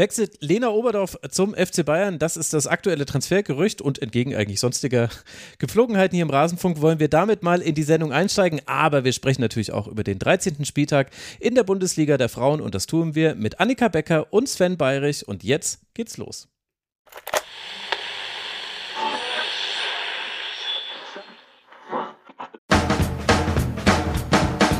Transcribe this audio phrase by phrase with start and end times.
[0.00, 2.18] Wechselt Lena Oberdorf zum FC Bayern?
[2.18, 5.10] Das ist das aktuelle Transfergerücht und entgegen eigentlich sonstiger
[5.58, 8.62] Gepflogenheiten hier im Rasenfunk wollen wir damit mal in die Sendung einsteigen.
[8.64, 10.64] Aber wir sprechen natürlich auch über den 13.
[10.64, 14.78] Spieltag in der Bundesliga der Frauen und das tun wir mit Annika Becker und Sven
[14.78, 15.28] Bayrich.
[15.28, 16.48] Und jetzt geht's los.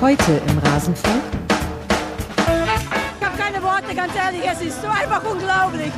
[0.00, 1.39] Heute im Rasenfunk.
[4.00, 5.92] Ganz ehrlich, es ist so einfach unglaublich.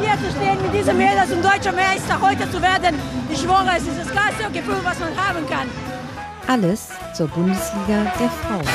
[0.00, 2.98] Hier zu stehen mit diesem Mädels und deutscher Meister heute zu werden,
[3.30, 5.68] ich schwöre, es ist das geilste Gefühl, was man haben kann.
[6.48, 8.66] Alles zur Bundesliga der Frauen.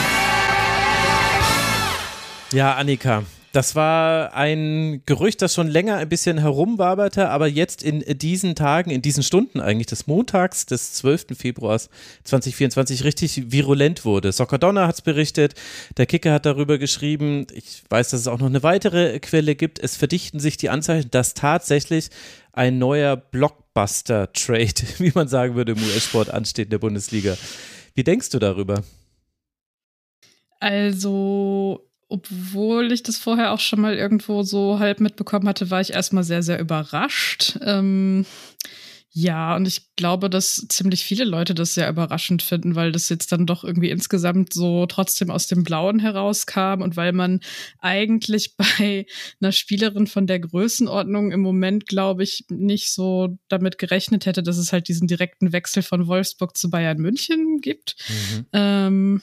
[2.52, 8.02] Ja, Annika, das war ein Gerücht, das schon länger ein bisschen herumwaberte, aber jetzt in
[8.18, 11.38] diesen Tagen, in diesen Stunden eigentlich des Montags des 12.
[11.38, 11.92] Februars
[12.24, 14.32] 2024 richtig virulent wurde.
[14.32, 15.54] Soccerdonna hat es berichtet,
[15.98, 19.78] der Kicker hat darüber geschrieben, ich weiß, dass es auch noch eine weitere Quelle gibt,
[19.78, 22.10] es verdichten sich die Anzeichen, dass tatsächlich
[22.54, 27.38] ein neuer Blockbuster-Trade, wie man sagen würde im US-Sport, ansteht in der Bundesliga.
[27.94, 28.84] Wie denkst du darüber?
[30.60, 35.94] Also obwohl ich das vorher auch schon mal irgendwo so halb mitbekommen hatte, war ich
[35.94, 37.58] erstmal sehr, sehr überrascht.
[37.62, 38.28] Ähm,
[39.10, 43.32] ja, und ich glaube, dass ziemlich viele Leute das sehr überraschend finden, weil das jetzt
[43.32, 47.40] dann doch irgendwie insgesamt so trotzdem aus dem Blauen herauskam und weil man
[47.80, 49.08] eigentlich bei
[49.42, 54.58] einer Spielerin von der Größenordnung im Moment, glaube ich, nicht so damit gerechnet hätte, dass
[54.58, 57.96] es halt diesen direkten Wechsel von Wolfsburg zu Bayern München gibt.
[58.08, 58.46] Mhm.
[58.54, 59.22] Ähm,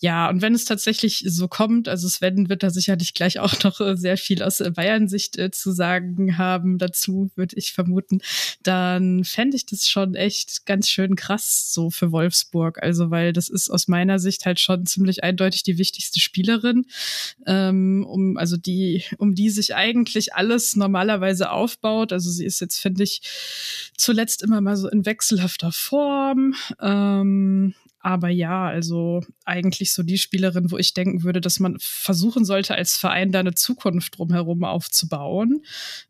[0.00, 3.80] ja, und wenn es tatsächlich so kommt, also Sven wird da sicherlich gleich auch noch
[3.80, 8.20] äh, sehr viel aus äh, Bayern-Sicht äh, zu sagen haben dazu, würde ich vermuten,
[8.62, 12.80] dann fände ich das schon echt ganz schön krass so für Wolfsburg.
[12.80, 16.86] Also, weil das ist aus meiner Sicht halt schon ziemlich eindeutig die wichtigste Spielerin,
[17.46, 22.12] ähm, um, also die, um die sich eigentlich alles normalerweise aufbaut.
[22.12, 23.20] Also sie ist jetzt, finde ich,
[23.96, 26.54] zuletzt immer mal so in wechselhafter Form.
[26.80, 32.44] Ähm, aber ja, also eigentlich so die Spielerin, wo ich denken würde, dass man versuchen
[32.44, 35.64] sollte, als Verein da eine Zukunft drumherum aufzubauen.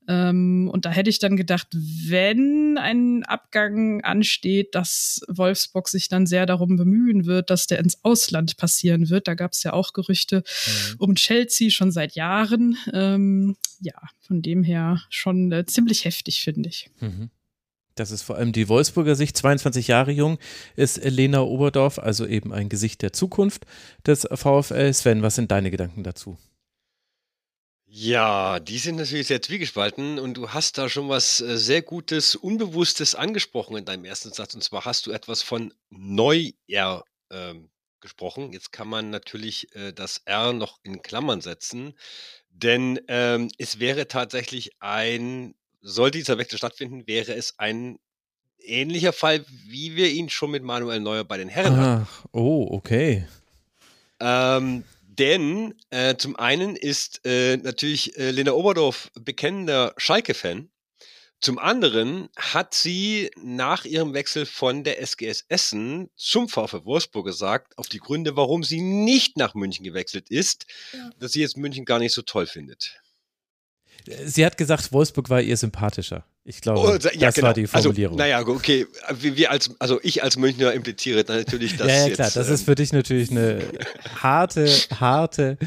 [0.06, 6.26] Ähm, und da hätte ich dann gedacht, wenn ein Abgang ansteht, dass Wolfsburg sich dann
[6.26, 9.26] sehr darum bemühen wird, dass der ins Ausland passieren wird.
[9.26, 10.94] Da gab es ja auch Gerüchte mhm.
[10.98, 12.76] um Chelsea schon seit Jahren.
[12.92, 16.90] Ähm, ja, von dem her schon äh, ziemlich heftig, finde ich.
[17.00, 17.30] Mhm.
[17.98, 19.36] Das ist vor allem die Wolfsburger Sicht.
[19.36, 20.38] 22 Jahre jung
[20.76, 23.64] ist Lena Oberdorf, also eben ein Gesicht der Zukunft
[24.06, 24.92] des VfL.
[24.92, 26.38] Sven, was sind deine Gedanken dazu?
[27.90, 32.36] Ja, die sind natürlich sehr zwiegespalten und du hast da schon was äh, sehr Gutes,
[32.36, 34.54] Unbewusstes angesprochen in deinem ersten Satz.
[34.54, 37.70] Und zwar hast du etwas von Neuer ähm,
[38.00, 38.52] gesprochen.
[38.52, 41.94] Jetzt kann man natürlich äh, das R noch in Klammern setzen,
[42.50, 45.54] denn ähm, es wäre tatsächlich ein
[45.88, 47.98] sollte dieser Wechsel stattfinden, wäre es ein
[48.60, 52.06] ähnlicher Fall, wie wir ihn schon mit Manuel Neuer bei den Herren hatten.
[52.08, 53.26] Ach, oh, okay.
[54.20, 60.68] Ähm, denn äh, zum einen ist äh, natürlich äh, Lena Oberdorf bekennender Schalke-Fan.
[61.40, 67.78] Zum anderen hat sie nach ihrem Wechsel von der SGS Essen zum VfL Wolfsburg gesagt,
[67.78, 71.10] auf die Gründe, warum sie nicht nach München gewechselt ist, ja.
[71.20, 73.00] dass sie jetzt München gar nicht so toll findet.
[74.24, 76.24] Sie hat gesagt, Wolfsburg war ihr sympathischer.
[76.44, 77.48] Ich glaube, oh, ja, das genau.
[77.48, 78.18] war die also, Formulierung.
[78.18, 78.86] Also, naja, okay.
[79.20, 81.88] Wir, als, also ich als Münchner impliziere natürlich, dass.
[81.88, 82.30] ja, ja, klar.
[82.32, 83.60] das ähm, ist für dich natürlich eine
[84.22, 84.66] harte,
[84.98, 85.58] harte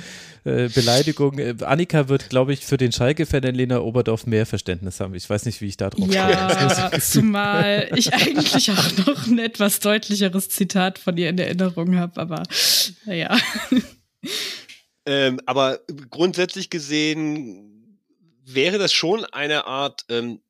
[0.43, 1.37] äh, Beleidigung.
[1.37, 5.13] Äh, Annika wird, glaube ich, für den Schalke-Fan in Lena Oberdorf mehr Verständnis haben.
[5.13, 9.81] Ich weiß nicht, wie ich da drauf Ja, zumal ich eigentlich auch noch ein etwas
[9.81, 12.41] deutlicheres Zitat von ihr in Erinnerung habe, aber
[13.05, 13.37] naja.
[15.05, 17.70] Ähm, aber grundsätzlich gesehen
[18.53, 20.41] wäre das schon eine Art, ähm,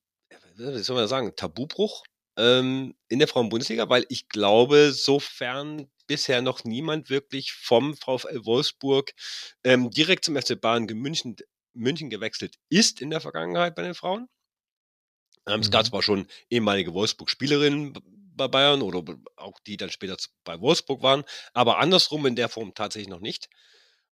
[0.56, 2.04] wie soll man sagen, Tabubruch
[2.38, 9.12] ähm, in der Frauenbundesliga, weil ich glaube, sofern bisher noch niemand wirklich vom VfL Wolfsburg
[9.64, 11.36] ähm, direkt zum FC Bayern München,
[11.74, 14.28] München gewechselt ist in der Vergangenheit bei den Frauen.
[15.48, 15.62] Ähm, mhm.
[15.62, 17.94] Es gab zwar schon ehemalige Wolfsburg-Spielerinnen
[18.36, 19.04] bei Bayern oder
[19.36, 21.24] auch die dann später bei Wolfsburg waren,
[21.54, 23.50] aber andersrum in der Form tatsächlich noch nicht.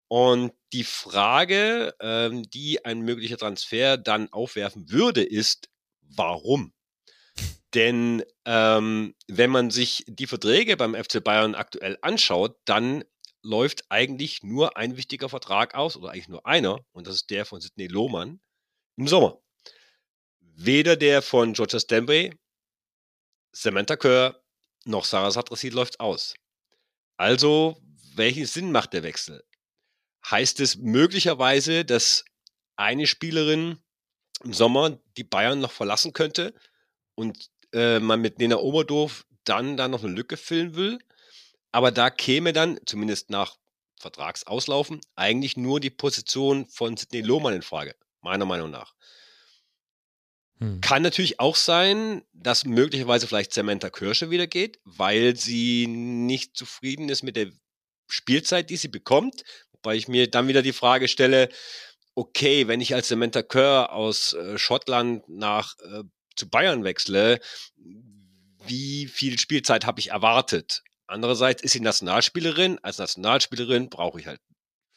[0.10, 5.70] Und die Frage, ähm, die ein möglicher Transfer dann aufwerfen würde, ist,
[6.02, 6.74] warum?
[7.76, 13.04] Denn ähm, wenn man sich die Verträge beim FC Bayern aktuell anschaut, dann
[13.44, 17.46] läuft eigentlich nur ein wichtiger Vertrag aus, oder eigentlich nur einer, und das ist der
[17.46, 18.42] von Sidney Lohmann
[18.98, 19.40] im Sommer.
[20.40, 22.34] Weder der von Georgia Stanbury,
[23.52, 24.42] Samantha Kerr
[24.86, 26.34] noch Sarah Satrasi läuft aus.
[27.18, 27.78] Also,
[28.16, 29.44] welchen Sinn macht der Wechsel?
[30.30, 32.26] Heißt es möglicherweise, dass
[32.76, 33.78] eine Spielerin
[34.44, 36.54] im Sommer die Bayern noch verlassen könnte
[37.16, 41.00] und äh, man mit Nena Oberdorf dann da noch eine Lücke füllen will.
[41.72, 43.58] Aber da käme dann, zumindest nach
[44.00, 48.96] Vertragsauslaufen, eigentlich nur die Position von Sidney Lohmann in Frage, meiner Meinung nach.
[50.60, 50.82] Hm.
[50.82, 57.10] Kann natürlich auch sein, dass möglicherweise vielleicht Samantha Kirsche wieder geht, weil sie nicht zufrieden
[57.10, 57.52] ist mit der
[58.08, 59.44] Spielzeit, die sie bekommt.
[59.82, 61.50] Wobei ich mir dann wieder die Frage stelle,
[62.16, 66.04] okay, wenn ich als Samantha Kerr aus äh, Schottland nach äh,
[66.36, 67.40] zu Bayern wechsle,
[68.66, 70.84] wie viel Spielzeit habe ich erwartet?
[71.08, 72.80] Andererseits ist sie Nationalspielerin.
[72.84, 74.42] Als Nationalspielerin brauche ich halt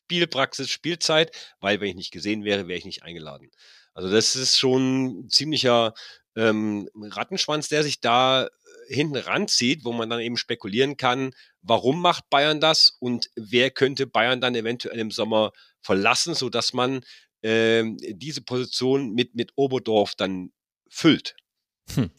[0.05, 3.51] Spielpraxis, Spielzeit, weil wenn ich nicht gesehen wäre, wäre ich nicht eingeladen.
[3.95, 5.95] Also das ist schon ein ziemlicher
[6.37, 8.49] ähm, Rattenschwanz, der sich da
[8.89, 14.07] hinten ranzieht, wo man dann eben spekulieren kann, warum macht Bayern das und wer könnte
[14.07, 17.03] Bayern dann eventuell im Sommer verlassen, sodass man
[17.43, 20.53] ähm, diese Position mit, mit Oberdorf dann
[20.89, 21.37] füllt.
[21.95, 22.11] Hm.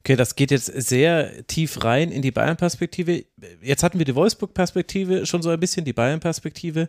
[0.00, 3.24] Okay, das geht jetzt sehr tief rein in die Bayern-Perspektive.
[3.62, 6.88] Jetzt hatten wir die Wolfsburg-Perspektive schon so ein bisschen, die Bayern-Perspektive.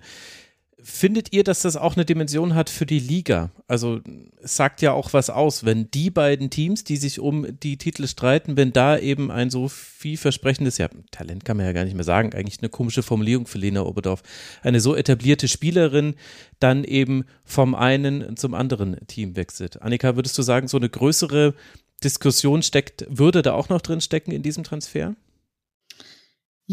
[0.86, 3.52] Findet ihr, dass das auch eine Dimension hat für die Liga?
[3.70, 4.02] Also
[4.42, 8.06] es sagt ja auch was aus, wenn die beiden Teams, die sich um die Titel
[8.06, 12.04] streiten, wenn da eben ein so vielversprechendes, ja, Talent kann man ja gar nicht mehr
[12.04, 14.24] sagen, eigentlich eine komische Formulierung für Lena Oberdorf,
[14.62, 16.16] eine so etablierte Spielerin
[16.60, 19.82] dann eben vom einen zum anderen Team wechselt.
[19.82, 21.54] Annika, würdest du sagen, so eine größere
[22.04, 25.16] Diskussion steckt, würde da auch noch drin stecken in diesem Transfer?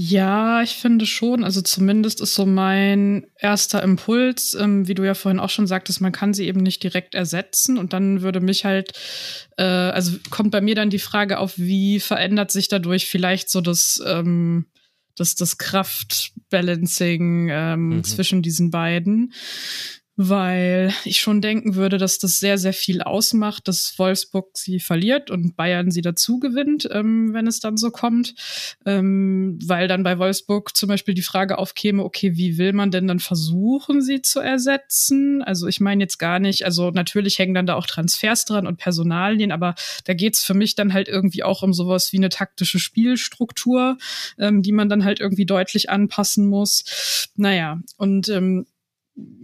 [0.03, 1.45] Ja, ich finde schon.
[1.45, 6.01] Also zumindest ist so mein erster Impuls, ähm, wie du ja vorhin auch schon sagtest,
[6.01, 7.77] man kann sie eben nicht direkt ersetzen.
[7.77, 8.93] Und dann würde mich halt,
[9.59, 13.61] äh, also kommt bei mir dann die Frage auf, wie verändert sich dadurch vielleicht so
[13.61, 14.69] das, ähm,
[15.17, 18.05] das, das Kraftbalancing ähm, mhm.
[18.05, 19.35] zwischen diesen beiden
[20.23, 25.31] weil ich schon denken würde, dass das sehr, sehr viel ausmacht, dass Wolfsburg sie verliert
[25.31, 28.35] und Bayern sie dazu gewinnt, ähm, wenn es dann so kommt.
[28.85, 33.07] Ähm, weil dann bei Wolfsburg zum Beispiel die Frage aufkäme, okay, wie will man denn
[33.07, 35.43] dann versuchen, sie zu ersetzen?
[35.43, 38.77] Also ich meine jetzt gar nicht, also natürlich hängen dann da auch Transfers dran und
[38.77, 39.75] Personalien, aber
[40.05, 43.97] da geht's für mich dann halt irgendwie auch um sowas wie eine taktische Spielstruktur,
[44.39, 47.31] ähm, die man dann halt irgendwie deutlich anpassen muss.
[47.37, 48.67] Naja, und ähm,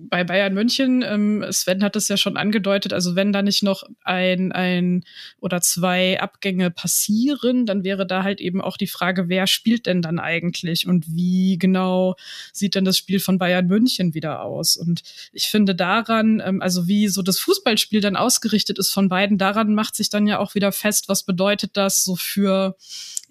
[0.08, 3.82] bei Bayern München, ähm, Sven hat es ja schon angedeutet, also wenn da nicht noch
[4.02, 5.04] ein, ein
[5.40, 10.02] oder zwei Abgänge passieren, dann wäre da halt eben auch die Frage, wer spielt denn
[10.02, 12.16] dann eigentlich und wie genau
[12.52, 14.76] sieht denn das Spiel von Bayern München wieder aus?
[14.76, 15.02] Und
[15.32, 19.74] ich finde daran, ähm, also wie so das Fußballspiel dann ausgerichtet ist von beiden, daran
[19.74, 22.76] macht sich dann ja auch wieder fest, was bedeutet das so für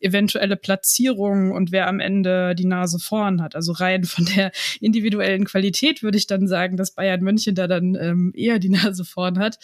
[0.05, 3.55] eventuelle Platzierungen und wer am Ende die Nase vorn hat.
[3.55, 7.97] Also rein von der individuellen Qualität würde ich dann sagen, dass Bayern München da dann
[7.99, 9.57] ähm, eher die Nase vorn hat.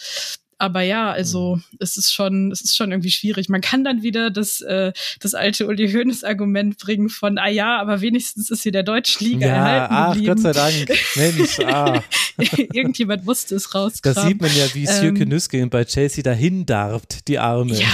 [0.62, 1.62] Aber ja, also mhm.
[1.80, 3.48] es ist schon, es ist schon irgendwie schwierig.
[3.48, 7.80] Man kann dann wieder das, äh, das alte Uli Hoeneß Argument bringen von, ah ja,
[7.80, 10.34] aber wenigstens ist hier der deutschen Liga ja, erhalten ach, geblieben.
[10.34, 11.00] Gott sei Dank.
[11.16, 12.00] Mensch, ah.
[12.72, 13.94] Irgendjemand musste es raus.
[14.02, 17.76] Da sieht man ja, wie Sjöke ähm, Nüsken bei Chelsea dahin darbt, die Arme.
[17.76, 17.88] Ja,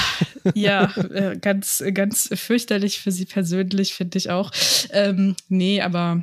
[0.55, 4.53] ja äh, ganz, ganz fürchterlich für sie persönlich, finde ich auch.
[4.91, 6.23] Ähm, nee, aber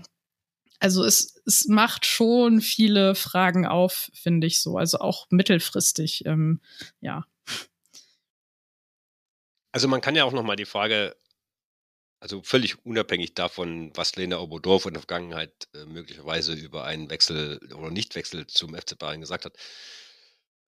[0.79, 4.77] also es, es macht schon viele Fragen auf, finde ich so.
[4.77, 6.61] Also auch mittelfristig, ähm,
[7.01, 7.25] ja.
[9.71, 11.15] Also man kann ja auch noch mal die Frage,
[12.19, 17.59] also völlig unabhängig davon, was Lena Obodorf in der Vergangenheit äh, möglicherweise über einen Wechsel
[17.75, 19.57] oder Nichtwechsel zum FC Bayern gesagt hat.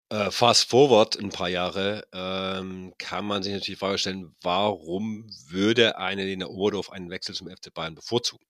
[0.10, 5.28] Äh, fast forward ein paar Jahre ähm, kann man sich natürlich die Frage stellen, warum
[5.48, 8.46] würde eine Lena Oberdorf einen Wechsel zum FC Bayern bevorzugen?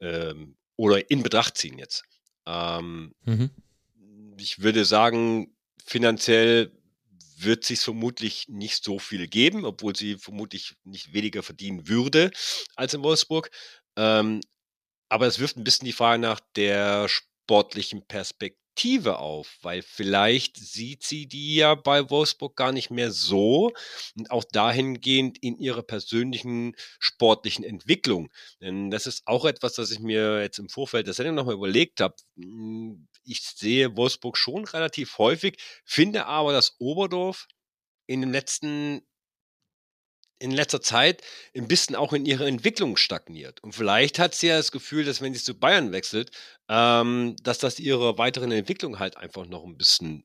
[0.00, 2.04] Ähm, oder in Betracht ziehen jetzt.
[2.46, 3.50] Ähm, mhm.
[4.38, 6.72] Ich würde sagen, finanziell
[7.38, 12.30] wird sich vermutlich nicht so viel geben, obwohl sie vermutlich nicht weniger verdienen würde
[12.76, 13.50] als in Wolfsburg.
[13.96, 14.40] Ähm,
[15.08, 20.58] aber es wirft ein bisschen die Frage nach der sportlichen Perspektive Perspektive auf, weil vielleicht
[20.58, 23.72] sieht sie die ja bei Wolfsburg gar nicht mehr so
[24.14, 28.30] und auch dahingehend in ihrer persönlichen sportlichen Entwicklung.
[28.60, 32.02] Denn das ist auch etwas, das ich mir jetzt im Vorfeld der Sendung nochmal überlegt
[32.02, 32.16] habe.
[32.36, 35.56] Hm, ich sehe Wolfsburg schon relativ häufig,
[35.86, 37.48] finde aber, dass Oberdorf
[38.06, 39.00] in den letzten
[40.38, 41.22] in letzter Zeit
[41.56, 43.62] ein bisschen auch in ihrer Entwicklung stagniert.
[43.62, 46.30] Und vielleicht hat sie ja das Gefühl, dass wenn sie zu Bayern wechselt,
[46.68, 50.24] ähm, dass das ihrer weiteren Entwicklung halt einfach noch ein bisschen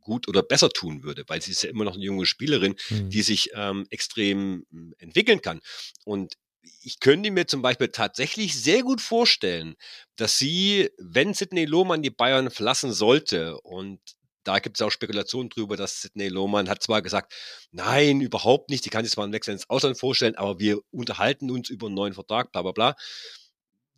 [0.00, 3.10] gut oder besser tun würde, weil sie ist ja immer noch eine junge Spielerin, mhm.
[3.10, 5.60] die sich ähm, extrem hm, entwickeln kann.
[6.04, 6.34] Und
[6.82, 9.74] ich könnte mir zum Beispiel tatsächlich sehr gut vorstellen,
[10.16, 14.00] dass sie, wenn Sidney Lohmann die Bayern verlassen sollte und
[14.44, 17.34] da gibt es auch Spekulationen drüber, dass Sidney Lohmann hat zwar gesagt,
[17.72, 21.50] nein, überhaupt nicht, die kann sich zwar einen Wechsel ins Ausland vorstellen, aber wir unterhalten
[21.50, 22.96] uns über einen neuen Vertrag, bla bla bla.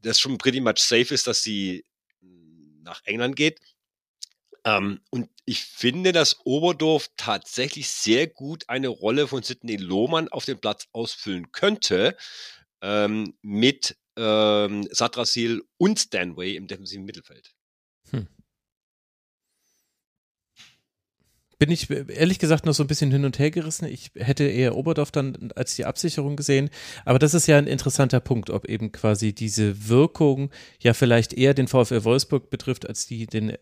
[0.03, 1.85] Das schon pretty much safe ist, dass sie
[2.83, 3.61] nach England geht.
[4.65, 10.45] Ähm, und ich finde, dass Oberdorf tatsächlich sehr gut eine Rolle von Sidney Lohmann auf
[10.45, 12.17] dem Platz ausfüllen könnte,
[12.83, 17.55] ähm, mit ähm, Sadrasil und Stanway im defensiven Mittelfeld.
[18.11, 18.27] Hm.
[21.59, 23.87] Bin ich ehrlich gesagt noch so ein bisschen hin und her gerissen.
[23.87, 26.69] Ich hätte eher Oberdorf dann als die Absicherung gesehen.
[27.07, 31.55] Aber das ist ja ein interessanter Punkt, ob eben quasi diese Wirkung ja vielleicht eher
[31.55, 33.57] den VfL Wolfsburg betrifft, als die den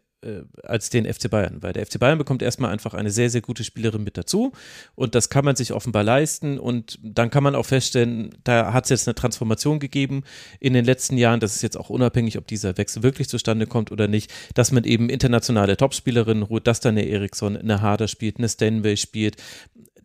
[0.62, 3.64] als den FC Bayern, weil der FC Bayern bekommt erstmal einfach eine sehr, sehr gute
[3.64, 4.52] Spielerin mit dazu
[4.95, 8.85] und das kann man sich offenbar leisten und dann kann man auch feststellen, da hat
[8.85, 10.25] es jetzt eine Transformation gegeben
[10.61, 13.93] in den letzten Jahren, das ist jetzt auch unabhängig, ob dieser Wechsel wirklich zustande kommt
[13.93, 18.38] oder nicht, dass man eben internationale Topspielerinnen holt, dass da eine Eriksson, eine Harder spielt,
[18.38, 19.37] eine Stanway spielt,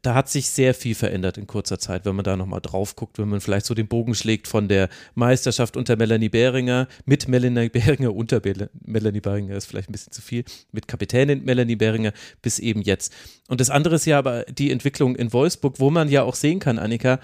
[0.02, 3.20] da hat sich sehr viel verändert in kurzer Zeit, wenn man da nochmal drauf guckt,
[3.20, 7.70] wenn man vielleicht so den Bogen schlägt von der Meisterschaft unter Melanie Behringer, mit Melanie
[7.70, 8.42] Behringer, unter
[8.86, 13.14] Melanie Behringer ist vielleicht ein bisschen zu viel, mit Kapitänin Melanie Behringer bis eben jetzt.
[13.48, 16.60] Und das andere ist ja aber die Entwicklung in Wolfsburg, wo man ja auch sehen
[16.60, 17.20] kann, Annika,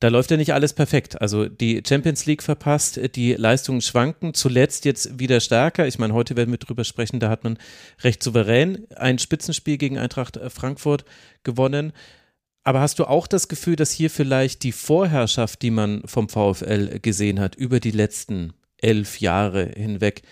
[0.00, 1.20] da läuft ja nicht alles perfekt.
[1.20, 5.86] Also die Champions League verpasst, die Leistungen schwanken, zuletzt jetzt wieder stärker.
[5.86, 7.58] Ich meine, heute werden wir drüber sprechen, da hat man
[8.02, 11.04] recht souverän ein Spitzenspiel gegen Eintracht äh, Frankfurt
[11.42, 11.92] gewonnen.
[12.64, 16.98] Aber hast du auch das Gefühl, dass hier vielleicht die Vorherrschaft, die man vom VfL
[17.00, 20.22] gesehen hat, über die letzten elf Jahre hinweg,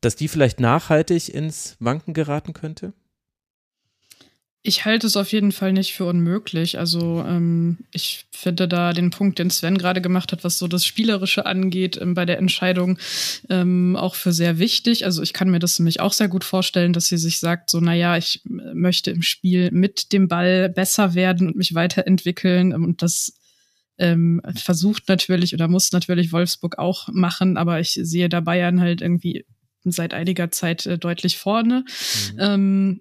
[0.00, 2.92] dass die vielleicht nachhaltig ins Wanken geraten könnte?
[4.64, 6.78] Ich halte es auf jeden Fall nicht für unmöglich.
[6.78, 10.86] Also ähm, ich finde da den Punkt, den Sven gerade gemacht hat, was so das
[10.86, 12.96] Spielerische angeht, ähm, bei der Entscheidung
[13.50, 15.04] ähm, auch für sehr wichtig.
[15.04, 17.80] Also ich kann mir das nämlich auch sehr gut vorstellen, dass sie sich sagt, so,
[17.80, 22.72] naja, ich äh, möchte im Spiel mit dem Ball besser werden und mich weiterentwickeln.
[22.72, 23.32] Und das
[23.98, 29.00] ähm, versucht natürlich oder muss natürlich Wolfsburg auch machen, aber ich sehe da Bayern halt
[29.00, 29.44] irgendwie
[29.84, 31.84] seit einiger Zeit äh, deutlich vorne.
[32.34, 33.00] Mhm.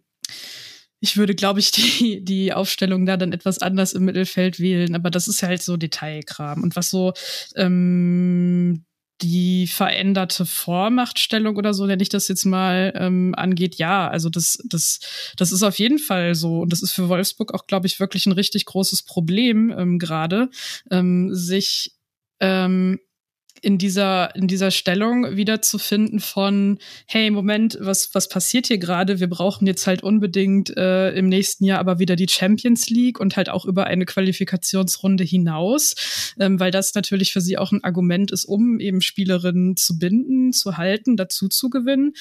[1.02, 5.10] Ich würde, glaube ich, die, die Aufstellung da dann etwas anders im Mittelfeld wählen, aber
[5.12, 6.64] das ist halt so Detailkram.
[6.64, 7.14] Und was so
[7.56, 8.86] ähm,
[9.22, 14.58] die veränderte Vormachtstellung oder so, nenne ich das jetzt mal, ähm, angeht, ja, also das,
[14.66, 15.00] das,
[15.38, 16.62] das ist auf jeden Fall so.
[16.62, 20.50] Und das ist für Wolfsburg auch, glaube ich, wirklich ein richtig großes Problem ähm, gerade,
[20.90, 21.94] ähm, sich
[22.40, 23.00] ähm,
[23.62, 29.20] in dieser, in dieser Stellung wiederzufinden von, hey, Moment, was, was passiert hier gerade?
[29.20, 33.38] Wir brauchen jetzt halt unbedingt äh, im nächsten Jahr aber wieder die Champions League und
[33.38, 38.32] halt auch über eine Qualifikationsrunde hinaus, ähm, weil das natürlich für sie auch ein Argument
[38.32, 42.14] ist, um eben Spielerinnen zu binden, zu halten, dazu zu gewinnen.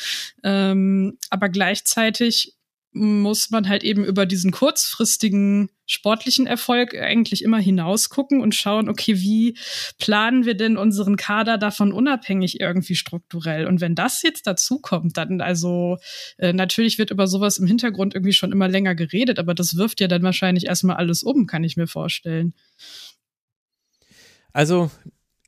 [0.44, 2.54] Ähm, aber gleichzeitig
[2.92, 9.16] muss man halt eben über diesen kurzfristigen sportlichen Erfolg eigentlich immer hinausgucken und schauen, okay,
[9.20, 9.56] wie
[9.99, 13.66] planen wir denn unseren Kader davon unabhängig irgendwie strukturell?
[13.66, 15.99] Und wenn das jetzt dazu kommt, dann also
[16.38, 20.00] äh, natürlich wird über sowas im Hintergrund irgendwie schon immer länger geredet, aber das wirft
[20.00, 22.54] ja dann wahrscheinlich erstmal alles um, kann ich mir vorstellen.
[24.52, 24.90] Also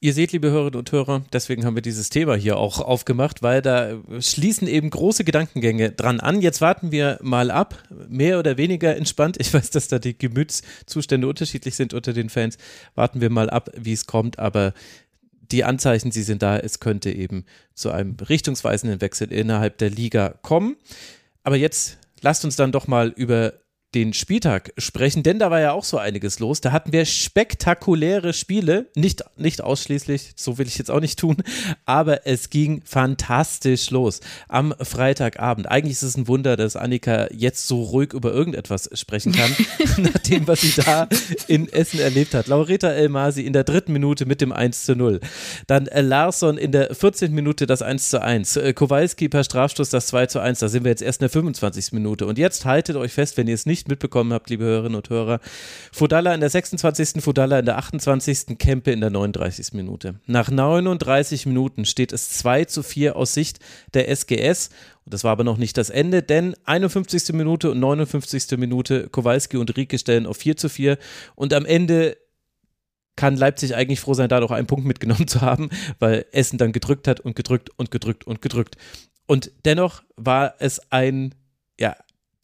[0.05, 3.63] Ihr seht, liebe Hörerinnen und Hörer, deswegen haben wir dieses Thema hier auch aufgemacht, weil
[3.63, 6.41] da schließen eben große Gedankengänge dran an.
[6.41, 9.37] Jetzt warten wir mal ab, mehr oder weniger entspannt.
[9.39, 12.59] Ich weiß, dass da die Gemütszustände unterschiedlich sind unter den Fans.
[12.97, 14.75] Warten wir mal ab, wie es kommt, aber
[15.53, 16.59] die Anzeichen, sie sind da.
[16.59, 20.79] Es könnte eben zu einem richtungsweisenden Wechsel innerhalb der Liga kommen.
[21.45, 23.53] Aber jetzt lasst uns dann doch mal über
[23.95, 26.61] den Spieltag sprechen, denn da war ja auch so einiges los.
[26.61, 31.37] Da hatten wir spektakuläre Spiele, nicht, nicht ausschließlich, so will ich jetzt auch nicht tun,
[31.85, 35.71] aber es ging fantastisch los am Freitagabend.
[35.71, 39.55] Eigentlich ist es ein Wunder, dass Annika jetzt so ruhig über irgendetwas sprechen kann,
[39.99, 41.09] nach dem, was sie da
[41.47, 42.47] in Essen erlebt hat.
[42.47, 45.21] Laureta Elmasi in der dritten Minute mit dem 1 zu 0.
[45.67, 47.33] Dann äh, Larsson in der 14.
[47.33, 48.57] Minute das 1 zu 1.
[48.57, 50.61] Äh, Kowalski per Strafstoß das 2 zu 1.
[50.61, 51.93] Da sind wir jetzt erst in der 25.
[51.93, 52.27] Minute.
[52.27, 55.11] Und jetzt haltet euch fest, wenn ihr es nicht nicht mitbekommen habt, liebe Hörerinnen und
[55.11, 55.41] Hörer.
[55.91, 59.73] Fudalla in der 26., Fudalla in der 28., Kempe in der 39.
[59.73, 60.21] Minute.
[60.27, 63.59] Nach 39 Minuten steht es 2 zu 4 aus Sicht
[63.95, 64.71] der SGS.
[65.05, 67.33] Und das war aber noch nicht das Ende, denn 51.
[67.33, 68.57] Minute und 59.
[68.57, 70.97] Minute Kowalski und Rieke stellen auf 4 zu 4.
[71.35, 72.17] Und am Ende
[73.17, 76.73] kann Leipzig eigentlich froh sein, da noch einen Punkt mitgenommen zu haben, weil Essen dann
[76.73, 78.77] gedrückt hat und gedrückt und gedrückt und gedrückt.
[79.27, 81.35] Und dennoch war es ein,
[81.81, 81.97] ja,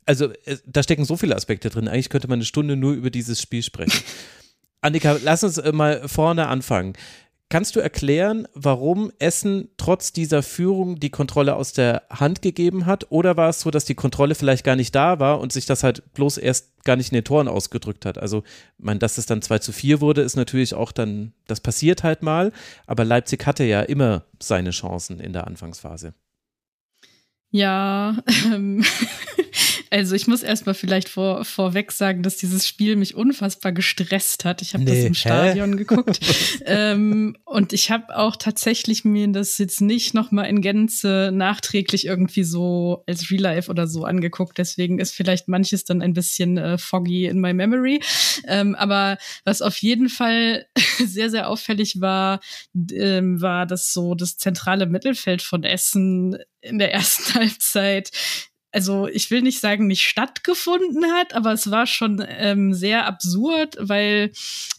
[0.08, 0.30] also
[0.66, 1.86] da stecken so viele Aspekte drin.
[1.86, 4.02] Eigentlich könnte man eine Stunde nur über dieses Spiel sprechen.
[4.80, 6.94] Annika, lass uns äh, mal vorne anfangen.
[7.50, 13.06] Kannst du erklären, warum Essen trotz dieser Führung die Kontrolle aus der Hand gegeben hat?
[13.10, 15.82] Oder war es so, dass die Kontrolle vielleicht gar nicht da war und sich das
[15.82, 18.18] halt bloß erst gar nicht in den Toren ausgedrückt hat?
[18.18, 18.44] Also,
[18.78, 22.02] ich meine, dass es dann 2 zu 4 wurde, ist natürlich auch dann, das passiert
[22.02, 22.52] halt mal.
[22.86, 26.14] Aber Leipzig hatte ja immer seine Chancen in der Anfangsphase.
[27.50, 28.18] Ja,
[28.52, 28.84] ähm,
[29.90, 34.62] also ich muss erstmal vielleicht vor, vorweg sagen, dass dieses Spiel mich unfassbar gestresst hat.
[34.62, 35.76] Ich habe nee, das im Stadion hä?
[35.78, 36.20] geguckt.
[36.66, 42.44] ähm, und ich habe auch tatsächlich mir das jetzt nicht nochmal in Gänze nachträglich irgendwie
[42.44, 44.58] so als Real Life oder so angeguckt.
[44.58, 48.00] Deswegen ist vielleicht manches dann ein bisschen äh, foggy in my memory.
[48.46, 50.66] Ähm, aber was auf jeden Fall
[50.98, 52.40] sehr, sehr auffällig war,
[52.92, 58.10] ähm, war, dass so das zentrale Mittelfeld von Essen in der ersten Halbzeit
[58.72, 63.76] also ich will nicht sagen, nicht stattgefunden hat, aber es war schon ähm, sehr absurd,
[63.80, 64.32] weil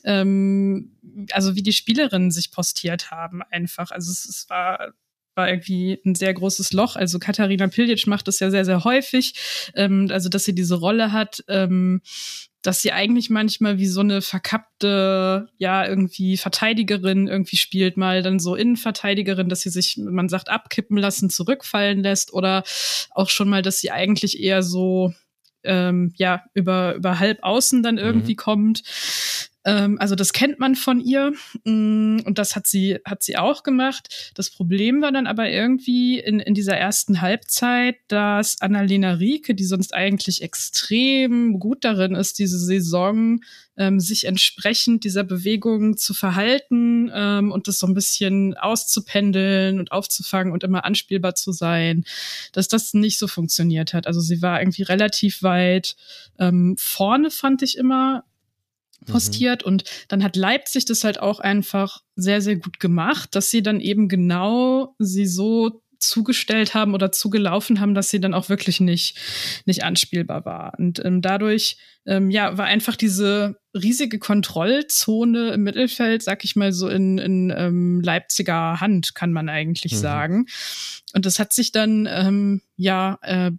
[0.04, 0.92] ähm,
[1.32, 3.92] also wie die Spielerinnen sich postiert haben einfach.
[3.92, 4.94] Also es, es war
[5.40, 6.96] war irgendwie ein sehr großes Loch.
[6.98, 9.34] Also Katharina Piljic macht das ja sehr, sehr häufig.
[9.74, 12.02] Ähm, also, dass sie diese Rolle hat, ähm,
[12.62, 18.40] dass sie eigentlich manchmal wie so eine verkappte, ja, irgendwie Verteidigerin irgendwie spielt, mal dann
[18.40, 22.64] so Innenverteidigerin, dass sie sich, man sagt, abkippen lassen, zurückfallen lässt oder
[23.12, 25.14] auch schon mal, dass sie eigentlich eher so,
[25.64, 28.38] ähm, ja, über, über halb außen dann irgendwie mhm.
[28.38, 28.84] kommt.
[29.70, 31.32] Ähm, also das kennt man von ihr
[31.64, 34.32] mm, und das hat sie, hat sie auch gemacht.
[34.34, 39.66] Das Problem war dann aber irgendwie in, in dieser ersten Halbzeit, dass Annalena Rieke, die
[39.66, 43.42] sonst eigentlich extrem gut darin ist, diese Saison
[43.78, 49.92] ähm, sich entsprechend dieser Bewegung zu verhalten ähm, und das so ein bisschen auszupendeln und
[49.92, 52.06] aufzufangen und immer anspielbar zu sein,
[52.54, 54.08] dass das nicht so funktioniert hat.
[54.08, 55.96] Also sie war irgendwie relativ weit
[56.40, 58.26] ähm, vorne, fand ich immer.
[59.06, 59.64] Postiert.
[59.64, 59.68] Mhm.
[59.68, 63.80] Und dann hat Leipzig das halt auch einfach sehr, sehr gut gemacht, dass sie dann
[63.80, 69.18] eben genau sie so zugestellt haben oder zugelaufen haben, dass sie dann auch wirklich nicht,
[69.66, 70.74] nicht anspielbar war.
[70.78, 76.72] Und ähm, dadurch, ähm, ja, war einfach diese riesige Kontrollzone im Mittelfeld, sag ich mal
[76.72, 79.98] so, in, in ähm, Leipziger Hand, kann man eigentlich mhm.
[79.98, 80.46] sagen.
[81.14, 83.52] Und das hat sich dann, ähm, ja, äh,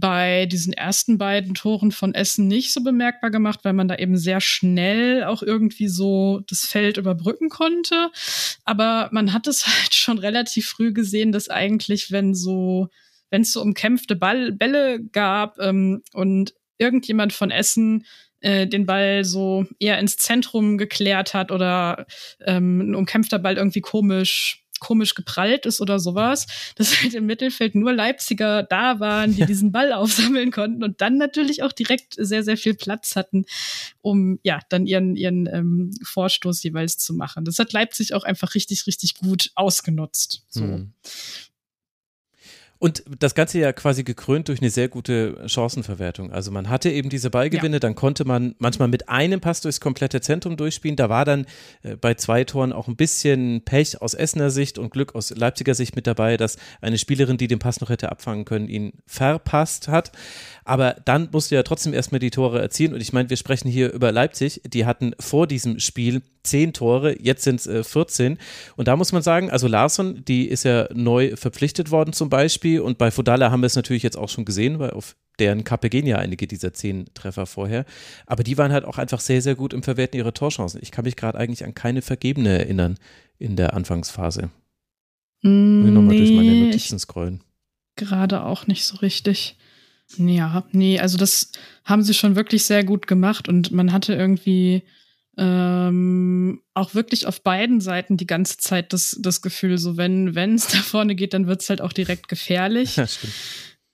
[0.00, 4.16] bei diesen ersten beiden Toren von Essen nicht so bemerkbar gemacht, weil man da eben
[4.16, 8.10] sehr schnell auch irgendwie so das Feld überbrücken konnte.
[8.64, 12.88] Aber man hat es halt schon relativ früh gesehen, dass eigentlich, wenn so,
[13.30, 18.04] wenn es so umkämpfte Ball, Bälle gab ähm, und irgendjemand von Essen
[18.40, 22.06] äh, den Ball so eher ins Zentrum geklärt hat oder
[22.44, 27.74] ähm, ein umkämpfter Ball irgendwie komisch komisch geprallt ist oder sowas, dass halt im Mittelfeld
[27.74, 32.42] nur Leipziger da waren, die diesen Ball aufsammeln konnten und dann natürlich auch direkt sehr,
[32.42, 33.44] sehr viel Platz hatten,
[34.00, 37.44] um ja dann ihren, ihren ähm, Vorstoß jeweils zu machen.
[37.44, 40.44] Das hat Leipzig auch einfach richtig, richtig gut ausgenutzt.
[40.48, 40.62] So.
[40.62, 40.92] Hm.
[42.80, 46.30] Und das Ganze ja quasi gekrönt durch eine sehr gute Chancenverwertung.
[46.30, 47.80] Also man hatte eben diese Ballgewinne, ja.
[47.80, 50.96] dann konnte man manchmal mit einem Pass durchs komplette Zentrum durchspielen.
[50.96, 51.46] Da war dann
[51.82, 55.74] äh, bei zwei Toren auch ein bisschen Pech aus Essener Sicht und Glück aus Leipziger
[55.74, 59.88] Sicht mit dabei, dass eine Spielerin, die den Pass noch hätte abfangen können, ihn verpasst
[59.88, 60.12] hat.
[60.64, 62.94] Aber dann musste ja trotzdem erstmal die Tore erzielen.
[62.94, 64.60] Und ich meine, wir sprechen hier über Leipzig.
[64.64, 68.38] Die hatten vor diesem Spiel zehn Tore, jetzt sind es äh, 14.
[68.76, 72.80] Und da muss man sagen, also Larsson, die ist ja neu verpflichtet worden zum Beispiel.
[72.80, 75.88] Und bei Fodala haben wir es natürlich jetzt auch schon gesehen, weil auf deren Kappe
[75.88, 77.84] gehen ja einige dieser zehn Treffer vorher.
[78.26, 80.80] Aber die waren halt auch einfach sehr, sehr gut im Verwerten ihrer Torchancen.
[80.82, 82.98] Ich kann mich gerade eigentlich an keine vergebene erinnern
[83.38, 84.50] in der Anfangsphase.
[85.42, 87.40] Mm, ich nochmal nee, durch meine Notizen scrollen.
[87.96, 89.56] Gerade auch nicht so richtig.
[90.16, 91.52] Ja, nee, also das
[91.84, 94.82] haben sie schon wirklich sehr gut gemacht und man hatte irgendwie
[95.38, 100.56] ähm, auch wirklich auf beiden Seiten die ganze Zeit das, das Gefühl, so wenn wenn
[100.56, 102.96] es da vorne geht, dann wird's halt auch direkt gefährlich.
[102.96, 103.06] Ja.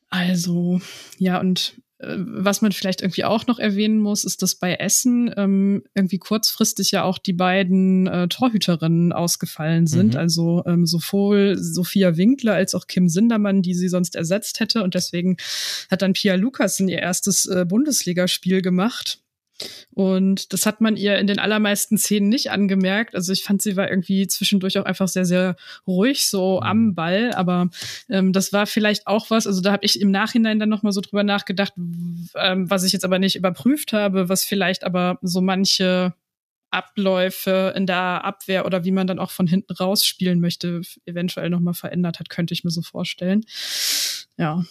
[0.09, 0.81] Also,
[1.19, 5.33] ja, und äh, was man vielleicht irgendwie auch noch erwähnen muss, ist, dass bei Essen
[5.37, 10.15] ähm, irgendwie kurzfristig ja auch die beiden äh, Torhüterinnen ausgefallen sind.
[10.15, 10.21] Mhm.
[10.21, 14.83] Also ähm, sowohl Sophia Winkler als auch Kim Sindermann, die sie sonst ersetzt hätte.
[14.83, 15.37] Und deswegen
[15.91, 19.24] hat dann Pia Lukasen ihr erstes äh, Bundesligaspiel gemacht.
[19.93, 23.15] Und das hat man ihr in den allermeisten Szenen nicht angemerkt.
[23.15, 26.67] Also ich fand, sie war irgendwie zwischendurch auch einfach sehr, sehr ruhig so mhm.
[26.67, 27.33] am Ball.
[27.35, 27.69] Aber
[28.09, 31.01] ähm, das war vielleicht auch was, also da habe ich im Nachhinein dann nochmal so
[31.01, 36.15] drüber nachgedacht, ähm, was ich jetzt aber nicht überprüft habe, was vielleicht aber so manche
[36.75, 41.75] Abläufe in der Abwehr oder wie man dann auch von hinten rausspielen möchte, eventuell nochmal
[41.75, 43.45] verändert hat, könnte ich mir so vorstellen.
[44.37, 44.65] Ja.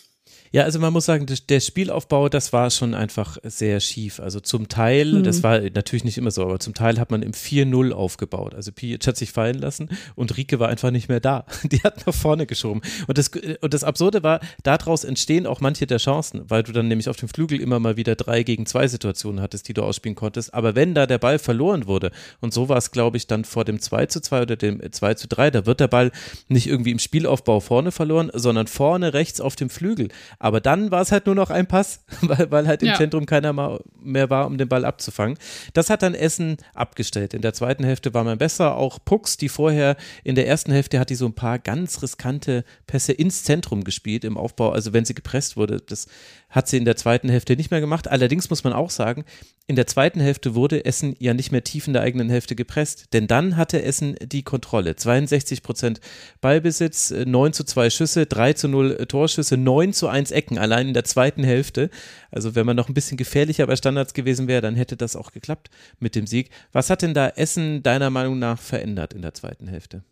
[0.53, 4.19] Ja, also man muss sagen, der Spielaufbau, das war schon einfach sehr schief.
[4.19, 5.23] Also zum Teil, mhm.
[5.23, 8.53] das war natürlich nicht immer so, aber zum Teil hat man im 4-0 aufgebaut.
[8.53, 11.45] Also Pijic hat sich fallen lassen und Rike war einfach nicht mehr da.
[11.63, 12.83] Die hat nach vorne geschoben.
[13.07, 16.87] Und das, und das Absurde war, daraus entstehen auch manche der Chancen, weil du dann
[16.87, 20.15] nämlich auf dem Flügel immer mal wieder drei gegen zwei Situationen hattest, die du ausspielen
[20.15, 20.53] konntest.
[20.53, 22.11] Aber wenn da der Ball verloren wurde,
[22.41, 25.15] und so war es, glaube ich, dann vor dem 2 zu 2 oder dem 2
[25.15, 26.11] zu 3, da wird der Ball
[26.47, 30.09] nicht irgendwie im Spielaufbau vorne verloren, sondern vorne rechts auf dem Flügel.
[30.43, 32.95] Aber dann war es halt nur noch ein Pass, weil, weil halt im ja.
[32.95, 33.53] Zentrum keiner
[34.01, 35.37] mehr war, um den Ball abzufangen.
[35.71, 37.33] Das hat dann Essen abgestellt.
[37.33, 38.75] In der zweiten Hälfte war man besser.
[38.75, 42.65] Auch Pucks, die vorher in der ersten Hälfte hat die so ein paar ganz riskante
[42.87, 44.71] Pässe ins Zentrum gespielt im Aufbau.
[44.71, 46.07] Also wenn sie gepresst wurde, das
[46.53, 48.07] hat sie in der zweiten Hälfte nicht mehr gemacht.
[48.07, 49.25] Allerdings muss man auch sagen,
[49.65, 53.07] in der zweiten Hälfte wurde Essen ja nicht mehr tief in der eigenen Hälfte gepresst,
[53.13, 54.95] denn dann hatte Essen die Kontrolle.
[54.95, 55.99] 62 Prozent
[56.41, 60.59] Ballbesitz, 9 äh, zu 2 Schüsse, 3 zu 0 äh, Torschüsse, 9 zu 1 Ecken,
[60.59, 61.89] allein in der zweiten Hälfte.
[62.29, 65.31] Also wenn man noch ein bisschen gefährlicher bei Standards gewesen wäre, dann hätte das auch
[65.31, 66.51] geklappt mit dem Sieg.
[66.71, 70.03] Was hat denn da Essen deiner Meinung nach verändert in der zweiten Hälfte?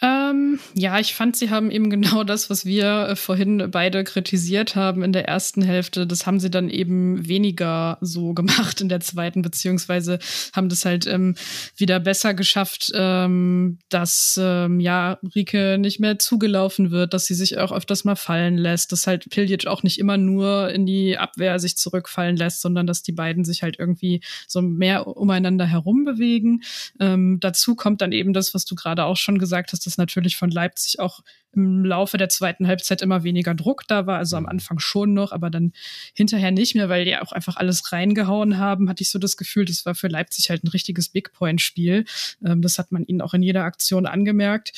[0.00, 4.76] Ähm, ja, ich fand, sie haben eben genau das, was wir äh, vorhin beide kritisiert
[4.76, 6.06] haben in der ersten Hälfte.
[6.06, 10.20] Das haben sie dann eben weniger so gemacht in der zweiten, beziehungsweise
[10.52, 11.34] haben das halt ähm,
[11.76, 17.58] wieder besser geschafft, ähm, dass ähm, ja Rike nicht mehr zugelaufen wird, dass sie sich
[17.58, 21.58] auch öfters mal fallen lässt, dass halt Piljic auch nicht immer nur in die Abwehr
[21.58, 26.62] sich zurückfallen lässt, sondern dass die beiden sich halt irgendwie so mehr umeinander herum bewegen.
[27.00, 30.36] Ähm, dazu kommt dann eben das, was du gerade auch schon gesagt hast, dass natürlich
[30.36, 31.20] von Leipzig auch
[31.52, 34.18] im Laufe der zweiten Halbzeit immer weniger Druck da war.
[34.18, 34.50] Also am mhm.
[34.50, 35.72] Anfang schon noch, aber dann
[36.14, 39.64] hinterher nicht mehr, weil die auch einfach alles reingehauen haben, hatte ich so das Gefühl,
[39.64, 42.04] das war für Leipzig halt ein richtiges Big Point-Spiel.
[42.44, 44.72] Ähm, das hat man ihnen auch in jeder Aktion angemerkt.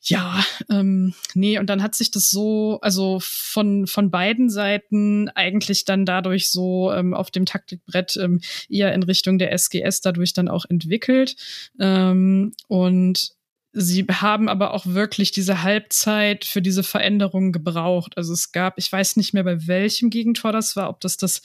[0.00, 5.84] Ja, ähm, nee, und dann hat sich das so, also von, von beiden Seiten eigentlich
[5.84, 10.48] dann dadurch so ähm, auf dem Taktikbrett ähm, eher in Richtung der SGS dadurch dann
[10.48, 11.36] auch entwickelt.
[11.78, 13.37] Ähm, und
[13.80, 18.16] Sie haben aber auch wirklich diese Halbzeit für diese Veränderungen gebraucht.
[18.16, 21.42] Also es gab, ich weiß nicht mehr bei welchem Gegentor das war, ob das das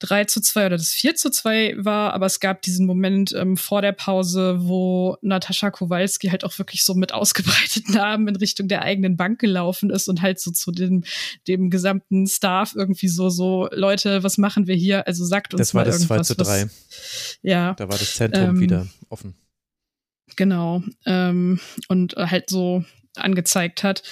[0.00, 3.56] 3 zu 2 oder das 4 zu 2 war, aber es gab diesen Moment ähm,
[3.56, 8.68] vor der Pause, wo Natascha Kowalski halt auch wirklich so mit ausgebreiteten Armen in Richtung
[8.68, 11.04] der eigenen Bank gelaufen ist und halt so zu dem,
[11.48, 15.06] dem gesamten Staff irgendwie so, so, Leute, was machen wir hier?
[15.06, 16.26] Also sagt uns das war mal das irgendwas.
[16.26, 16.64] 2 zu 3.
[16.64, 17.72] Was, ja.
[17.72, 19.34] Da war das Zentrum ähm, wieder offen.
[20.36, 20.82] Genau.
[21.06, 22.84] Ähm, und halt so
[23.16, 24.02] angezeigt hat.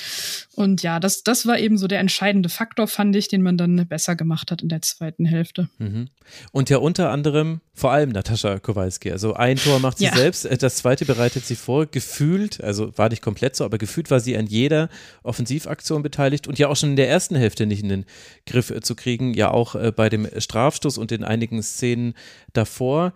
[0.55, 3.87] Und ja, das, das war eben so der entscheidende Faktor, fand ich, den man dann
[3.89, 5.69] besser gemacht hat in der zweiten Hälfte.
[5.79, 6.09] Mhm.
[6.53, 9.11] Und ja unter anderem vor allem Natascha Kowalski.
[9.11, 10.15] Also ein Tor macht sie ja.
[10.15, 11.87] selbst, äh, das zweite bereitet sie vor.
[11.87, 14.91] Gefühlt, also war nicht komplett so, aber gefühlt war sie an jeder
[15.23, 18.05] Offensivaktion beteiligt und ja auch schon in der ersten Hälfte nicht in den
[18.47, 22.15] Griff äh, zu kriegen, ja auch äh, bei dem Strafstoß und in einigen Szenen
[22.53, 23.15] davor.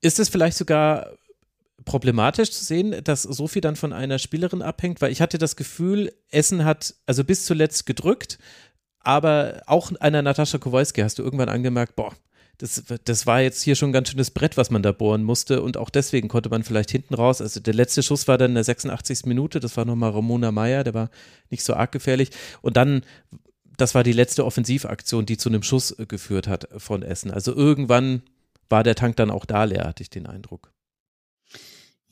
[0.00, 1.12] Ist es vielleicht sogar
[1.84, 5.56] problematisch zu sehen, dass so viel dann von einer Spielerin abhängt, weil ich hatte das
[5.56, 8.38] Gefühl, Essen hat also bis zuletzt gedrückt,
[9.00, 12.14] aber auch einer Natascha Kowalski hast du irgendwann angemerkt, boah,
[12.58, 15.60] das, das war jetzt hier schon ein ganz schönes Brett, was man da bohren musste
[15.60, 18.54] und auch deswegen konnte man vielleicht hinten raus, also der letzte Schuss war dann in
[18.54, 19.26] der 86.
[19.26, 21.10] Minute, das war nochmal Ramona Meyer, der war
[21.50, 22.30] nicht so arg gefährlich
[22.62, 23.02] und dann
[23.76, 27.32] das war die letzte Offensivaktion, die zu einem Schuss geführt hat von Essen.
[27.32, 28.22] Also irgendwann
[28.68, 30.73] war der Tank dann auch da leer, hatte ich den Eindruck.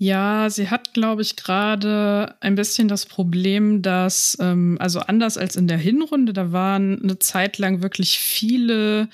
[0.02, 5.54] Ja, sie hat, glaube ich, gerade ein bisschen das Problem, dass, ähm, also anders als
[5.54, 9.08] in der Hinrunde, da waren eine Zeit lang wirklich viele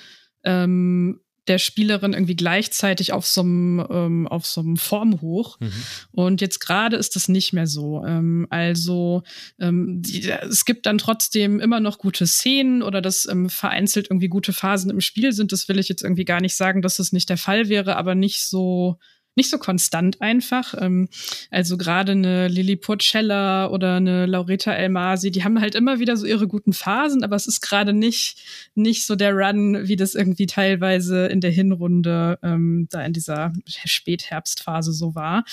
[0.45, 5.73] ähm, der Spielerin irgendwie gleichzeitig auf so einem ähm, auf so einem Formhoch mhm.
[6.13, 8.03] und jetzt gerade ist das nicht mehr so.
[8.07, 9.25] Ähm, also
[9.59, 14.29] ähm, die, es gibt dann trotzdem immer noch gute Szenen oder dass ähm, vereinzelt irgendwie
[14.29, 15.53] gute Phasen im Spiel sind.
[15.53, 18.15] Das will ich jetzt irgendwie gar nicht sagen dass das nicht der Fall wäre aber
[18.15, 18.99] nicht so
[19.35, 20.75] nicht so konstant einfach.
[20.79, 21.09] Ähm,
[21.51, 26.27] also gerade eine Lili Porcella oder eine Laureta Elmasi, die haben halt immer wieder so
[26.27, 28.43] ihre guten Phasen, aber es ist gerade nicht,
[28.75, 33.53] nicht so der Run, wie das irgendwie teilweise in der Hinrunde ähm, da in dieser
[33.67, 35.45] Spätherbstphase so war.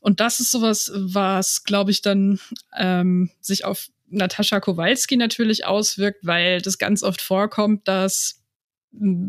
[0.00, 2.38] Und das ist sowas, was, glaube ich, dann
[2.76, 8.43] ähm, sich auf Natascha Kowalski natürlich auswirkt, weil das ganz oft vorkommt, dass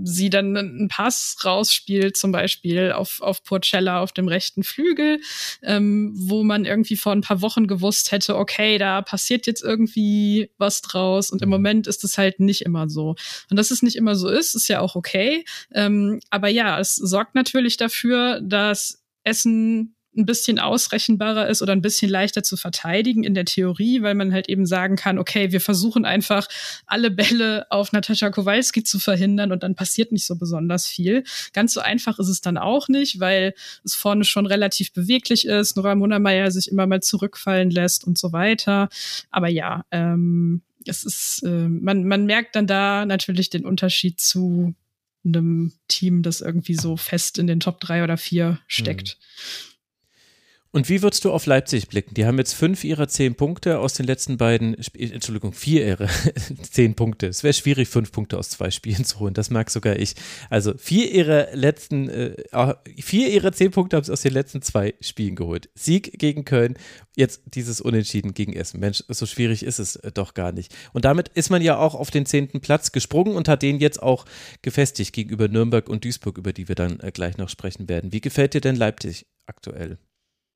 [0.04, 5.20] sie dann einen Pass rausspielt, zum Beispiel auf, auf Porcella auf dem rechten Flügel,
[5.64, 10.52] ähm, wo man irgendwie vor ein paar Wochen gewusst hätte, okay, da passiert jetzt irgendwie
[10.58, 11.56] was draus und im mhm.
[11.56, 13.16] Moment ist es halt nicht immer so.
[13.50, 15.46] Und dass es nicht immer so ist, ist ja auch okay.
[15.74, 21.82] Ähm, aber ja, es sorgt natürlich dafür, dass Essen ein bisschen ausrechenbarer ist oder ein
[21.82, 25.62] bisschen leichter zu verteidigen in der Theorie, weil man halt eben sagen kann, okay, wir
[25.62, 26.48] versuchen einfach
[26.86, 31.24] alle Bälle auf Natascha Kowalski zu verhindern und dann passiert nicht so besonders viel.
[31.54, 35.76] Ganz so einfach ist es dann auch nicht, weil es vorne schon relativ beweglich ist,
[35.76, 38.90] Nora Munnermeier sich immer mal zurückfallen lässt und so weiter.
[39.32, 44.76] Aber ja, ähm, es ist, äh, man, man merkt dann da natürlich den Unterschied zu
[45.26, 49.18] einem Team, das irgendwie so fest in den Top drei oder vier steckt.
[49.18, 49.75] Mhm.
[50.76, 52.16] Und wie würdest du auf Leipzig blicken?
[52.16, 56.10] Die haben jetzt fünf ihrer zehn Punkte aus den letzten beiden, Entschuldigung, vier ihrer
[56.70, 57.28] zehn Punkte.
[57.28, 59.34] Es wäre schwierig, fünf Punkte aus zwei Spielen zu holen.
[59.34, 60.16] Das mag sogar ich.
[60.50, 62.44] Also vier ihrer letzten, äh,
[63.00, 65.70] vier ihrer zehn Punkte haben sie aus den letzten zwei Spielen geholt.
[65.76, 66.74] Sieg gegen Köln,
[67.16, 68.82] jetzt dieses Unentschieden gegen Essen.
[68.82, 70.76] Mensch, so schwierig ist es äh, doch gar nicht.
[70.92, 74.04] Und damit ist man ja auch auf den zehnten Platz gesprungen und hat den jetzt
[74.04, 74.26] auch
[74.62, 78.12] gefestigt gegenüber Nürnberg und Duisburg, über die wir dann äh, gleich noch sprechen werden.
[78.12, 80.00] Wie gefällt dir denn Leipzig aktuell?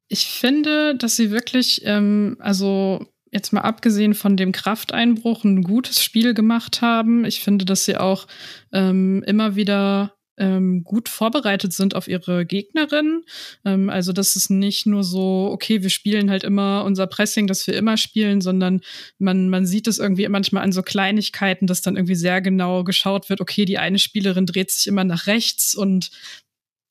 [0.10, 6.04] Ich finde, dass sie wirklich, ähm, also jetzt mal abgesehen von dem Krafteinbruch, ein gutes
[6.04, 7.26] Spiel gemacht haben.
[7.26, 8.28] Ich finde, dass sie auch
[8.74, 13.24] ähm, immer wieder ähm, gut vorbereitet sind auf ihre Gegnerin.
[13.66, 17.68] Ähm, also, dass es nicht nur so, okay, wir spielen halt immer unser Pressing, das
[17.68, 18.82] wir immer spielen, sondern
[19.20, 23.30] man, man sieht es irgendwie manchmal an so Kleinigkeiten, dass dann irgendwie sehr genau geschaut
[23.30, 26.10] wird, okay, die eine Spielerin dreht sich immer nach rechts und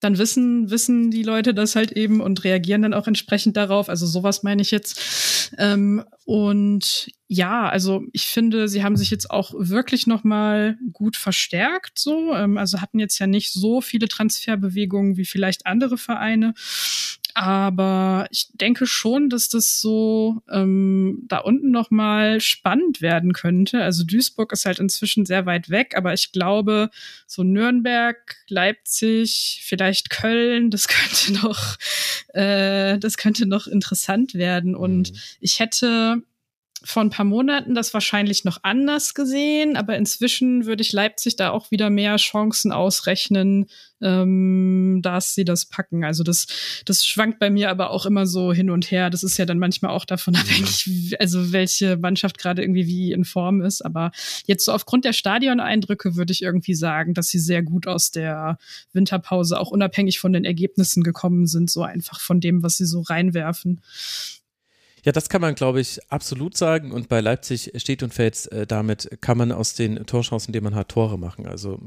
[0.01, 3.89] dann wissen, wissen die Leute das halt eben und reagieren dann auch entsprechend darauf.
[3.89, 5.53] Also sowas meine ich jetzt.
[5.59, 11.17] Ähm, und ja, also ich finde, sie haben sich jetzt auch wirklich noch mal gut
[11.17, 11.99] verstärkt.
[11.99, 16.55] So, ähm, also hatten jetzt ja nicht so viele Transferbewegungen wie vielleicht andere Vereine.
[17.41, 23.81] Aber ich denke schon, dass das so ähm, da unten noch mal spannend werden könnte.
[23.85, 26.91] Also Duisburg ist halt inzwischen sehr weit weg, aber ich glaube,
[27.29, 28.17] so Nürnberg,
[28.49, 31.77] Leipzig, vielleicht Köln, das könnte noch,
[32.35, 34.75] äh, das könnte noch interessant werden.
[34.75, 35.19] Und mhm.
[35.39, 36.25] ich hätte
[36.89, 41.51] vor ein paar Monaten das wahrscheinlich noch anders gesehen, aber inzwischen würde ich Leipzig da
[41.51, 43.67] auch wieder mehr Chancen ausrechnen,
[44.01, 46.03] ähm, dass sie das packen.
[46.03, 46.47] Also das,
[46.87, 49.11] das schwankt bei mir aber auch immer so hin und her.
[49.11, 53.27] Das ist ja dann manchmal auch davon abhängig, also welche Mannschaft gerade irgendwie wie in
[53.27, 53.85] Form ist.
[53.85, 54.11] Aber
[54.47, 58.57] jetzt so aufgrund der Stadioneindrücke würde ich irgendwie sagen, dass sie sehr gut aus der
[58.95, 63.03] Winterpause auch unabhängig von den Ergebnissen gekommen sind, so einfach von dem, was sie so
[63.03, 63.83] reinwerfen.
[65.05, 66.93] Ja, das kann man, glaube ich, absolut sagen.
[66.93, 70.75] Und bei Leipzig steht und fällt äh, damit, kann man aus den Torchancen, die man
[70.75, 71.47] hat, Tore machen.
[71.47, 71.79] Also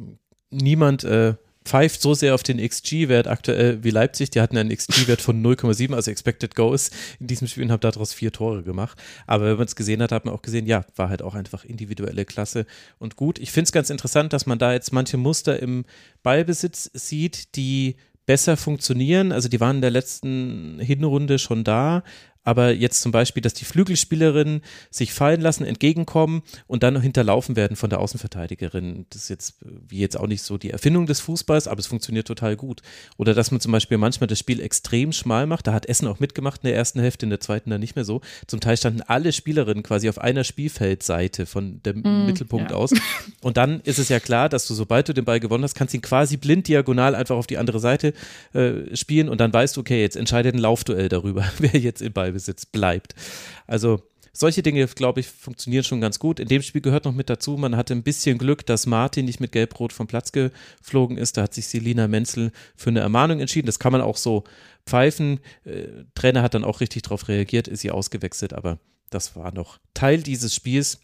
[0.50, 4.32] niemand äh, pfeift so sehr auf den XG-Wert aktuell wie Leipzig.
[4.32, 8.14] Die hatten einen XG-Wert von 0,7, also Expected Goals in diesem Spiel und haben daraus
[8.14, 9.02] vier Tore gemacht.
[9.28, 11.64] Aber wenn man es gesehen hat, hat man auch gesehen, ja, war halt auch einfach
[11.64, 12.66] individuelle Klasse
[12.98, 13.38] und gut.
[13.40, 15.86] Ich finde es ganz interessant, dass man da jetzt manche Muster im
[16.24, 17.96] Ballbesitz sieht, die
[18.26, 19.32] besser funktionieren.
[19.32, 22.04] Also die waren in der letzten Hinrunde schon da,
[22.44, 27.56] aber jetzt zum Beispiel, dass die Flügelspielerinnen sich fallen lassen, entgegenkommen und dann noch hinterlaufen
[27.56, 29.06] werden von der Außenverteidigerin.
[29.10, 29.56] Das ist jetzt,
[29.88, 32.82] wie jetzt auch nicht so die Erfindung des Fußballs, aber es funktioniert total gut.
[33.18, 35.68] Oder dass man zum Beispiel manchmal das Spiel extrem schmal macht.
[35.68, 38.06] Da hat Essen auch mitgemacht in der ersten Hälfte, in der zweiten dann nicht mehr
[38.06, 38.22] so.
[38.48, 42.78] Zum Teil standen alle Spielerinnen quasi auf einer Spielfeldseite von dem mm, Mittelpunkt ja.
[42.78, 42.92] aus.
[43.42, 45.94] Und dann ist es ja klar, dass du, sobald du den Ball gewonnen hast, kannst
[45.94, 48.14] du ihn quasi blind diagonal einfach auf die andere Seite
[48.54, 52.14] äh, spielen und dann weißt du, okay, jetzt entscheidet ein Laufduell darüber, wer jetzt im
[52.14, 53.16] Ball Ballbesitz bleibt.
[53.68, 54.02] Also
[54.34, 56.40] solche Dinge, glaube ich, funktionieren schon ganz gut.
[56.40, 59.42] In dem Spiel gehört noch mit dazu, man hatte ein bisschen Glück, dass Martin nicht
[59.42, 61.38] mit Gelb-Rot vom Platz geflogen ist.
[61.38, 63.66] Da hat sich Selina Menzel für eine Ermahnung entschieden.
[63.66, 64.46] Das kann man auch so
[64.86, 65.42] pfeifen.
[65.66, 69.80] Äh, Trainer hat dann auch richtig darauf reagiert, ist sie ausgewechselt, aber das war noch
[69.94, 71.02] Teil dieses Spiels.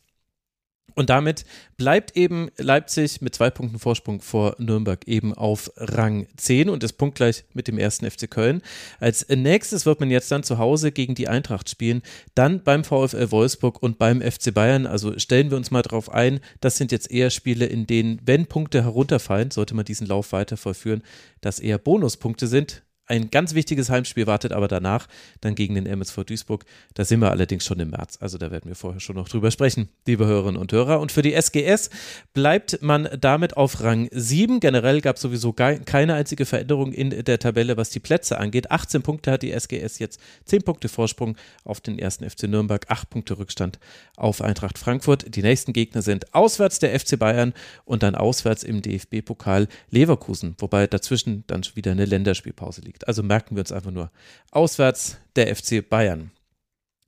[0.95, 1.45] Und damit
[1.77, 6.93] bleibt eben Leipzig mit zwei Punkten Vorsprung vor Nürnberg eben auf Rang 10 und ist
[6.93, 8.63] punktgleich mit dem ersten FC Köln.
[8.99, 12.01] Als nächstes wird man jetzt dann zu Hause gegen die Eintracht spielen,
[12.33, 14.87] dann beim VfL Wolfsburg und beim FC Bayern.
[14.87, 18.47] Also stellen wir uns mal darauf ein, das sind jetzt eher Spiele, in denen, wenn
[18.47, 21.03] Punkte herunterfallen, sollte man diesen Lauf weiter vollführen,
[21.41, 22.81] dass eher Bonuspunkte sind.
[23.09, 25.07] Ein ganz wichtiges Heimspiel wartet aber danach,
[25.39, 26.65] dann gegen den MSV Duisburg.
[26.93, 28.17] Da sind wir allerdings schon im März.
[28.19, 30.99] Also da werden wir vorher schon noch drüber sprechen, liebe Hörerinnen und Hörer.
[30.99, 31.89] Und für die SGS
[32.33, 34.59] bleibt man damit auf Rang 7.
[34.59, 38.71] Generell gab es sowieso keine einzige Veränderung in der Tabelle, was die Plätze angeht.
[38.71, 43.09] 18 Punkte hat die SGS jetzt, 10 Punkte Vorsprung auf den ersten FC Nürnberg, 8
[43.09, 43.79] Punkte Rückstand
[44.17, 45.33] auf Eintracht Frankfurt.
[45.33, 47.53] Die nächsten Gegner sind auswärts der FC Bayern
[47.85, 53.07] und dann auswärts im DFB-Pokal Leverkusen, wobei dazwischen dann wieder eine Länderspielpause liegt liegt.
[53.07, 54.09] Also merken wir uns einfach nur.
[54.51, 56.31] Auswärts der FC Bayern.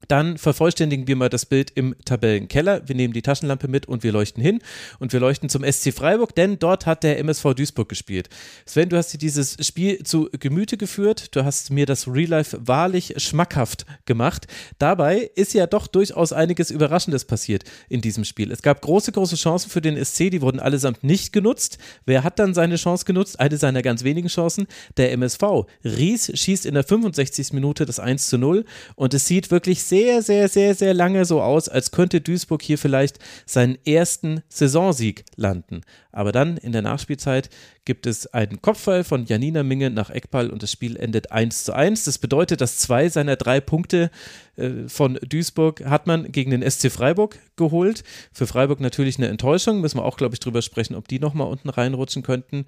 [0.08, 2.88] Dann vervollständigen wir mal das Bild im Tabellenkeller.
[2.88, 4.60] Wir nehmen die Taschenlampe mit und wir leuchten hin
[5.00, 8.30] und wir leuchten zum SC Freiburg, denn dort hat der MSV Duisburg gespielt.
[8.66, 11.36] Sven, du hast dir dieses Spiel zu Gemüte geführt.
[11.36, 14.48] Du hast mir das Real Life wahrlich schmackhaft gemacht.
[14.78, 18.52] Dabei ist ja doch durchaus einiges Überraschendes passiert in diesem Spiel.
[18.52, 21.78] Es gab große, große Chancen für den SC, die wurden allesamt nicht genutzt.
[22.06, 23.40] Wer hat dann seine Chance genutzt?
[23.40, 25.66] Eine seiner ganz wenigen Chancen, der MSV.
[25.84, 27.54] Ries schießt in der 65.
[27.54, 31.42] Minute das 1 zu 0 und es sieht wirklich sehr, sehr, sehr, sehr lange so
[31.42, 35.82] aus, als könnte Duisburg hier vielleicht seinen ersten Saisonsieg landen.
[36.12, 37.50] Aber dann in der Nachspielzeit
[37.86, 41.74] gibt es einen Kopfball von Janina Minge nach Eckball und das Spiel endet 1 zu
[41.74, 42.06] 1.
[42.06, 44.12] Das bedeutet, dass zwei seiner drei Punkte
[44.56, 48.04] äh, von Duisburg hat man gegen den SC Freiburg geholt.
[48.32, 51.48] Für Freiburg natürlich eine Enttäuschung, müssen wir auch, glaube ich, drüber sprechen, ob die nochmal
[51.48, 52.66] unten reinrutschen könnten.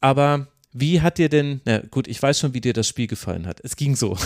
[0.00, 3.46] Aber wie hat dir denn, na gut, ich weiß schon, wie dir das Spiel gefallen
[3.46, 3.60] hat.
[3.62, 4.16] Es ging so.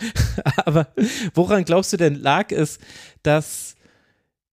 [0.56, 0.92] Aber
[1.34, 2.78] woran glaubst du denn, lag es,
[3.22, 3.76] dass,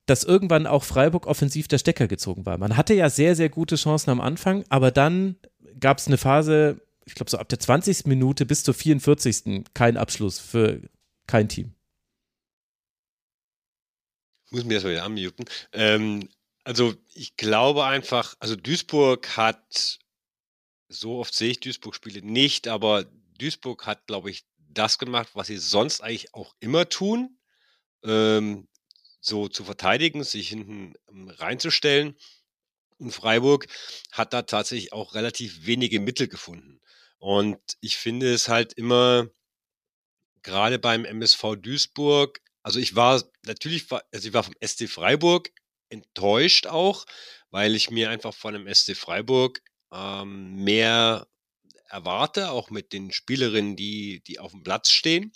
[0.05, 2.57] dass irgendwann auch Freiburg offensiv der Stecker gezogen war?
[2.57, 5.37] Man hatte ja sehr, sehr gute Chancen am Anfang, aber dann
[5.79, 8.05] gab es eine Phase, ich glaube so ab der 20.
[8.05, 9.63] Minute bis zur 44.
[9.73, 10.81] kein Abschluss für
[11.27, 11.73] kein Team.
[14.47, 15.45] Ich muss mir das mal wieder anmuten.
[15.73, 16.29] Ähm,
[16.63, 19.99] also ich glaube einfach, also Duisburg hat
[20.89, 23.05] so oft sehe ich Duisburg-Spiele nicht, aber
[23.37, 27.37] Duisburg hat, glaube ich, das gemacht, was sie sonst eigentlich auch immer tun,
[28.03, 28.67] ähm,
[29.19, 32.15] so zu verteidigen, sich hinten ähm, reinzustellen.
[32.99, 33.67] Und Freiburg
[34.11, 36.79] hat da tatsächlich auch relativ wenige Mittel gefunden.
[37.19, 39.29] Und ich finde es halt immer,
[40.43, 45.51] gerade beim MSV Duisburg, also ich war natürlich, also ich war vom SC Freiburg
[45.89, 47.05] enttäuscht auch,
[47.49, 51.27] weil ich mir einfach von dem SC Freiburg ähm, mehr
[51.89, 55.31] erwarte, auch mit den Spielerinnen, die, die auf dem Platz stehen.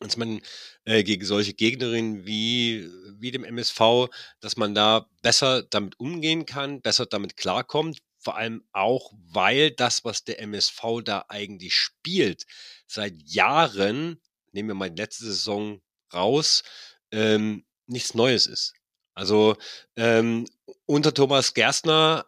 [0.00, 0.40] Dass man
[0.84, 4.08] äh, gegen solche Gegnerinnen wie, wie dem MSV,
[4.40, 7.98] dass man da besser damit umgehen kann, besser damit klarkommt.
[8.20, 12.46] Vor allem auch, weil das, was der MSV da eigentlich spielt,
[12.86, 14.20] seit Jahren,
[14.52, 15.80] nehmen wir mal die letzte Saison
[16.12, 16.62] raus,
[17.10, 18.74] ähm, nichts Neues ist.
[19.14, 19.56] Also
[19.96, 20.46] ähm,
[20.86, 22.26] unter Thomas Gerstner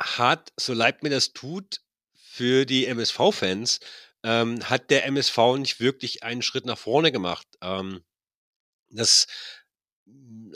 [0.00, 1.80] hat, so leid mir das tut,
[2.14, 3.80] für die MSV-Fans,
[4.24, 7.46] ähm, hat der MSV nicht wirklich einen Schritt nach vorne gemacht.
[7.62, 8.02] Ähm,
[8.90, 9.26] das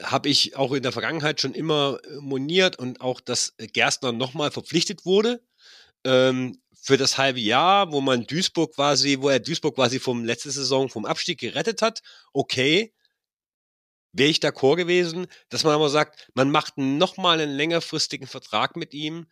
[0.02, 4.50] habe ich auch in der Vergangenheit schon immer äh, moniert und auch, dass Gerstner nochmal
[4.50, 5.42] verpflichtet wurde
[6.04, 10.50] ähm, für das halbe Jahr, wo man Duisburg quasi, wo er Duisburg quasi vom letzte
[10.50, 12.02] Saison vom Abstieg gerettet hat.
[12.32, 12.92] Okay,
[14.12, 18.94] wäre ich d'accord gewesen, dass man aber sagt, man macht nochmal einen längerfristigen Vertrag mit
[18.94, 19.26] ihm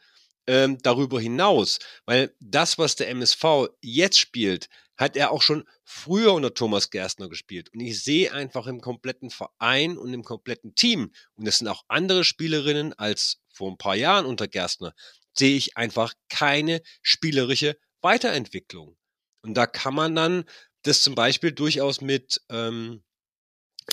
[0.46, 1.78] ähm, darüber hinaus.
[2.04, 7.28] Weil das, was der MSV jetzt spielt, hat er auch schon früher unter Thomas Gerstner
[7.28, 7.70] gespielt.
[7.72, 11.84] Und ich sehe einfach im kompletten Verein und im kompletten Team, und es sind auch
[11.88, 14.94] andere Spielerinnen als vor ein paar Jahren unter Gerstner,
[15.34, 18.96] sehe ich einfach keine spielerische Weiterentwicklung.
[19.42, 20.44] Und da kann man dann
[20.82, 23.02] das zum Beispiel durchaus mit ähm,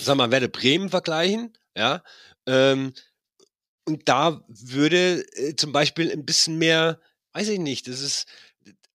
[0.00, 2.02] sag mal, Werde Bremen vergleichen, ja,
[2.46, 2.92] ähm,
[3.86, 7.00] und da würde äh, zum Beispiel ein bisschen mehr,
[7.32, 8.26] weiß ich nicht, das ist,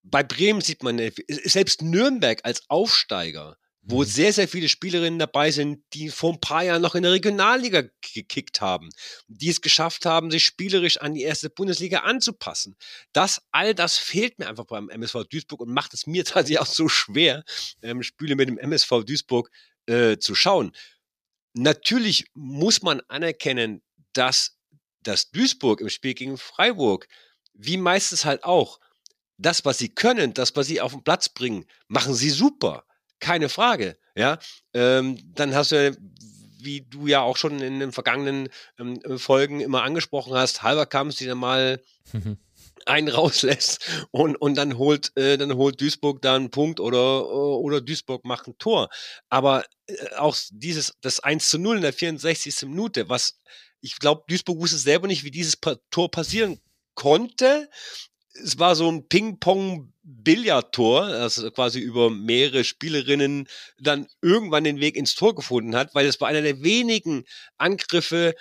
[0.03, 1.11] bei Bremen sieht man, äh,
[1.43, 4.05] selbst Nürnberg als Aufsteiger, wo mhm.
[4.05, 7.83] sehr, sehr viele Spielerinnen dabei sind, die vor ein paar Jahren noch in der Regionalliga
[8.13, 8.89] gekickt haben,
[9.27, 12.75] die es geschafft haben, sich spielerisch an die erste Bundesliga anzupassen.
[13.13, 16.65] Das, all das fehlt mir einfach beim MSV Duisburg und macht es mir tatsächlich auch
[16.65, 17.43] so schwer,
[17.83, 19.49] ähm, Spiele mit dem MSV Duisburg
[19.89, 20.71] äh, zu schauen.
[21.53, 23.81] Natürlich muss man anerkennen,
[24.13, 24.59] dass
[25.01, 27.07] das Duisburg im Spiel gegen Freiburg,
[27.53, 28.79] wie meistens halt auch,
[29.37, 32.85] das, was sie können, das, was sie auf den Platz bringen, machen sie super.
[33.19, 33.97] Keine Frage.
[34.15, 34.37] Ja,
[34.73, 35.97] ähm, dann hast du,
[36.59, 41.15] wie du ja auch schon in den vergangenen ähm, Folgen immer angesprochen hast, halber Kampf,
[41.15, 42.37] die dann mal mhm
[42.87, 47.81] einen rauslässt und, und dann holt, äh, dann holt Duisburg da einen Punkt oder, oder
[47.81, 48.89] Duisburg macht ein Tor.
[49.29, 52.63] Aber äh, auch dieses, das 1 zu 0 in der 64.
[52.63, 53.39] Minute, was
[53.81, 55.57] ich glaube, Duisburg wusste selber nicht, wie dieses
[55.89, 56.59] Tor passieren
[56.95, 57.69] konnte.
[58.33, 63.47] Es war so ein Ping-Pong-Billardtor, das quasi über mehrere Spielerinnen
[63.79, 67.25] dann irgendwann den Weg ins Tor gefunden hat, weil es war einer der wenigen
[67.57, 68.35] Angriffe,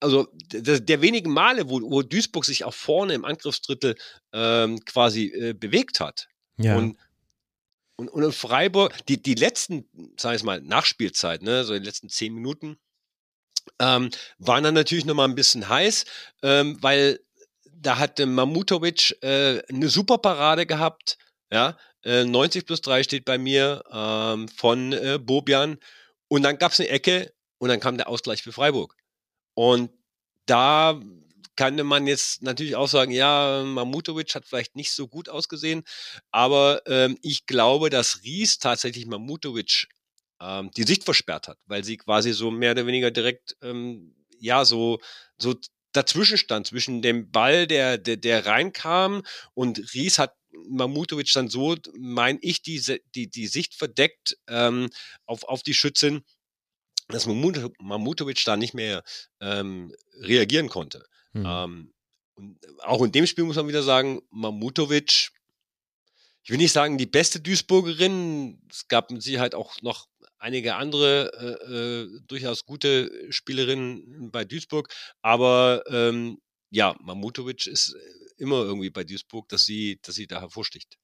[0.00, 3.96] also der, der wenigen Male, wo, wo Duisburg sich auch vorne im Angriffsdrittel
[4.32, 6.28] ähm, quasi äh, bewegt hat.
[6.56, 6.76] Ja.
[6.76, 6.96] Und,
[7.96, 12.08] und, und in Freiburg, die, die letzten, sag ich mal, Nachspielzeit, ne, so die letzten
[12.08, 12.78] zehn Minuten,
[13.78, 16.06] ähm, waren dann natürlich nochmal ein bisschen heiß,
[16.42, 17.20] ähm, weil
[17.72, 21.18] da hatte Mamutovic äh, eine super Parade gehabt,
[21.52, 25.78] ja, äh, 90 plus 3 steht bei mir ähm, von äh, Bobian
[26.28, 28.96] Und dann gab es eine Ecke und dann kam der Ausgleich für Freiburg.
[29.54, 29.90] Und
[30.46, 31.00] da
[31.56, 35.82] kann man jetzt natürlich auch sagen, ja, Mamutovic hat vielleicht nicht so gut ausgesehen,
[36.30, 39.88] aber ähm, ich glaube, dass Ries tatsächlich Mamutovic
[40.40, 44.64] ähm, die Sicht versperrt hat, weil sie quasi so mehr oder weniger direkt, ähm, ja,
[44.64, 45.00] so,
[45.36, 45.54] so
[45.92, 49.22] dazwischen stand, zwischen dem Ball, der, der, der reinkam
[49.54, 50.34] und Ries hat
[50.68, 52.80] Mamutovic dann so, mein ich, die,
[53.14, 54.88] die, die Sicht verdeckt ähm,
[55.26, 56.22] auf, auf die Schützin,
[57.10, 59.02] dass Mamutovic da nicht mehr
[59.40, 61.04] ähm, reagieren konnte.
[61.32, 61.44] Mhm.
[61.46, 61.92] Ähm,
[62.34, 65.30] und auch in dem Spiel muss man wieder sagen, Mamutovic,
[66.42, 70.06] ich will nicht sagen die beste Duisburgerin, es gab mit Sicherheit auch noch
[70.38, 74.88] einige andere äh, äh, durchaus gute Spielerinnen bei Duisburg,
[75.20, 76.40] aber ähm,
[76.70, 77.94] ja, Mamutovic ist
[78.38, 80.96] immer irgendwie bei Duisburg, dass sie, dass sie da hervorsticht.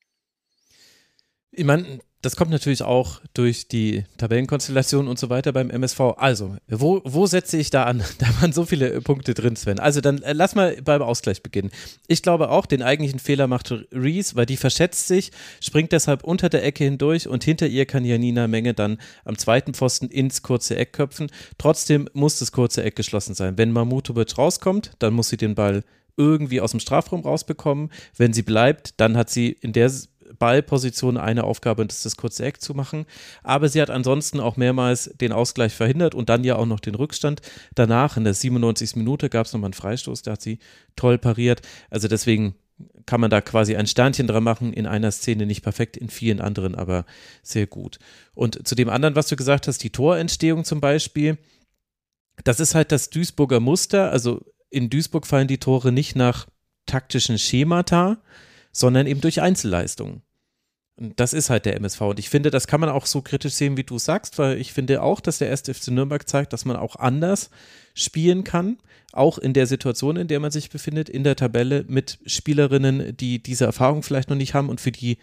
[1.52, 6.00] Ich meine, das kommt natürlich auch durch die Tabellenkonstellation und so weiter beim MSV.
[6.16, 8.02] Also, wo, wo setze ich da an?
[8.18, 9.78] Da waren so viele Punkte drin, Sven.
[9.78, 11.70] Also, dann äh, lass mal beim Ausgleich beginnen.
[12.08, 15.30] Ich glaube auch, den eigentlichen Fehler macht Reese, weil die verschätzt sich,
[15.60, 19.74] springt deshalb unter der Ecke hindurch und hinter ihr kann Janina Menge dann am zweiten
[19.74, 21.30] Pfosten ins kurze Eck köpfen.
[21.58, 23.56] Trotzdem muss das kurze Eck geschlossen sein.
[23.56, 25.84] Wenn Mamutovic rauskommt, dann muss sie den Ball
[26.16, 27.90] irgendwie aus dem Strafraum rausbekommen.
[28.16, 29.92] Wenn sie bleibt, dann hat sie in der
[30.38, 33.06] Ballposition eine Aufgabe und das ist das kurze Eck zu machen.
[33.42, 36.94] Aber sie hat ansonsten auch mehrmals den Ausgleich verhindert und dann ja auch noch den
[36.94, 37.40] Rückstand.
[37.74, 38.96] Danach in der 97.
[38.96, 40.58] Minute gab es nochmal einen Freistoß, da hat sie
[40.96, 41.62] toll pariert.
[41.90, 42.54] Also deswegen
[43.06, 46.40] kann man da quasi ein Sternchen dran machen, in einer Szene nicht perfekt, in vielen
[46.40, 47.06] anderen aber
[47.42, 47.98] sehr gut.
[48.34, 51.38] Und zu dem anderen, was du gesagt hast, die Torentstehung zum Beispiel,
[52.44, 54.10] das ist halt das Duisburger Muster.
[54.10, 56.46] Also in Duisburg fallen die Tore nicht nach
[56.84, 58.18] taktischen Schemata,
[58.72, 60.22] sondern eben durch Einzelleistungen.
[60.98, 62.00] Das ist halt der MSV.
[62.00, 64.72] Und ich finde, das kann man auch so kritisch sehen, wie du sagst, weil ich
[64.72, 67.50] finde auch, dass der erste FC Nürnberg zeigt, dass man auch anders
[67.94, 68.78] spielen kann,
[69.12, 73.42] auch in der Situation, in der man sich befindet, in der Tabelle mit Spielerinnen, die
[73.42, 75.18] diese Erfahrung vielleicht noch nicht haben und für die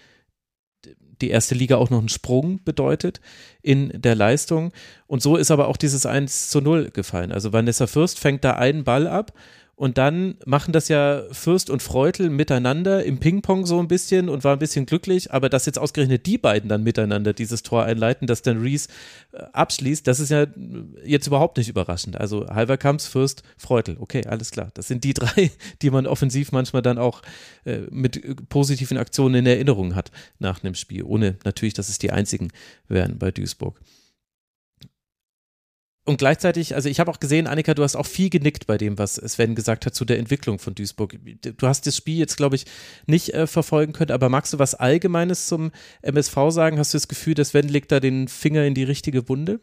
[1.21, 3.21] die erste Liga auch noch einen Sprung bedeutet
[3.61, 4.73] in der Leistung.
[5.07, 7.31] Und so ist aber auch dieses 1 zu 0 gefallen.
[7.31, 9.31] Also Vanessa Fürst fängt da einen Ball ab
[9.75, 14.43] und dann machen das ja Fürst und Freutel miteinander im Ping-Pong so ein bisschen und
[14.43, 18.27] war ein bisschen glücklich, aber dass jetzt ausgerechnet die beiden dann miteinander dieses Tor einleiten,
[18.27, 18.89] dass dann Reese
[19.31, 20.45] äh, abschließt, das ist ja
[21.03, 22.19] jetzt überhaupt nicht überraschend.
[22.19, 24.69] Also Halverkamps, Fürst, Freutel, okay, alles klar.
[24.75, 25.51] Das sind die drei,
[25.81, 27.23] die man offensiv manchmal dann auch
[27.65, 31.97] äh, mit äh, positiven Aktionen in Erinnerung hat nach einem Spiel, ohne natürlich, dass es
[31.97, 32.49] die einzigen
[32.87, 33.79] wären bei Duisburg
[36.05, 38.97] und gleichzeitig, also ich habe auch gesehen, Annika, du hast auch viel genickt bei dem,
[38.97, 41.17] was Sven gesagt hat zu der Entwicklung von Duisburg.
[41.41, 42.65] Du hast das Spiel jetzt, glaube ich,
[43.05, 46.77] nicht äh, verfolgen können, aber magst du was Allgemeines zum MSV sagen?
[46.77, 49.61] Hast du das Gefühl, dass Sven legt da den Finger in die richtige Wunde?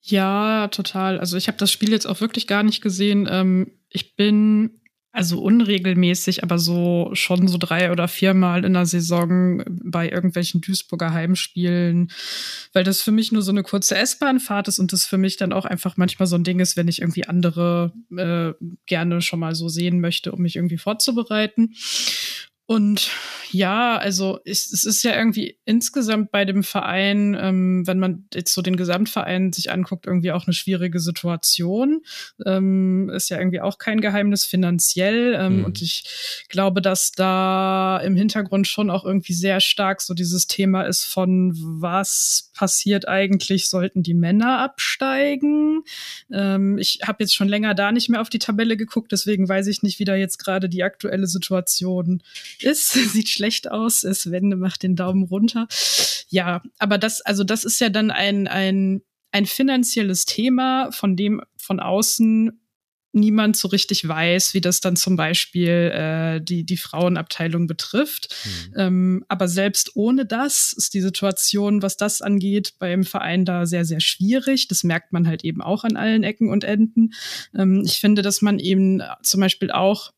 [0.00, 1.20] Ja, total.
[1.20, 3.28] Also ich habe das Spiel jetzt auch wirklich gar nicht gesehen.
[3.30, 4.80] Ähm, ich bin
[5.14, 11.12] also unregelmäßig, aber so schon so drei oder viermal in der Saison bei irgendwelchen Duisburger
[11.12, 12.10] Heimspielen,
[12.72, 15.52] weil das für mich nur so eine kurze S-Bahn-Fahrt ist und das für mich dann
[15.52, 18.54] auch einfach manchmal so ein Ding ist, wenn ich irgendwie andere äh,
[18.86, 21.74] gerne schon mal so sehen möchte, um mich irgendwie vorzubereiten.
[22.66, 23.10] Und
[23.50, 28.54] ja, also es, es ist ja irgendwie insgesamt bei dem Verein, ähm, wenn man jetzt
[28.54, 32.00] so den Gesamtverein sich anguckt, irgendwie auch eine schwierige Situation.
[32.46, 35.36] Ähm, ist ja irgendwie auch kein Geheimnis finanziell.
[35.38, 35.64] Ähm, mhm.
[35.66, 40.82] Und ich glaube, dass da im Hintergrund schon auch irgendwie sehr stark so dieses Thema
[40.82, 45.82] ist von was passiert eigentlich, sollten die Männer absteigen.
[46.32, 49.66] Ähm, ich habe jetzt schon länger da nicht mehr auf die Tabelle geguckt, deswegen weiß
[49.66, 52.22] ich nicht, wie da jetzt gerade die aktuelle Situation
[52.62, 52.92] ist.
[53.12, 54.00] Sieht schlecht aus.
[54.00, 55.66] Sven macht den Daumen runter.
[56.28, 59.02] Ja, aber das, also das ist ja dann ein, ein,
[59.32, 62.60] ein finanzielles Thema, von dem von außen
[63.14, 68.34] niemand so richtig weiß, wie das dann zum Beispiel äh, die, die Frauenabteilung betrifft.
[68.44, 68.74] Mhm.
[68.76, 73.84] Ähm, aber selbst ohne das ist die Situation, was das angeht, beim Verein da sehr,
[73.84, 74.68] sehr schwierig.
[74.68, 77.14] Das merkt man halt eben auch an allen Ecken und Enden.
[77.56, 80.10] Ähm, ich finde, dass man eben zum Beispiel auch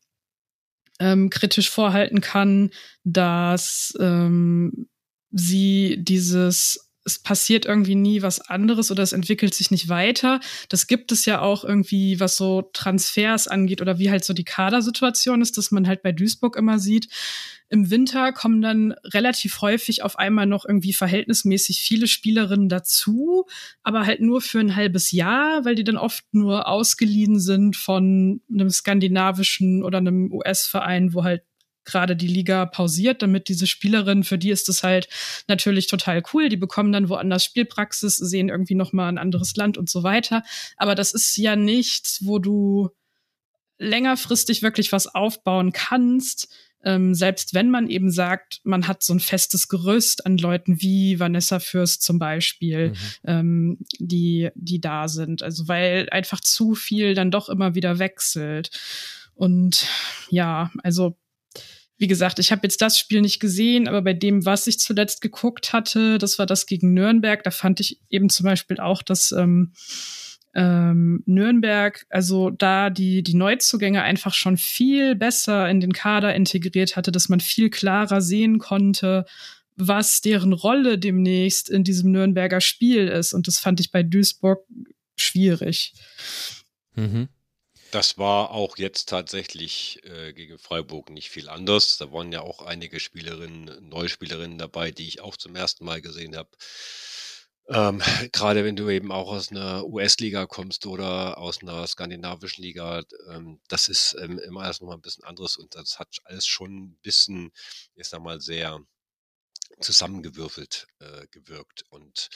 [0.99, 2.71] ähm, kritisch vorhalten kann,
[3.03, 4.87] dass ähm,
[5.31, 10.41] sie dieses es passiert irgendwie nie was anderes oder es entwickelt sich nicht weiter.
[10.67, 14.43] Das gibt es ja auch irgendwie, was so Transfers angeht oder wie halt so die
[14.43, 17.07] Kadersituation ist, dass man halt bei Duisburg immer sieht.
[17.69, 23.45] Im Winter kommen dann relativ häufig auf einmal noch irgendwie verhältnismäßig viele Spielerinnen dazu,
[23.83, 28.41] aber halt nur für ein halbes Jahr, weil die dann oft nur ausgeliehen sind von
[28.51, 31.43] einem skandinavischen oder einem US-Verein, wo halt
[31.87, 35.09] gerade die Liga pausiert, damit diese Spielerinnen, für die ist es halt
[35.47, 36.49] natürlich total cool.
[36.49, 40.43] Die bekommen dann woanders Spielpraxis, sehen irgendwie nochmal ein anderes Land und so weiter.
[40.75, 42.89] Aber das ist ja nichts, wo du
[43.79, 46.49] längerfristig wirklich was aufbauen kannst,
[46.83, 51.19] ähm, selbst wenn man eben sagt, man hat so ein festes Gerüst an Leuten wie
[51.19, 52.95] Vanessa Fürst zum Beispiel, mhm.
[53.25, 55.43] ähm, die, die da sind.
[55.43, 58.69] Also weil einfach zu viel dann doch immer wieder wechselt.
[59.33, 59.85] Und
[60.29, 61.17] ja, also
[61.97, 65.21] wie gesagt, ich habe jetzt das Spiel nicht gesehen, aber bei dem, was ich zuletzt
[65.21, 69.31] geguckt hatte, das war das gegen Nürnberg, da fand ich eben zum Beispiel auch, dass
[69.31, 69.73] ähm,
[70.53, 76.95] ähm, Nürnberg, also da die, die Neuzugänge einfach schon viel besser in den Kader integriert
[76.95, 79.25] hatte, dass man viel klarer sehen konnte,
[79.75, 83.33] was deren Rolle demnächst in diesem Nürnberger Spiel ist.
[83.33, 84.65] Und das fand ich bei Duisburg
[85.15, 85.93] schwierig.
[86.95, 87.29] Mhm.
[87.91, 91.97] Das war auch jetzt tatsächlich äh, gegen Freiburg nicht viel anders.
[91.97, 96.35] Da waren ja auch einige Spielerinnen, Neuspielerinnen dabei, die ich auch zum ersten Mal gesehen
[96.35, 96.49] habe.
[97.69, 98.01] Ähm,
[98.33, 103.59] gerade wenn du eben auch aus einer US-Liga kommst oder aus einer skandinavischen Liga, ähm,
[103.67, 106.77] das ist ähm, immer erst noch mal ein bisschen anderes und das hat alles schon
[106.77, 107.51] ein bisschen,
[107.95, 108.79] ich sag mal, sehr
[109.81, 111.83] zusammengewürfelt äh, gewirkt.
[111.89, 112.29] Und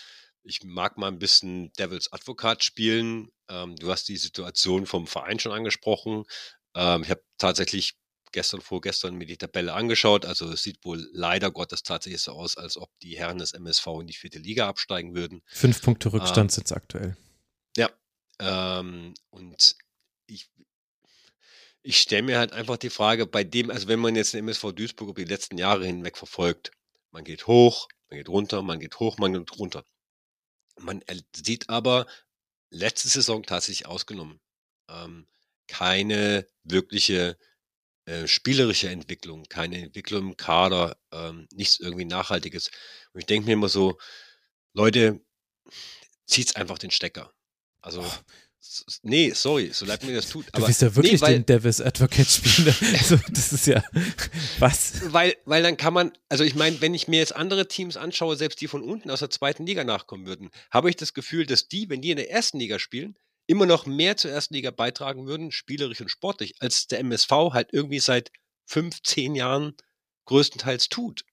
[0.44, 3.30] ich mag mal ein bisschen Devils Advokat spielen.
[3.50, 6.24] Ähm, du hast die Situation vom Verein schon angesprochen.
[6.76, 7.96] Ähm, ich habe tatsächlich
[8.32, 10.26] gestern, vorgestern mir die Tabelle angeschaut.
[10.26, 13.88] Also es sieht wohl leider Gottes tatsächlich so aus, als ob die Herren des MSV
[14.02, 15.42] in die vierte Liga absteigen würden.
[15.48, 17.18] Fünf Punkte Rückstand ähm, sind es aktuell.
[17.78, 17.90] Ja.
[18.40, 19.76] Ähm, und
[20.28, 20.50] ich,
[21.84, 24.72] ich stelle mir halt einfach die Frage, bei dem, also wenn man jetzt den MSV
[24.74, 26.72] Duisburg über die letzten Jahre hinweg verfolgt,
[27.12, 29.84] man geht hoch, man geht runter, man geht hoch, man geht runter.
[30.80, 31.04] Man
[31.36, 32.08] sieht aber
[32.70, 34.40] letzte Saison tatsächlich ausgenommen
[34.92, 35.28] ähm,
[35.68, 37.38] keine wirkliche
[38.06, 42.70] äh, spielerische Entwicklung, keine Entwicklung im Kader, ähm, nichts irgendwie Nachhaltiges.
[43.14, 43.98] Und ich denke mir immer so,
[44.74, 45.22] Leute,
[46.26, 47.34] zieht's einfach den Stecker.
[47.82, 48.12] Also, oh.
[49.04, 50.46] Nee, sorry, so leid mir das tut.
[50.54, 52.74] Du bist ja wirklich nee, weil, den Davis Advocate Spieler.
[52.94, 53.84] also, das ist ja,
[54.60, 55.12] was?
[55.12, 58.36] Weil, weil dann kann man, also ich meine, wenn ich mir jetzt andere Teams anschaue,
[58.36, 61.68] selbst die von unten aus der zweiten Liga nachkommen würden, habe ich das Gefühl, dass
[61.68, 63.16] die, wenn die in der ersten Liga spielen,
[63.48, 67.70] immer noch mehr zur ersten Liga beitragen würden, spielerisch und sportlich, als der MSV halt
[67.72, 68.32] irgendwie seit
[68.66, 69.76] fünf, zehn Jahren
[70.26, 71.26] größtenteils tut.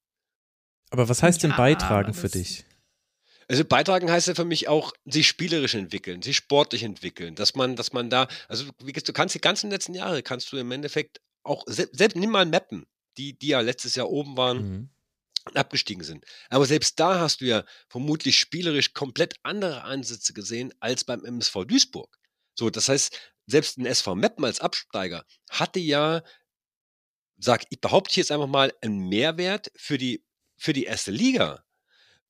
[0.91, 2.65] Aber was heißt ja, denn beitragen für dich?
[3.49, 7.77] Also beitragen heißt ja für mich auch, sich spielerisch entwickeln, sich sportlich entwickeln, dass man,
[7.77, 10.71] dass man da, also wie gesagt, du kannst die ganzen letzten Jahre, kannst du im
[10.71, 12.87] Endeffekt auch, selbst, selbst nimm mal Mappen,
[13.17, 14.91] die, die ja letztes Jahr oben waren, mhm
[15.55, 16.25] abgestiegen sind.
[16.51, 21.65] Aber selbst da hast du ja vermutlich spielerisch komplett andere Ansätze gesehen als beim MSV
[21.67, 22.19] Duisburg.
[22.55, 26.23] So, das heißt, selbst ein SV Meppen als Absteiger hatte ja,
[27.39, 30.25] sag ich, behaupte ich jetzt einfach mal, einen Mehrwert für die,
[30.57, 31.65] für die erste Liga.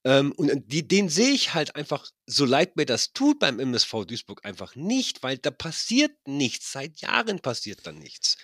[0.04, 4.04] Ähm, und die, den sehe ich halt einfach, so leid mir das tut beim MSV
[4.06, 6.72] Duisburg einfach nicht, weil da passiert nichts.
[6.72, 8.36] Seit Jahren passiert da nichts.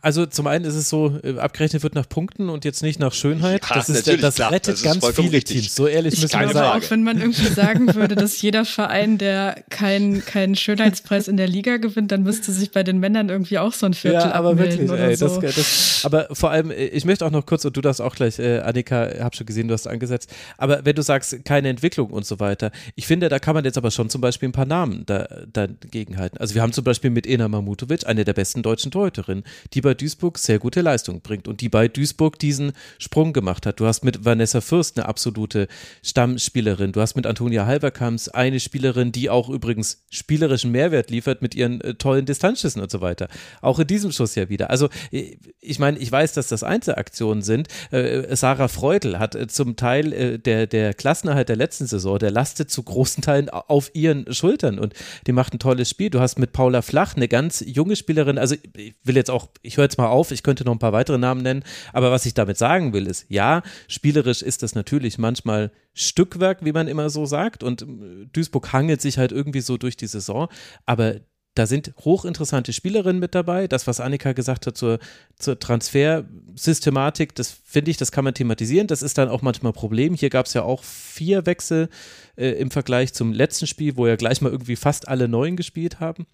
[0.00, 3.12] Also zum einen ist es so, äh, abgerechnet wird nach Punkten und jetzt nicht nach
[3.12, 3.62] Schönheit.
[3.68, 5.60] Ja, das, ist, das klar, rettet das ganz viele richtig.
[5.60, 5.74] Teams.
[5.74, 6.82] So ehrlich ich müssen wir sagen.
[6.82, 11.48] Auch wenn man irgendwie sagen würde, dass jeder Verein, der keinen kein Schönheitspreis in der
[11.48, 14.56] Liga gewinnt, dann müsste sich bei den Männern irgendwie auch so ein Viertel ja, aber
[14.56, 15.38] wirklich, ey, so.
[15.38, 18.14] das, das, aber vor allem, äh, ich möchte auch noch kurz, und du darfst auch
[18.14, 22.08] gleich, äh, Annika, hab schon gesehen, du hast angesetzt, aber wenn du sagst, keine Entwicklung
[22.08, 24.66] und so weiter, ich finde, da kann man jetzt aber schon zum Beispiel ein paar
[24.66, 26.38] Namen da, dagegen halten.
[26.38, 29.80] Also wir haben zum Beispiel mit Ena Mamutovic, eine der besten deutschen Torhüterinnen, Torhüterin, die
[29.80, 33.80] bei Duisburg sehr gute Leistung bringt und die bei Duisburg diesen Sprung gemacht hat.
[33.80, 35.68] Du hast mit Vanessa Fürst eine absolute
[36.02, 36.92] Stammspielerin.
[36.92, 41.80] Du hast mit Antonia Halverkamps eine Spielerin, die auch übrigens spielerischen Mehrwert liefert mit ihren
[41.80, 43.28] äh, tollen Distanzschüssen und so weiter.
[43.60, 44.70] Auch in diesem Schuss ja wieder.
[44.70, 47.68] Also äh, ich meine, ich weiß, dass das Einzelaktionen sind.
[47.90, 52.82] Äh, Sarah Freudel hat zum Teil der, der Klassenerhalt der letzten Saison, der lastet zu
[52.82, 54.94] großen Teilen auf ihren Schultern und
[55.26, 56.10] die macht ein tolles Spiel.
[56.10, 59.76] Du hast mit Paula Flach eine ganz junge Spielerin, also ich will jetzt auch, ich
[59.76, 62.34] höre jetzt mal auf, ich könnte noch ein paar weitere Namen nennen, aber was ich
[62.34, 67.26] damit sagen will, ist, ja, spielerisch ist das natürlich manchmal Stückwerk, wie man immer so
[67.26, 67.86] sagt, und äh,
[68.32, 70.48] Duisburg hangelt sich halt irgendwie so durch die Saison,
[70.84, 71.16] aber
[71.56, 73.66] da sind hochinteressante Spielerinnen mit dabei.
[73.66, 74.98] Das, was Annika gesagt hat zur,
[75.38, 78.86] zur Transfersystematik, das finde ich, das kann man thematisieren.
[78.86, 80.14] Das ist dann auch manchmal ein Problem.
[80.14, 81.88] Hier gab es ja auch vier Wechsel
[82.36, 85.98] äh, im Vergleich zum letzten Spiel, wo ja gleich mal irgendwie fast alle Neuen gespielt
[85.98, 86.26] haben.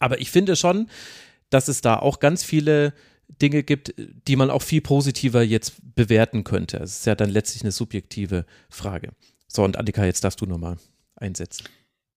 [0.00, 0.88] Aber ich finde schon,
[1.52, 2.94] dass es da auch ganz viele
[3.40, 6.78] Dinge gibt, die man auch viel positiver jetzt bewerten könnte.
[6.78, 9.10] Es ist ja dann letztlich eine subjektive Frage.
[9.48, 10.76] So, und Annika, jetzt darfst du nochmal
[11.16, 11.64] einsetzen.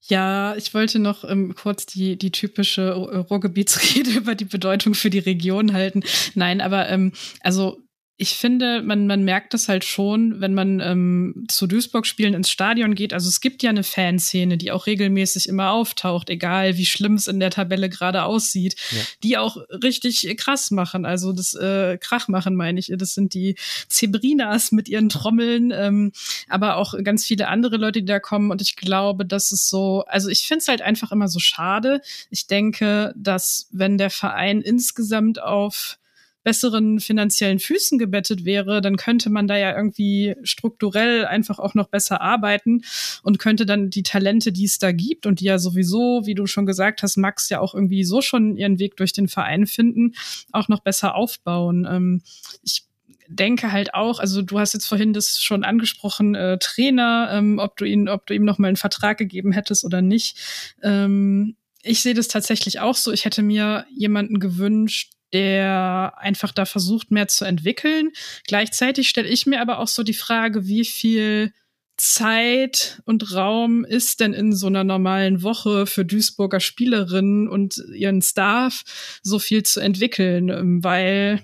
[0.08, 5.20] Ja, ich wollte noch ähm, kurz die, die typische Ruhrgebietsrede über die Bedeutung für die
[5.20, 6.04] Region halten.
[6.36, 7.12] Nein, aber ähm,
[7.42, 7.82] also
[8.18, 12.96] ich finde, man, man merkt das halt schon, wenn man ähm, zu Duisburg-Spielen ins Stadion
[12.96, 13.12] geht.
[13.14, 17.28] Also es gibt ja eine Fanszene, die auch regelmäßig immer auftaucht, egal wie schlimm es
[17.28, 19.02] in der Tabelle gerade aussieht, ja.
[19.22, 21.06] die auch richtig krass machen.
[21.06, 22.90] Also das äh, Krach machen, meine ich.
[22.96, 23.56] Das sind die
[23.90, 26.14] Zebrinas mit ihren Trommeln, ähm,
[26.48, 28.50] aber auch ganz viele andere Leute, die da kommen.
[28.50, 32.00] Und ich glaube, das ist so, also ich finde es halt einfach immer so schade.
[32.30, 35.98] Ich denke, dass wenn der Verein insgesamt auf
[36.46, 41.88] besseren finanziellen Füßen gebettet wäre, dann könnte man da ja irgendwie strukturell einfach auch noch
[41.88, 42.84] besser arbeiten
[43.24, 46.46] und könnte dann die Talente, die es da gibt und die ja sowieso, wie du
[46.46, 50.14] schon gesagt hast, Max ja auch irgendwie so schon ihren Weg durch den Verein finden,
[50.52, 51.88] auch noch besser aufbauen.
[51.90, 52.22] Ähm,
[52.64, 52.86] ich
[53.28, 57.76] denke halt auch, also du hast jetzt vorhin das schon angesprochen, äh, Trainer, ähm, ob
[57.78, 60.38] du ihn, ob du ihm noch mal einen Vertrag gegeben hättest oder nicht.
[60.84, 63.12] Ähm, ich sehe das tatsächlich auch so.
[63.12, 68.12] Ich hätte mir jemanden gewünscht, der einfach da versucht, mehr zu entwickeln.
[68.48, 71.52] Gleichzeitig stelle ich mir aber auch so die Frage, wie viel
[71.98, 78.22] Zeit und Raum ist denn in so einer normalen Woche für Duisburger Spielerinnen und ihren
[78.22, 81.42] Staff so viel zu entwickeln, ähm, weil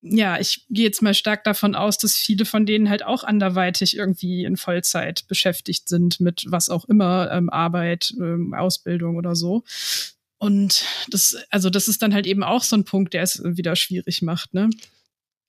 [0.00, 3.96] ja, ich gehe jetzt mal stark davon aus, dass viele von denen halt auch anderweitig
[3.96, 9.64] irgendwie in Vollzeit beschäftigt sind mit was auch immer, ähm, Arbeit, ähm, Ausbildung oder so.
[10.38, 13.76] Und das, also das ist dann halt eben auch so ein Punkt, der es wieder
[13.76, 14.70] schwierig macht, ne?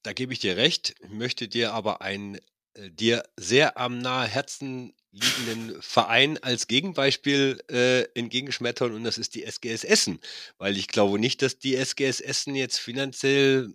[0.01, 2.37] Da gebe ich dir recht, möchte dir aber einen
[2.73, 9.35] äh, dir sehr am nahe Herzen liegenden Verein als Gegenbeispiel äh, entgegenschmettern und das ist
[9.35, 10.19] die SGS Essen,
[10.57, 13.73] weil ich glaube nicht, dass die SGS Essen jetzt finanziell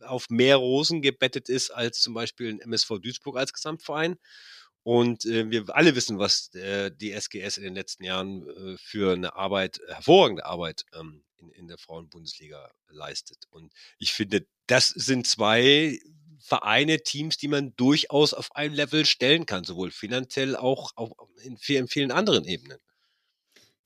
[0.00, 4.16] auf mehr Rosen gebettet ist als zum Beispiel ein MSV Duisburg als Gesamtverein.
[4.82, 9.12] Und äh, wir alle wissen, was äh, die SGS in den letzten Jahren äh, für
[9.12, 13.44] eine Arbeit, hervorragende Arbeit ähm, in, in der Frauenbundesliga leistet.
[13.50, 15.98] Und ich finde, das sind zwei
[16.38, 21.12] Vereine, Teams, die man durchaus auf ein Level stellen kann, sowohl finanziell auch, auch
[21.42, 22.78] in, in vielen anderen Ebenen.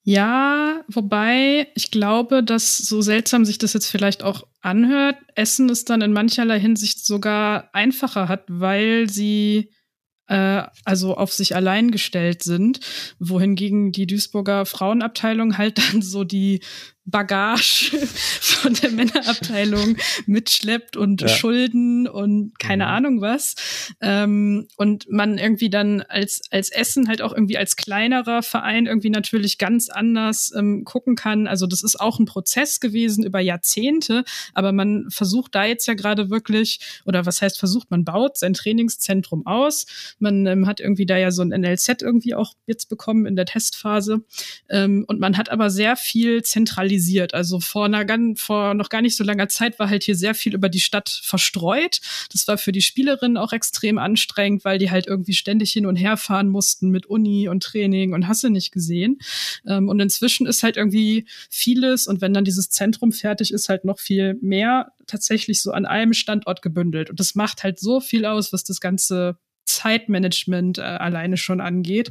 [0.07, 5.87] Ja, wobei ich glaube, dass so seltsam sich das jetzt vielleicht auch anhört, Essen es
[5.87, 9.84] dann in mancherlei Hinsicht sogar einfacher hat, weil sie äh,
[10.27, 12.81] also auf sich allein gestellt sind,
[13.19, 16.61] wohingegen die Duisburger Frauenabteilung halt dann so die
[17.07, 17.91] Bagage
[18.41, 19.97] von der Männerabteilung
[20.27, 21.29] mitschleppt und ja.
[21.29, 22.91] Schulden und keine mhm.
[22.91, 23.55] Ahnung was.
[24.01, 29.11] Ähm, und man irgendwie dann als, als Essen halt auch irgendwie als kleinerer Verein irgendwie
[29.11, 31.47] natürlich ganz anders ähm, gucken kann.
[31.47, 34.25] Also das ist auch ein Prozess gewesen über Jahrzehnte,
[34.55, 38.55] aber man versucht da jetzt ja gerade wirklich, oder was heißt versucht, man baut sein
[38.55, 39.85] Trainingszentrum aus.
[40.19, 43.45] Man ähm, hat irgendwie da ja so ein NLZ irgendwie auch jetzt bekommen in der
[43.45, 44.25] Testphase.
[44.71, 47.35] Ähm, und man hat aber sehr viel zentralisiert zentralisiert.
[47.35, 50.55] Also vor, einer, vor noch gar nicht so langer Zeit war halt hier sehr viel
[50.55, 52.01] über die Stadt verstreut.
[52.33, 55.97] Das war für die Spielerinnen auch extrem anstrengend, weil die halt irgendwie ständig hin und
[55.97, 59.19] her fahren mussten mit Uni und Training und hasse nicht gesehen.
[59.67, 63.85] Ähm, und inzwischen ist halt irgendwie vieles und wenn dann dieses Zentrum fertig ist, halt
[63.85, 67.11] noch viel mehr tatsächlich so an einem Standort gebündelt.
[67.11, 69.37] Und das macht halt so viel aus, was das ganze
[69.67, 72.11] Zeitmanagement äh, alleine schon angeht.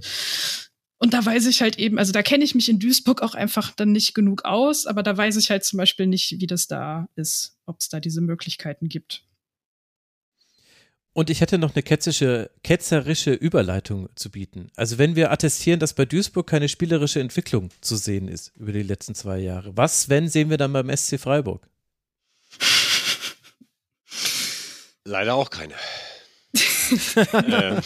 [1.03, 3.71] Und da weiß ich halt eben, also da kenne ich mich in Duisburg auch einfach
[3.75, 7.09] dann nicht genug aus, aber da weiß ich halt zum Beispiel nicht, wie das da
[7.17, 9.25] ist, ob es da diese Möglichkeiten gibt.
[11.11, 14.71] Und ich hätte noch eine ketzische, ketzerische Überleitung zu bieten.
[14.77, 18.81] Also wenn wir attestieren, dass bei Duisburg keine spielerische Entwicklung zu sehen ist über die
[18.81, 21.67] letzten zwei Jahre, was, wenn, sehen wir dann beim SC Freiburg?
[25.03, 25.73] Leider auch keine.
[26.91, 27.77] Ähm.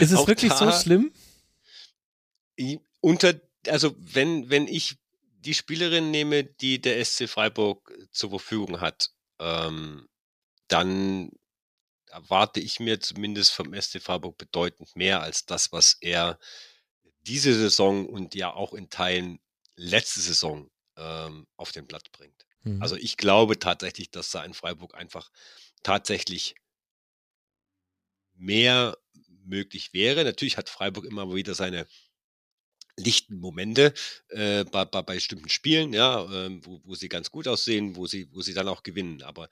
[0.00, 1.12] ist es wirklich so schlimm?
[3.00, 3.34] Unter,
[3.68, 4.96] also wenn, wenn ich
[5.44, 10.08] die Spielerin nehme, die der SC Freiburg zur Verfügung hat, ähm,
[10.68, 11.30] dann
[12.06, 16.38] erwarte ich mir zumindest vom SC Freiburg bedeutend mehr als das, was er
[17.22, 19.40] diese Saison und ja auch in Teilen
[19.76, 22.46] letzte Saison ähm, auf den Blatt bringt.
[22.64, 22.82] Mhm.
[22.82, 25.30] Also ich glaube tatsächlich, dass da in Freiburg einfach
[25.82, 26.54] tatsächlich
[28.34, 28.96] mehr
[29.44, 30.24] möglich wäre.
[30.24, 31.86] Natürlich hat Freiburg immer wieder seine
[32.96, 33.92] lichten Momente
[34.28, 38.06] äh, bei, bei, bei bestimmten Spielen, ja, äh, wo, wo sie ganz gut aussehen, wo
[38.06, 39.22] sie, wo sie dann auch gewinnen.
[39.22, 39.48] Aber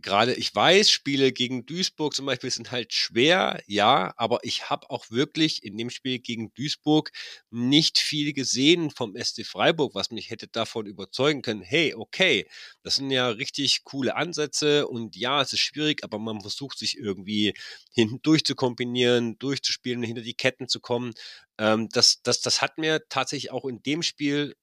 [0.00, 4.90] gerade, ich weiß, Spiele gegen Duisburg zum Beispiel sind halt schwer, ja, aber ich habe
[4.90, 7.10] auch wirklich in dem Spiel gegen Duisburg
[7.50, 12.48] nicht viel gesehen vom SC Freiburg, was mich hätte davon überzeugen können, hey, okay,
[12.82, 16.96] das sind ja richtig coole Ansätze und ja, es ist schwierig, aber man versucht sich
[16.98, 17.54] irgendwie
[17.92, 21.12] hinten durchzukombinieren, durchzuspielen, hinter die Ketten zu kommen.
[21.58, 24.54] Ähm, das, das, das hat mir tatsächlich auch in dem Spiel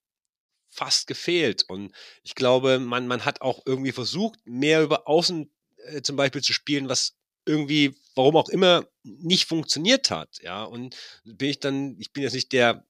[0.71, 1.63] fast gefehlt.
[1.67, 1.93] Und
[2.23, 5.51] ich glaube, man, man hat auch irgendwie versucht, mehr über Außen
[5.85, 7.15] äh, zum Beispiel zu spielen, was
[7.45, 10.39] irgendwie, warum auch immer, nicht funktioniert hat.
[10.41, 12.85] Ja, und bin ich dann, ich bin jetzt nicht der,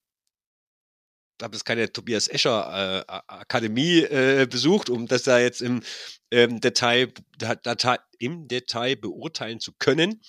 [1.42, 5.82] habe jetzt keine Tobias Escher äh, Akademie äh, besucht, um das da jetzt im
[6.30, 10.22] ähm, Detail, Datei, im Detail beurteilen zu können.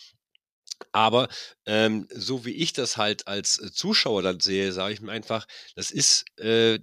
[0.91, 1.29] Aber
[1.67, 5.47] ähm, so wie ich das halt als äh, Zuschauer dann sehe, sage ich mir einfach,
[5.77, 6.81] das ist, äh,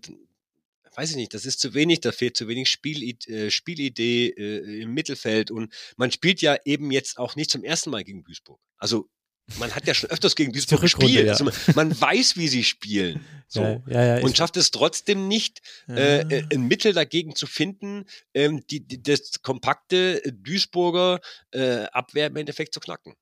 [0.96, 4.82] weiß ich nicht, das ist zu wenig, da fehlt zu wenig Spiel, äh, Spielidee äh,
[4.82, 8.60] im Mittelfeld und man spielt ja eben jetzt auch nicht zum ersten Mal gegen Duisburg.
[8.78, 9.10] Also
[9.58, 11.26] man hat ja schon öfters gegen Duisburg gespielt.
[11.26, 11.32] Ja.
[11.32, 13.26] Also man, man, weiß, wie sie spielen.
[13.52, 13.82] So.
[13.88, 18.64] Ja, ja, und schafft es trotzdem nicht, äh, äh, ein Mittel dagegen zu finden, ähm,
[18.70, 21.20] die, die, das kompakte Duisburger
[21.50, 23.16] äh, Abwehr im Endeffekt zu knacken.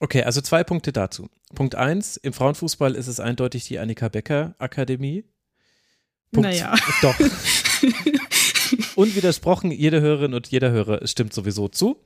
[0.00, 1.28] Okay, also zwei Punkte dazu.
[1.54, 5.24] Punkt eins, im Frauenfußball ist es eindeutig die Annika Becker Akademie.
[6.34, 6.74] Punkt naja.
[7.02, 7.14] Doch.
[8.96, 11.96] Unwidersprochen, jede Hörerin und jeder Hörer stimmt sowieso zu.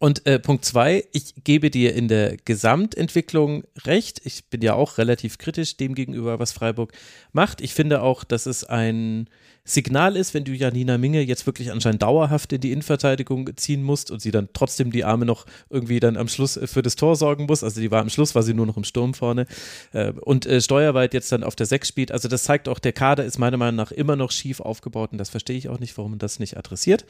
[0.00, 4.20] Und äh, Punkt zwei, ich gebe dir in der Gesamtentwicklung recht.
[4.24, 6.92] Ich bin ja auch relativ kritisch dem gegenüber, was Freiburg
[7.32, 7.60] macht.
[7.60, 9.28] Ich finde auch, dass es ein
[9.64, 14.12] Signal ist, wenn du Janina Minge jetzt wirklich anscheinend dauerhaft in die Innenverteidigung ziehen musst
[14.12, 17.46] und sie dann trotzdem die Arme noch irgendwie dann am Schluss für das Tor sorgen
[17.46, 17.64] muss.
[17.64, 19.46] Also die war am Schluss, war sie nur noch im Sturm vorne.
[19.92, 22.12] Äh, und äh, Steuerweit jetzt dann auf der 6 spielt.
[22.12, 25.18] Also das zeigt auch, der Kader ist meiner Meinung nach immer noch schief aufgebaut und
[25.18, 27.04] das verstehe ich auch nicht, warum man das nicht adressiert.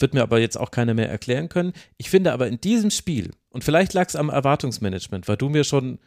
[0.00, 1.72] Wird mir aber jetzt auch keiner mehr erklären können.
[1.96, 5.64] Ich finde aber in diesem Spiel, und vielleicht lag es am Erwartungsmanagement, weil du mir
[5.64, 5.98] schon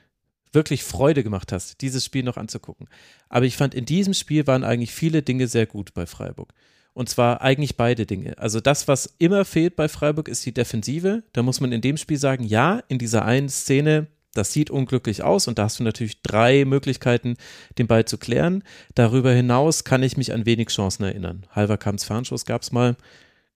[0.52, 2.88] wirklich Freude gemacht hast, dieses Spiel noch anzugucken.
[3.30, 6.54] Aber ich fand, in diesem Spiel waren eigentlich viele Dinge sehr gut bei Freiburg.
[6.94, 8.38] Und zwar eigentlich beide Dinge.
[8.38, 11.24] Also das, was immer fehlt bei Freiburg, ist die Defensive.
[11.34, 15.24] Da muss man in dem Spiel sagen, ja, in dieser einen Szene, das sieht unglücklich
[15.24, 17.36] aus und da hast du natürlich drei Möglichkeiten,
[17.80, 18.64] den Ball zu klären.
[18.94, 21.48] Darüber hinaus kann ich mich an wenig Chancen erinnern.
[21.52, 22.96] Halver Kamps Fernschuss gab es mal,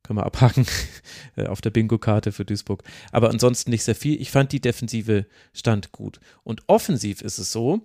[0.04, 0.66] können wir abhaken
[1.36, 2.84] äh, auf der Bingo-Karte für Duisburg.
[3.12, 4.22] Aber ansonsten nicht sehr viel.
[4.22, 6.20] Ich fand die Defensive stand gut.
[6.44, 7.82] Und offensiv ist es so,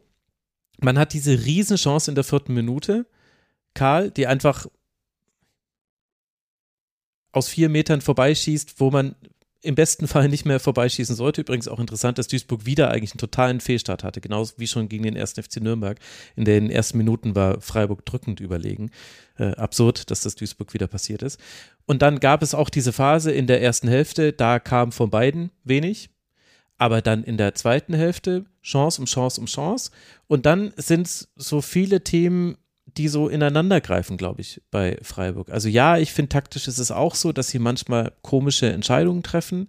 [0.80, 3.06] man hat diese Riesenchance in der vierten Minute.
[3.74, 4.66] Karl, die einfach
[7.32, 9.16] aus vier Metern vorbeischießt, wo man
[9.62, 11.40] im besten Fall nicht mehr vorbeischießen sollte.
[11.40, 15.04] Übrigens auch interessant, dass Duisburg wieder eigentlich einen totalen Fehlstart hatte, genauso wie schon gegen
[15.04, 15.98] den ersten FC Nürnberg.
[16.36, 18.90] In den ersten Minuten war Freiburg drückend überlegen.
[19.38, 21.40] Äh, absurd, dass das Duisburg wieder passiert ist.
[21.86, 25.50] Und dann gab es auch diese Phase in der ersten Hälfte, da kam von beiden
[25.64, 26.10] wenig.
[26.76, 29.92] Aber dann in der zweiten Hälfte Chance um Chance um Chance.
[30.26, 32.56] Und dann sind so viele Themen,
[32.96, 35.50] die so ineinander greifen, glaube ich, bei Freiburg.
[35.50, 39.68] Also ja, ich finde taktisch ist es auch so, dass sie manchmal komische Entscheidungen treffen.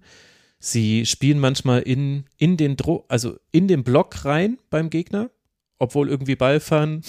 [0.60, 5.30] Sie spielen manchmal in, in den Dro also in den Block rein beim Gegner,
[5.80, 7.02] obwohl irgendwie Ballfahren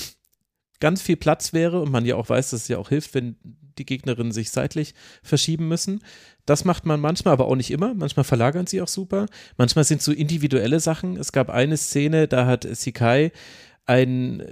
[0.80, 3.36] ganz viel Platz wäre und man ja auch weiß, dass es ja auch hilft, wenn
[3.78, 6.00] die Gegnerinnen sich seitlich verschieben müssen.
[6.46, 7.94] Das macht man manchmal, aber auch nicht immer.
[7.94, 9.26] Manchmal verlagern sie auch super.
[9.56, 11.16] Manchmal sind so individuelle Sachen.
[11.16, 13.32] Es gab eine Szene, da hat Sikai
[13.86, 14.42] ein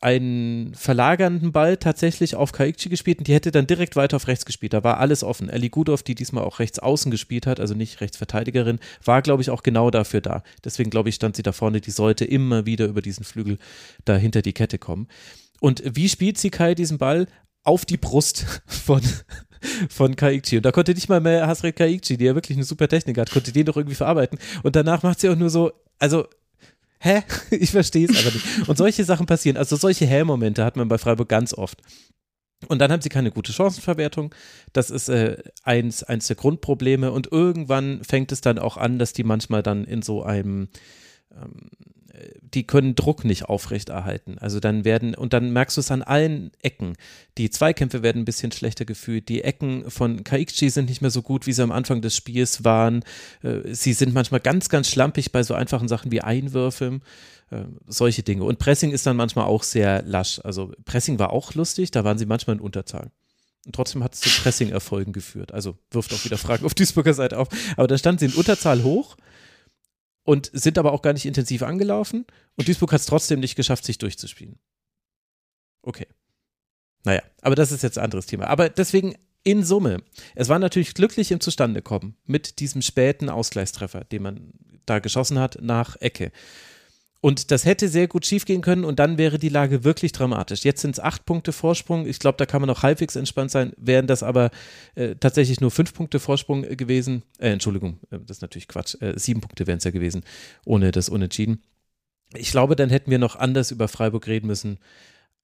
[0.00, 4.46] einen verlagernden Ball tatsächlich auf Kaikchi gespielt und die hätte dann direkt weiter auf rechts
[4.46, 4.72] gespielt.
[4.72, 5.50] Da war alles offen.
[5.50, 9.50] Ellie Gudorf, die diesmal auch rechts außen gespielt hat, also nicht Rechtsverteidigerin, war, glaube ich,
[9.50, 10.42] auch genau dafür da.
[10.64, 13.58] Deswegen, glaube ich, stand sie da vorne, die sollte immer wieder über diesen Flügel
[14.06, 15.06] da hinter die Kette kommen.
[15.60, 17.26] Und wie spielt sie Kai diesen Ball?
[17.62, 19.02] Auf die Brust von,
[19.90, 20.56] von Kaikchi.
[20.56, 23.30] Und da konnte nicht mal mehr Hasret Kaikchi, die ja wirklich eine super Technik hat,
[23.30, 24.38] konnte den doch irgendwie verarbeiten.
[24.62, 26.26] Und danach macht sie auch nur so, also
[27.00, 27.22] hä?
[27.50, 28.68] Ich verstehe es aber nicht.
[28.68, 29.56] Und solche Sachen passieren.
[29.56, 31.80] Also solche Hä-Momente hat man bei Freiburg ganz oft.
[32.68, 34.34] Und dann haben sie keine gute Chancenverwertung.
[34.72, 37.10] Das ist äh, eins, eins der Grundprobleme.
[37.10, 40.68] Und irgendwann fängt es dann auch an, dass die manchmal dann in so einem
[41.32, 41.70] ähm,
[42.40, 44.38] die können Druck nicht aufrechterhalten.
[44.38, 46.94] Also dann werden, und dann merkst du es an allen Ecken.
[47.38, 49.28] Die Zweikämpfe werden ein bisschen schlechter gefühlt.
[49.28, 52.64] Die Ecken von Kaikchi sind nicht mehr so gut, wie sie am Anfang des Spiels
[52.64, 53.04] waren.
[53.42, 57.00] Äh, sie sind manchmal ganz, ganz schlampig bei so einfachen Sachen wie Einwürfe.
[57.50, 58.44] Äh, solche Dinge.
[58.44, 60.40] Und Pressing ist dann manchmal auch sehr lasch.
[60.44, 63.10] Also Pressing war auch lustig, da waren sie manchmal in Unterzahl.
[63.66, 65.52] Und trotzdem hat es zu Pressing-Erfolgen geführt.
[65.52, 67.48] Also wirft auch wieder Fragen auf Duisburger Seite auf.
[67.76, 69.16] Aber da standen sie in Unterzahl hoch
[70.30, 72.24] und sind aber auch gar nicht intensiv angelaufen.
[72.54, 74.60] Und Duisburg hat es trotzdem nicht geschafft, sich durchzuspielen.
[75.82, 76.06] Okay.
[77.02, 78.46] Naja, aber das ist jetzt ein anderes Thema.
[78.46, 80.04] Aber deswegen, in Summe,
[80.36, 84.52] es war natürlich glücklich im Zustandekommen mit diesem späten Ausgleichstreffer, den man
[84.86, 86.30] da geschossen hat nach Ecke.
[87.22, 90.64] Und das hätte sehr gut schiefgehen können und dann wäre die Lage wirklich dramatisch.
[90.64, 92.06] Jetzt sind es acht Punkte Vorsprung.
[92.06, 93.72] Ich glaube, da kann man noch halbwegs entspannt sein.
[93.76, 94.50] Wären das aber
[94.94, 97.22] äh, tatsächlich nur fünf Punkte Vorsprung gewesen.
[97.38, 98.96] Äh, Entschuldigung, äh, das ist natürlich Quatsch.
[99.02, 100.24] Äh, sieben Punkte wären es ja gewesen,
[100.64, 101.62] ohne das Unentschieden.
[102.34, 104.78] Ich glaube, dann hätten wir noch anders über Freiburg reden müssen.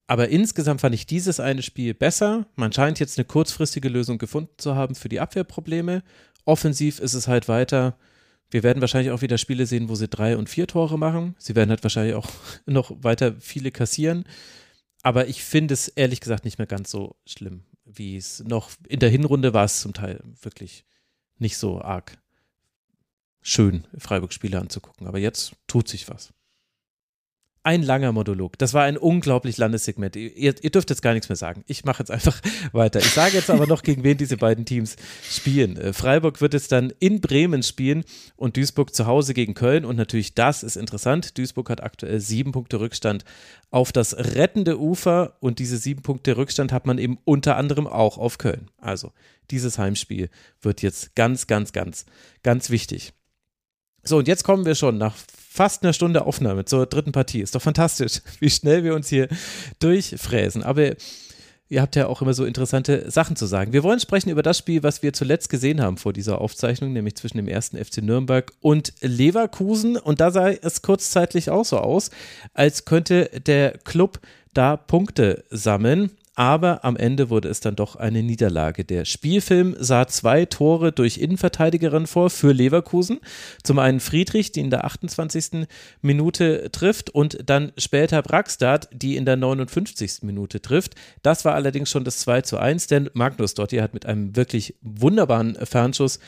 [0.06, 2.46] Aber insgesamt fand ich dieses eine Spiel besser.
[2.54, 6.02] Man scheint jetzt eine kurzfristige Lösung gefunden zu haben für die Abwehrprobleme.
[6.46, 7.98] Offensiv ist es halt weiter
[8.50, 11.34] wir werden wahrscheinlich auch wieder Spiele sehen, wo sie drei und vier Tore machen.
[11.38, 12.30] Sie werden halt wahrscheinlich auch
[12.66, 14.24] noch weiter viele kassieren.
[15.02, 19.00] Aber ich finde es ehrlich gesagt nicht mehr ganz so schlimm, wie es noch in
[19.00, 20.84] der Hinrunde war es zum Teil wirklich
[21.38, 22.18] nicht so arg
[23.42, 25.06] schön, Freiburg-Spiele anzugucken.
[25.06, 26.32] Aber jetzt tut sich was
[27.66, 28.56] ein langer Monolog.
[28.58, 30.14] Das war ein unglaublich langes Segment.
[30.14, 31.64] Ihr, ihr dürft jetzt gar nichts mehr sagen.
[31.66, 32.40] Ich mache jetzt einfach
[32.72, 33.00] weiter.
[33.00, 34.94] Ich sage jetzt aber noch, gegen wen diese beiden Teams
[35.28, 35.76] spielen.
[35.76, 38.04] Äh, Freiburg wird es dann in Bremen spielen
[38.36, 39.84] und Duisburg zu Hause gegen Köln.
[39.84, 41.36] Und natürlich, das ist interessant.
[41.38, 43.24] Duisburg hat aktuell sieben Punkte Rückstand
[43.70, 45.36] auf das rettende Ufer.
[45.40, 48.70] Und diese sieben Punkte Rückstand hat man eben unter anderem auch auf Köln.
[48.78, 49.12] Also,
[49.50, 52.06] dieses Heimspiel wird jetzt ganz, ganz, ganz,
[52.44, 53.12] ganz wichtig.
[54.06, 55.14] So, und jetzt kommen wir schon nach
[55.50, 57.40] fast einer Stunde Aufnahme zur dritten Partie.
[57.40, 59.26] Ist doch fantastisch, wie schnell wir uns hier
[59.80, 60.62] durchfräsen.
[60.62, 60.94] Aber
[61.68, 63.72] ihr habt ja auch immer so interessante Sachen zu sagen.
[63.72, 67.16] Wir wollen sprechen über das Spiel, was wir zuletzt gesehen haben vor dieser Aufzeichnung, nämlich
[67.16, 69.96] zwischen dem ersten FC Nürnberg und Leverkusen.
[69.96, 72.10] Und da sah es kurzzeitig auch so aus,
[72.54, 74.20] als könnte der Club
[74.54, 78.84] da Punkte sammeln aber am Ende wurde es dann doch eine Niederlage.
[78.84, 83.20] Der Spielfilm sah zwei Tore durch Innenverteidigerin vor für Leverkusen.
[83.62, 85.66] Zum einen Friedrich, die in der 28.
[86.02, 90.22] Minute trifft und dann später Braxstad, die in der 59.
[90.22, 90.94] Minute trifft.
[91.22, 94.74] Das war allerdings schon das 2 zu 1, denn Magnus Dotti hat mit einem wirklich
[94.82, 96.20] wunderbaren Fernschuss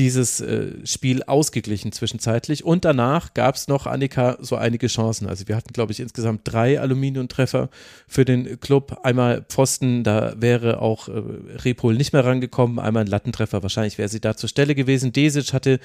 [0.00, 2.64] dieses äh, Spiel ausgeglichen zwischenzeitlich.
[2.64, 5.28] Und danach gab es noch, Annika, so einige Chancen.
[5.28, 7.68] Also wir hatten, glaube ich, insgesamt drei Aluminiumtreffer
[8.08, 9.00] für den Club.
[9.02, 11.12] Einmal Pfosten, da wäre auch äh,
[11.64, 12.78] Repol nicht mehr rangekommen.
[12.78, 15.12] Einmal ein Lattentreffer, wahrscheinlich wäre sie da zur Stelle gewesen.
[15.12, 15.80] Desic hatte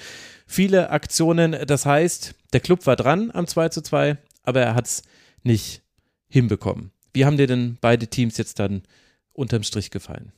[0.48, 1.58] viele Aktionen.
[1.68, 5.04] Das heißt, der Club war dran am 2 zu 2, aber er hat es
[5.44, 5.82] nicht
[6.30, 6.92] hinbekommen.
[7.12, 8.84] Wie haben dir denn beide Teams jetzt dann
[9.34, 10.32] unterm Strich gefallen?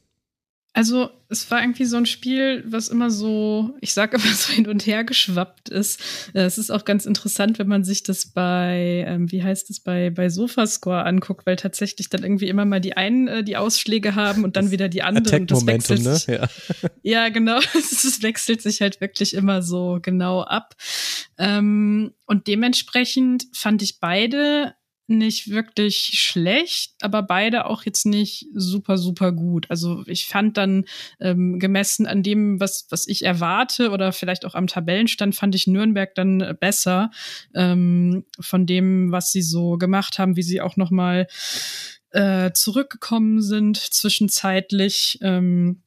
[0.77, 4.67] Also, es war irgendwie so ein Spiel, was immer so, ich sag immer so hin
[4.67, 5.99] und her geschwappt ist.
[6.35, 9.79] Äh, es ist auch ganz interessant, wenn man sich das bei, ähm, wie heißt es,
[9.79, 14.13] bei, bei Sofascore anguckt, weil tatsächlich dann irgendwie immer mal die einen äh, die Ausschläge
[14.13, 15.47] haben und dann das wieder die anderen.
[15.47, 16.15] Das wechselt ne?
[16.15, 16.47] sich, ja.
[17.01, 17.57] ja, genau.
[17.73, 20.75] Es wechselt sich halt wirklich immer so genau ab.
[21.39, 24.75] Ähm, und dementsprechend fand ich beide
[25.07, 29.65] nicht wirklich schlecht, aber beide auch jetzt nicht super, super gut.
[29.69, 30.85] Also ich fand dann
[31.19, 35.67] ähm, gemessen an dem, was, was ich erwarte oder vielleicht auch am Tabellenstand, fand ich
[35.67, 37.11] Nürnberg dann besser
[37.55, 41.27] ähm, von dem, was sie so gemacht haben, wie sie auch noch mal
[42.11, 45.19] äh, zurückgekommen sind zwischenzeitlich.
[45.21, 45.81] Ähm,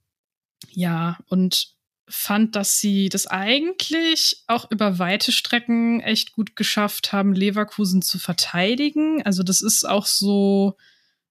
[0.73, 1.75] ja, und
[2.11, 8.19] fand, dass sie das eigentlich auch über weite Strecken echt gut geschafft haben, Leverkusen zu
[8.19, 9.23] verteidigen.
[9.25, 10.77] Also das ist auch so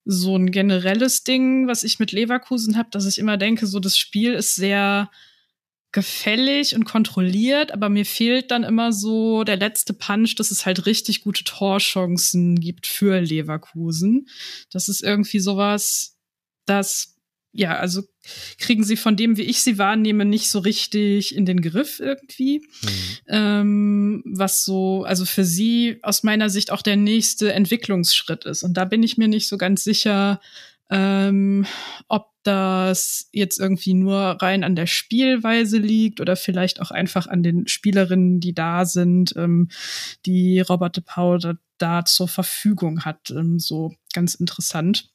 [0.06, 3.98] so ein generelles Ding, was ich mit Leverkusen habe, dass ich immer denke, so das
[3.98, 5.12] Spiel ist sehr
[5.92, 10.86] gefällig und kontrolliert, aber mir fehlt dann immer so der letzte Punch, dass es halt
[10.86, 14.28] richtig gute Torchancen gibt für Leverkusen.
[14.72, 16.16] Das ist irgendwie sowas,
[16.66, 17.19] das
[17.52, 18.04] ja, also
[18.60, 22.60] kriegen sie von dem, wie ich sie wahrnehme, nicht so richtig in den Griff irgendwie.
[22.60, 22.90] Mhm.
[23.28, 28.64] Ähm, was so, also für sie aus meiner Sicht auch der nächste Entwicklungsschritt ist.
[28.64, 30.40] Und da bin ich mir nicht so ganz sicher,
[30.92, 31.66] ähm,
[32.08, 37.44] ob das jetzt irgendwie nur rein an der Spielweise liegt oder vielleicht auch einfach an
[37.44, 39.70] den Spielerinnen, die da sind, ähm,
[40.26, 43.30] die Robert de Paul da, da zur Verfügung hat.
[43.32, 45.10] Ähm, so ganz interessant.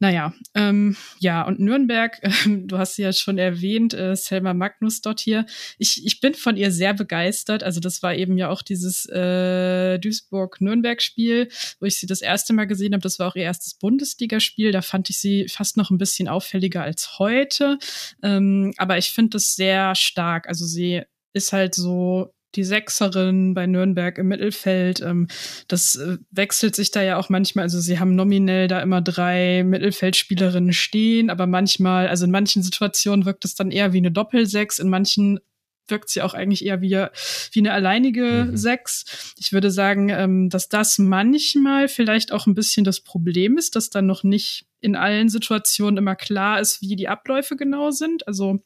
[0.00, 5.00] Naja, ähm, ja, und Nürnberg, äh, du hast sie ja schon erwähnt, äh, Selma Magnus
[5.00, 5.46] dort hier.
[5.78, 7.62] Ich, ich bin von ihr sehr begeistert.
[7.62, 11.48] Also das war eben ja auch dieses äh, Duisburg-Nürnberg-Spiel,
[11.80, 13.02] wo ich sie das erste Mal gesehen habe.
[13.02, 14.72] Das war auch ihr erstes Bundesligaspiel.
[14.72, 17.78] Da fand ich sie fast noch ein bisschen auffälliger als heute.
[18.22, 20.48] Ähm, aber ich finde das sehr stark.
[20.48, 21.02] Also sie
[21.32, 25.00] ist halt so die Sechserin bei Nürnberg im Mittelfeld.
[25.00, 25.26] Ähm,
[25.66, 27.64] das äh, wechselt sich da ja auch manchmal.
[27.64, 33.26] Also sie haben nominell da immer drei Mittelfeldspielerinnen stehen, aber manchmal, also in manchen Situationen
[33.26, 35.40] wirkt es dann eher wie eine Doppelsechs, in manchen
[35.88, 37.06] wirkt sie auch eigentlich eher wie,
[37.52, 38.56] wie eine alleinige mhm.
[38.56, 39.34] Sechs.
[39.36, 43.90] Ich würde sagen, ähm, dass das manchmal vielleicht auch ein bisschen das Problem ist, dass
[43.90, 48.28] dann noch nicht in allen Situationen immer klar ist, wie die Abläufe genau sind.
[48.28, 48.62] Also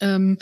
[0.00, 0.38] ähm,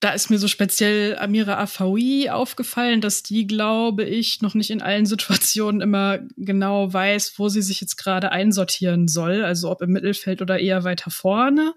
[0.00, 4.82] da ist mir so speziell Amira Afawi aufgefallen, dass die, glaube ich, noch nicht in
[4.82, 9.42] allen Situationen immer genau weiß, wo sie sich jetzt gerade einsortieren soll.
[9.42, 11.72] Also ob im Mittelfeld oder eher weiter vorne.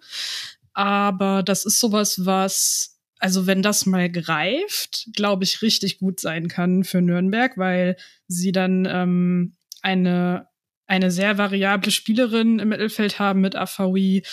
[0.74, 6.50] Aber das ist sowas, was, also wenn das mal greift, glaube ich, richtig gut sein
[6.50, 7.96] kann für Nürnberg, weil
[8.28, 10.50] sie dann ähm, eine,
[10.88, 14.24] eine sehr variable Spielerin im Mittelfeld haben mit Afawi,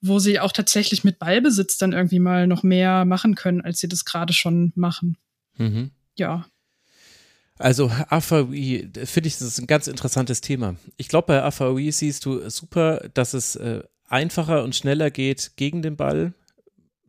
[0.00, 3.88] wo sie auch tatsächlich mit Ballbesitz dann irgendwie mal noch mehr machen können, als sie
[3.88, 5.16] das gerade schon machen.
[5.56, 5.90] Mhm.
[6.16, 6.46] Ja.
[7.58, 10.76] Also AVI, finde ich, das ist ein ganz interessantes Thema.
[10.96, 15.80] Ich glaube, bei AVI siehst du super, dass es äh, einfacher und schneller geht, gegen
[15.80, 16.34] den Ball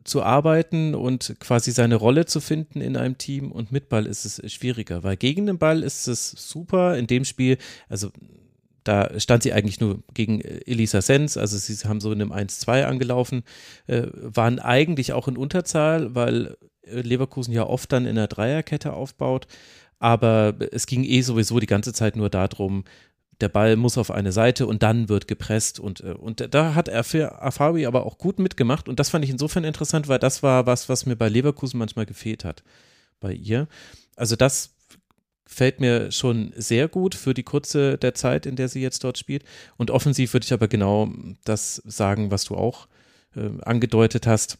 [0.04, 4.24] zu arbeiten und quasi seine Rolle zu finden in einem Team und mit Ball ist
[4.24, 8.12] es schwieriger, weil gegen den Ball ist es super in dem Spiel, also
[8.86, 12.32] da stand sie eigentlich nur gegen äh, Elisa Sens, also sie haben so in einem
[12.32, 13.42] 1-2 angelaufen,
[13.86, 18.92] äh, waren eigentlich auch in Unterzahl, weil äh, Leverkusen ja oft dann in der Dreierkette
[18.92, 19.46] aufbaut.
[19.98, 22.84] Aber es ging eh sowieso die ganze Zeit nur darum,
[23.40, 27.04] der Ball muss auf eine Seite und dann wird gepresst und, und da hat er
[27.04, 30.66] für Afawi aber auch gut mitgemacht und das fand ich insofern interessant, weil das war
[30.66, 32.62] was, was mir bei Leverkusen manchmal gefehlt hat
[33.20, 33.68] bei ihr.
[34.16, 34.75] Also das
[35.46, 39.16] fällt mir schon sehr gut für die kurze der Zeit, in der sie jetzt dort
[39.16, 39.44] spielt.
[39.76, 41.12] Und offensiv würde ich aber genau
[41.44, 42.88] das sagen, was du auch
[43.36, 44.58] äh, angedeutet hast.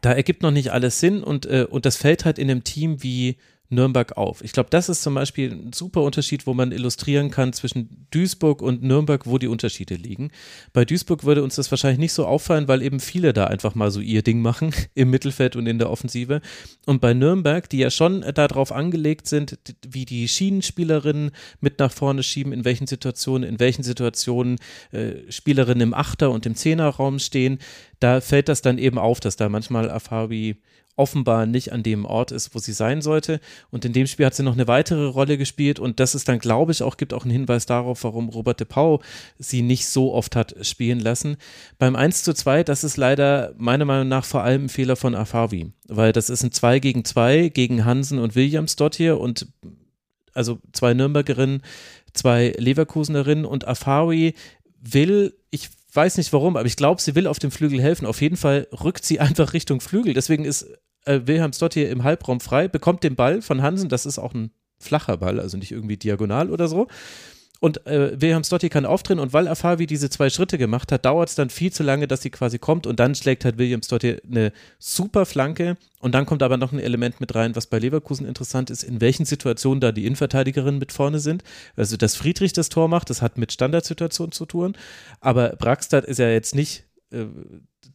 [0.00, 3.02] Da ergibt noch nicht alles Sinn und, äh, und das fällt halt in einem Team
[3.02, 3.38] wie
[3.70, 4.42] Nürnberg auf.
[4.42, 8.62] Ich glaube, das ist zum Beispiel ein super Unterschied, wo man illustrieren kann zwischen Duisburg
[8.62, 10.30] und Nürnberg, wo die Unterschiede liegen.
[10.72, 13.90] Bei Duisburg würde uns das wahrscheinlich nicht so auffallen, weil eben viele da einfach mal
[13.90, 16.40] so ihr Ding machen im Mittelfeld und in der Offensive.
[16.86, 22.22] Und bei Nürnberg, die ja schon darauf angelegt sind, wie die Schienenspielerinnen mit nach vorne
[22.22, 24.56] schieben, in welchen Situationen, in welchen Situationen
[24.92, 27.58] äh, Spielerinnen im Achter- und im Zehnerraum stehen,
[28.00, 30.56] da fällt das dann eben auf, dass da manchmal Afabi
[30.98, 33.40] offenbar nicht an dem Ort ist, wo sie sein sollte.
[33.70, 36.38] Und in dem Spiel hat sie noch eine weitere Rolle gespielt und das ist dann,
[36.38, 39.00] glaube ich, auch, gibt auch einen Hinweis darauf, warum Robert de Pau
[39.38, 41.36] sie nicht so oft hat spielen lassen.
[41.78, 45.14] Beim 1 zu 2, das ist leider meiner Meinung nach vor allem ein Fehler von
[45.14, 49.46] Afavi, weil das ist ein 2 gegen 2 gegen Hansen und Williams dort hier und
[50.34, 51.62] also zwei Nürnbergerinnen,
[52.12, 54.34] zwei Leverkusenerinnen und Afawi
[54.80, 58.06] will, ich weiß nicht warum, aber ich glaube, sie will auf dem Flügel helfen.
[58.06, 60.14] Auf jeden Fall rückt sie einfach Richtung Flügel.
[60.14, 60.66] Deswegen ist
[61.04, 64.34] äh, Wilhelm Stott hier im Halbraum frei, bekommt den Ball von Hansen, das ist auch
[64.34, 66.86] ein flacher Ball, also nicht irgendwie diagonal oder so.
[67.60, 71.28] Und äh, Wilhelm Stotti kann auftreten und weil Afavi diese zwei Schritte gemacht hat, dauert
[71.28, 74.18] es dann viel zu lange, dass sie quasi kommt und dann schlägt halt William Stotti
[74.30, 78.26] eine super Flanke und dann kommt aber noch ein Element mit rein, was bei Leverkusen
[78.26, 81.42] interessant ist, in welchen Situationen da die Innenverteidigerinnen mit vorne sind.
[81.76, 84.76] Also, dass Friedrich das Tor macht, das hat mit Standardsituationen zu tun,
[85.20, 87.24] aber Braxstadt ist ja jetzt nicht äh,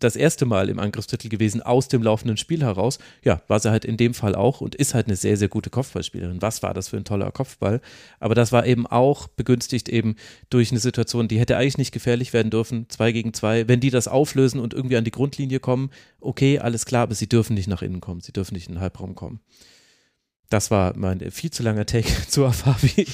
[0.04, 3.00] das erste Mal im Angriffstitel gewesen aus dem laufenden Spiel heraus.
[3.24, 5.70] Ja, war sie halt in dem Fall auch und ist halt eine sehr, sehr gute
[5.70, 6.42] Kopfballspielerin.
[6.42, 7.82] Was war das für ein toller Kopfball?
[8.20, 10.16] Aber das war eben auch begünstigt eben
[10.50, 12.88] durch eine Situation, die hätte eigentlich nicht gefährlich werden dürfen.
[12.90, 13.68] Zwei gegen zwei.
[13.68, 15.90] Wenn die das auflösen und irgendwie an die Grundlinie kommen,
[16.20, 18.22] okay, alles klar, aber sie dürfen nicht nach innen kommen.
[18.22, 19.40] Sie dürfen nicht in den Halbraum kommen.
[20.54, 23.08] Das war mein viel zu langer Take zu Afavi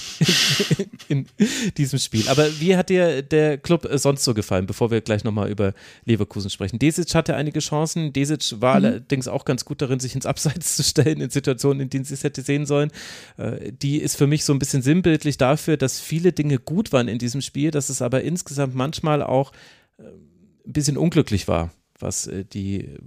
[1.08, 2.28] in, in, diesem Spiel.
[2.28, 5.74] Aber wie hat dir der Club sonst so gefallen, bevor wir gleich nochmal über
[6.04, 6.80] Leverkusen sprechen?
[6.80, 8.12] Desic hatte einige Chancen.
[8.12, 8.86] Desic war mhm.
[8.86, 12.16] allerdings auch ganz gut darin, sich ins Abseits zu stellen in Situationen, in denen sie
[12.16, 12.92] es hätte sehen sollen.
[13.38, 17.08] Äh, die ist für mich so ein bisschen sinnbildlich dafür, dass viele Dinge gut waren
[17.08, 19.54] in diesem Spiel, dass es aber insgesamt manchmal auch
[19.98, 22.98] äh, ein bisschen unglücklich war, was äh, die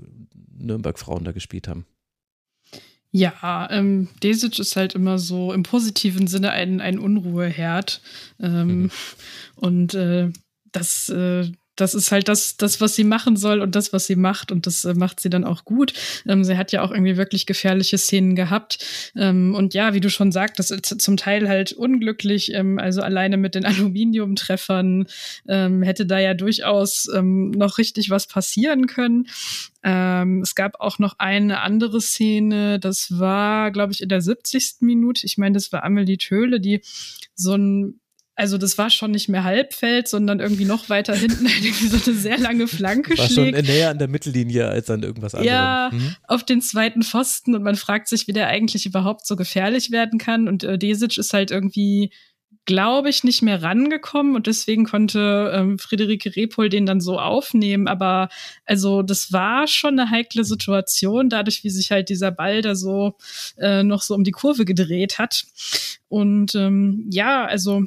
[0.56, 1.84] Nürnberg-Frauen da gespielt haben.
[3.14, 8.00] Ja, ähm, Desic ist halt immer so im positiven Sinne ein, ein Unruheherd.
[8.40, 8.90] Ähm, mhm.
[9.54, 10.30] Und äh,
[10.72, 11.52] das, äh,
[11.82, 14.52] das ist halt das, das, was sie machen soll und das, was sie macht.
[14.52, 15.92] Und das äh, macht sie dann auch gut.
[16.26, 19.12] Ähm, sie hat ja auch irgendwie wirklich gefährliche Szenen gehabt.
[19.16, 22.54] Ähm, und ja, wie du schon sagst, das ist zum Teil halt unglücklich.
[22.54, 25.06] Ähm, also alleine mit den Aluminiumtreffern
[25.48, 29.26] ähm, hätte da ja durchaus ähm, noch richtig was passieren können.
[29.82, 34.76] Ähm, es gab auch noch eine andere Szene, das war, glaube ich, in der 70.
[34.80, 35.26] Minute.
[35.26, 36.82] Ich meine, das war Amelie Töhle, die
[37.34, 37.98] so ein
[38.42, 42.18] also das war schon nicht mehr Halbfeld, sondern irgendwie noch weiter hinten irgendwie so eine
[42.18, 43.56] sehr lange Flanke war schlägt.
[43.56, 45.54] schon näher an der Mittellinie als an irgendwas anderem.
[45.54, 46.16] Ja, mhm.
[46.26, 50.18] auf den zweiten Pfosten und man fragt sich, wie der eigentlich überhaupt so gefährlich werden
[50.18, 52.10] kann und äh, Desic ist halt irgendwie
[52.64, 57.88] glaube ich, nicht mehr rangekommen und deswegen konnte ähm, Friederike Repol den dann so aufnehmen.
[57.88, 58.28] Aber
[58.64, 63.16] also das war schon eine heikle Situation, dadurch, wie sich halt dieser Ball da so
[63.58, 65.44] äh, noch so um die Kurve gedreht hat.
[66.08, 67.84] Und ähm, ja, also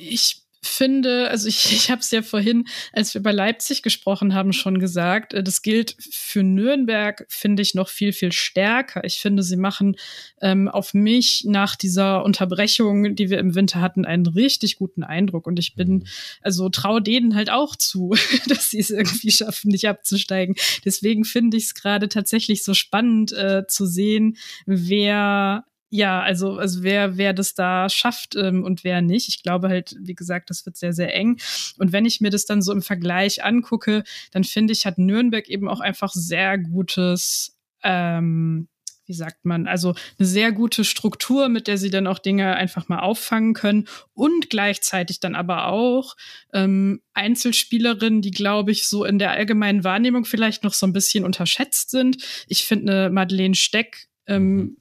[0.00, 4.52] ich finde, also ich, ich habe es ja vorhin, als wir bei Leipzig gesprochen haben,
[4.52, 9.04] schon gesagt, äh, das gilt für Nürnberg, finde ich, noch viel, viel stärker.
[9.04, 9.96] Ich finde, sie machen
[10.40, 15.46] ähm, auf mich nach dieser Unterbrechung, die wir im Winter hatten, einen richtig guten Eindruck.
[15.46, 16.06] Und ich bin, mhm.
[16.42, 18.14] also traue denen halt auch zu,
[18.48, 20.56] dass sie es irgendwie schaffen, nicht abzusteigen.
[20.84, 24.36] Deswegen finde ich es gerade tatsächlich so spannend äh, zu sehen,
[24.66, 29.28] wer ja, also, also wer, wer das da schafft ähm, und wer nicht.
[29.28, 31.38] Ich glaube halt, wie gesagt, das wird sehr, sehr eng.
[31.78, 35.48] Und wenn ich mir das dann so im Vergleich angucke, dann finde ich, hat Nürnberg
[35.48, 38.68] eben auch einfach sehr gutes, ähm,
[39.04, 42.88] wie sagt man, also eine sehr gute Struktur, mit der sie dann auch Dinge einfach
[42.88, 46.14] mal auffangen können und gleichzeitig dann aber auch
[46.52, 51.24] ähm, Einzelspielerinnen, die, glaube ich, so in der allgemeinen Wahrnehmung vielleicht noch so ein bisschen
[51.24, 52.18] unterschätzt sind.
[52.46, 54.76] Ich finde eine Madeleine Steck ähm, mhm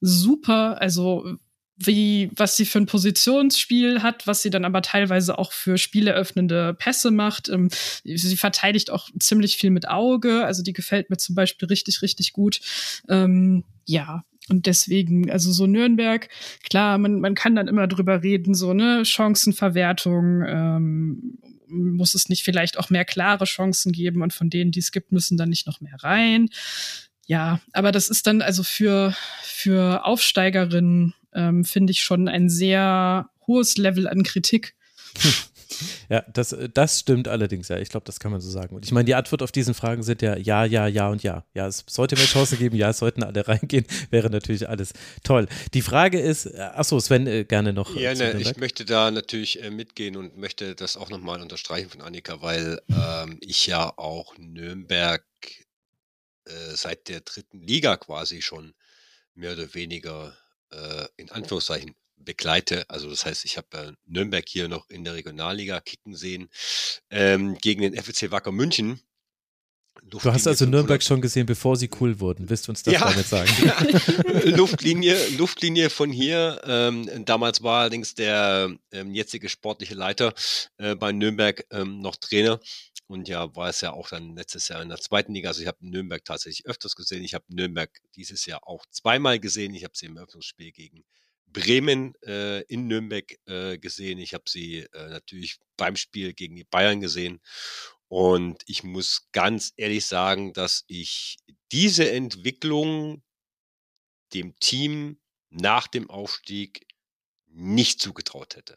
[0.00, 0.80] super.
[0.80, 1.38] Also
[1.76, 6.74] wie, was sie für ein Positionsspiel hat, was sie dann aber teilweise auch für spieleröffnende
[6.74, 7.48] Pässe macht.
[7.48, 7.68] Ähm,
[8.04, 12.32] sie verteidigt auch ziemlich viel mit Auge, also die gefällt mir zum Beispiel richtig, richtig
[12.32, 12.60] gut.
[13.08, 16.28] Ähm, ja, und deswegen, also so Nürnberg,
[16.62, 22.44] klar, man, man kann dann immer drüber reden, so, ne, Chancenverwertung, ähm, muss es nicht
[22.44, 25.66] vielleicht auch mehr klare Chancen geben und von denen, die es gibt, müssen dann nicht
[25.66, 26.50] noch mehr rein
[27.26, 33.28] ja, aber das ist dann also für, für Aufsteigerinnen, ähm, finde ich schon ein sehr
[33.46, 34.74] hohes Level an Kritik.
[36.08, 37.78] Ja, das, das stimmt allerdings, ja.
[37.78, 38.74] Ich glaube, das kann man so sagen.
[38.74, 41.44] Und ich meine, die Antwort auf diesen Fragen sind ja ja, ja, ja und ja.
[41.54, 45.46] Ja, es sollte mehr Chancen geben, ja, es sollten alle reingehen, wäre natürlich alles toll.
[45.72, 47.96] Die Frage ist, äh, achso, Sven, äh, gerne noch.
[47.96, 52.02] Ja, ne, ich möchte da natürlich äh, mitgehen und möchte das auch nochmal unterstreichen von
[52.02, 55.24] Annika, weil ähm, ich ja auch Nürnberg
[56.46, 58.74] äh, seit der dritten Liga quasi schon
[59.34, 60.36] mehr oder weniger
[60.70, 62.88] äh, in Anführungszeichen begleite.
[62.88, 66.48] Also das heißt, ich habe äh, Nürnberg hier noch in der Regionalliga kicken sehen
[67.10, 69.00] ähm, gegen den FC Wacker München.
[70.02, 72.48] du hast also Nürnberg schon gesehen, bevor sie cool wurden.
[72.48, 73.50] Willst du uns das ja, damit sagen?
[73.64, 74.56] Ja.
[74.56, 76.60] Luftlinie, Luftlinie von hier.
[76.64, 80.34] Ähm, damals war allerdings der ähm, jetzige sportliche Leiter
[80.78, 82.60] äh, bei Nürnberg ähm, noch Trainer.
[83.14, 85.46] Und ja, war es ja auch dann letztes Jahr in der zweiten Liga.
[85.46, 87.22] Also ich habe Nürnberg tatsächlich öfters gesehen.
[87.22, 89.72] Ich habe Nürnberg dieses Jahr auch zweimal gesehen.
[89.72, 91.04] Ich habe sie im Eröffnungsspiel gegen
[91.46, 94.18] Bremen äh, in Nürnberg äh, gesehen.
[94.18, 97.40] Ich habe sie äh, natürlich beim Spiel gegen die Bayern gesehen.
[98.08, 101.36] Und ich muss ganz ehrlich sagen, dass ich
[101.70, 103.22] diese Entwicklung
[104.32, 106.84] dem Team nach dem Aufstieg
[107.46, 108.76] nicht zugetraut hätte.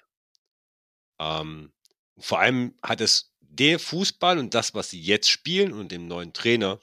[1.17, 1.73] Ähm,
[2.19, 6.33] vor allem hat es der Fußball und das, was sie jetzt spielen und dem neuen
[6.33, 6.79] Trainer,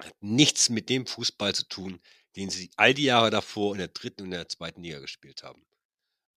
[0.00, 2.00] hat nichts mit dem Fußball zu tun,
[2.36, 5.66] den sie all die Jahre davor in der dritten und der zweiten Liga gespielt haben.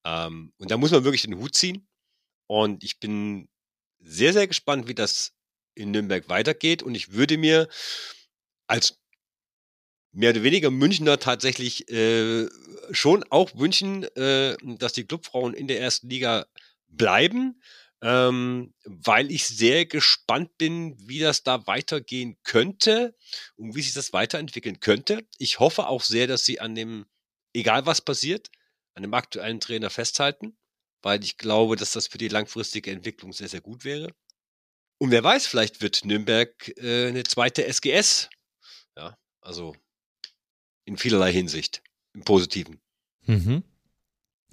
[0.05, 1.87] Ähm, und da muss man wirklich den Hut ziehen.
[2.47, 3.49] Und ich bin
[3.99, 5.33] sehr, sehr gespannt, wie das
[5.75, 6.83] in Nürnberg weitergeht.
[6.83, 7.69] Und ich würde mir
[8.67, 8.99] als
[10.11, 12.49] mehr oder weniger Münchner tatsächlich äh,
[12.91, 16.47] schon auch wünschen, äh, dass die Clubfrauen in der ersten Liga
[16.87, 17.61] bleiben
[18.01, 23.15] ähm, weil ich sehr gespannt bin, wie das da weitergehen könnte
[23.55, 25.25] und wie sich das weiterentwickeln könnte.
[25.37, 27.05] Ich hoffe auch sehr, dass sie an dem,
[27.53, 28.49] egal was passiert,
[28.95, 30.57] an dem aktuellen Trainer festhalten,
[31.01, 34.13] weil ich glaube, dass das für die langfristige Entwicklung sehr, sehr gut wäre.
[34.97, 38.29] Und wer weiß, vielleicht wird Nürnberg äh, eine zweite SGS.
[38.95, 39.75] Ja, also
[40.85, 41.81] in vielerlei Hinsicht,
[42.13, 42.81] im Positiven.
[43.25, 43.63] Mhm.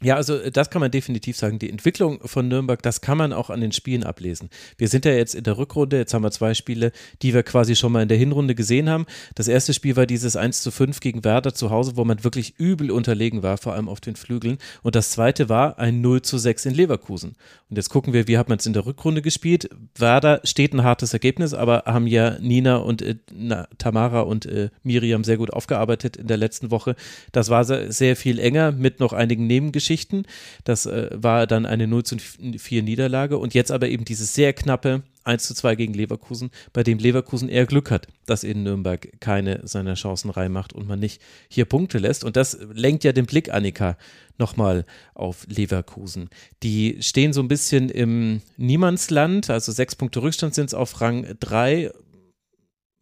[0.00, 1.58] Ja, also äh, das kann man definitiv sagen.
[1.58, 4.48] Die Entwicklung von Nürnberg, das kann man auch an den Spielen ablesen.
[4.76, 6.92] Wir sind ja jetzt in der Rückrunde, jetzt haben wir zwei Spiele,
[7.22, 9.06] die wir quasi schon mal in der Hinrunde gesehen haben.
[9.34, 12.54] Das erste Spiel war dieses 1 zu 5 gegen Werder zu Hause, wo man wirklich
[12.58, 14.58] übel unterlegen war, vor allem auf den Flügeln.
[14.82, 17.34] Und das zweite war ein 0 zu 6 in Leverkusen.
[17.68, 19.68] Und jetzt gucken wir, wie hat man es in der Rückrunde gespielt.
[19.96, 24.70] Werder steht ein hartes Ergebnis, aber haben ja Nina und äh, na, Tamara und äh,
[24.84, 26.94] Miriam sehr gut aufgearbeitet in der letzten Woche.
[27.32, 29.87] Das war sehr viel enger mit noch einigen Nebengeschichten.
[29.88, 30.24] Geschichten.
[30.64, 34.52] Das äh, war dann eine 0 zu 4 Niederlage und jetzt aber eben dieses sehr
[34.52, 39.20] knappe 1 zu 2 gegen Leverkusen, bei dem Leverkusen eher Glück hat, dass in Nürnberg
[39.20, 42.22] keine seiner Chancen reinmacht und man nicht hier Punkte lässt.
[42.22, 43.96] Und das lenkt ja den Blick, Annika,
[44.36, 44.84] nochmal
[45.14, 46.28] auf Leverkusen.
[46.62, 51.26] Die stehen so ein bisschen im Niemandsland, also sechs Punkte Rückstand sind es auf Rang
[51.40, 51.92] 3.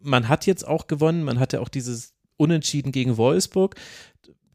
[0.00, 3.74] Man hat jetzt auch gewonnen, man hatte auch dieses Unentschieden gegen Wolfsburg.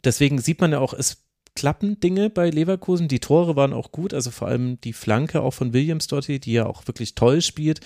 [0.03, 1.23] Deswegen sieht man ja auch, es
[1.55, 3.07] klappen Dinge bei Leverkusen.
[3.07, 6.51] Die Tore waren auch gut, also vor allem die Flanke auch von Williams dort, die
[6.51, 7.81] ja auch wirklich toll spielt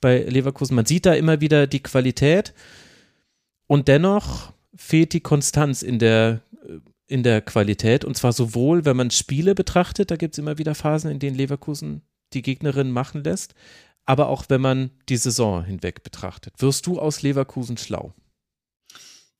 [0.00, 0.74] bei Leverkusen.
[0.74, 2.54] Man sieht da immer wieder die Qualität
[3.66, 6.40] und dennoch fehlt die Konstanz in der,
[7.06, 10.74] in der Qualität und zwar sowohl, wenn man Spiele betrachtet, da gibt es immer wieder
[10.74, 13.54] Phasen, in denen Leverkusen die Gegnerin machen lässt,
[14.06, 16.54] aber auch wenn man die Saison hinweg betrachtet.
[16.58, 18.14] Wirst du aus Leverkusen schlau?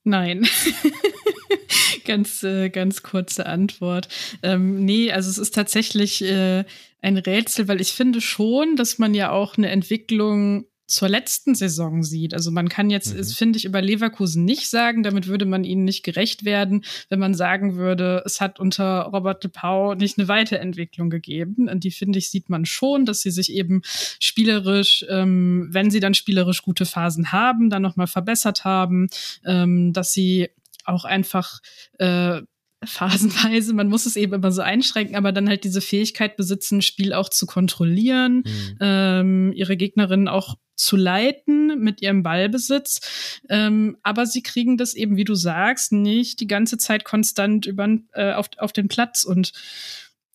[0.04, 0.46] Nein.
[2.04, 4.08] ganz, äh, ganz kurze Antwort.
[4.42, 6.64] Ähm, nee, also es ist tatsächlich äh,
[7.02, 12.02] ein Rätsel, weil ich finde schon, dass man ja auch eine Entwicklung zur letzten Saison
[12.02, 12.34] sieht.
[12.34, 13.24] Also man kann jetzt, mhm.
[13.24, 17.32] finde ich, über Leverkusen nicht sagen, damit würde man ihnen nicht gerecht werden, wenn man
[17.34, 21.68] sagen würde, es hat unter Robert de Pau nicht eine Weiterentwicklung gegeben.
[21.68, 23.82] Und die, finde ich, sieht man schon, dass sie sich eben
[24.18, 29.08] spielerisch, ähm, wenn sie dann spielerisch gute Phasen haben, dann nochmal verbessert haben,
[29.44, 30.48] ähm, dass sie
[30.84, 31.60] auch einfach
[31.98, 32.40] äh,
[32.82, 37.12] phasenweise, man muss es eben immer so einschränken, aber dann halt diese Fähigkeit besitzen, Spiel
[37.12, 38.76] auch zu kontrollieren, mhm.
[38.80, 43.00] ähm, ihre Gegnerinnen auch zu leiten mit ihrem Ballbesitz.
[43.48, 47.88] Ähm, aber sie kriegen das eben, wie du sagst, nicht die ganze Zeit konstant über,
[48.12, 49.24] äh, auf, auf den Platz.
[49.24, 49.52] Und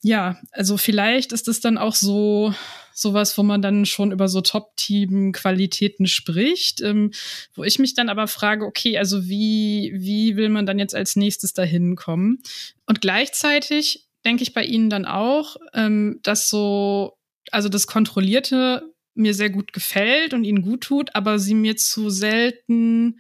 [0.02, 2.54] ja, also vielleicht ist es dann auch so
[2.94, 7.12] sowas, wo man dann schon über so Top-Team-Qualitäten spricht, ähm,
[7.54, 11.18] wo ich mich dann aber frage, okay, also wie, wie will man dann jetzt als
[11.18, 12.42] nächstes dahin kommen?
[12.86, 17.18] Und gleichzeitig denke ich bei Ihnen dann auch, ähm, dass so,
[17.52, 22.10] also das Kontrollierte mir sehr gut gefällt und Ihnen gut tut, aber sie mir zu
[22.10, 23.20] selten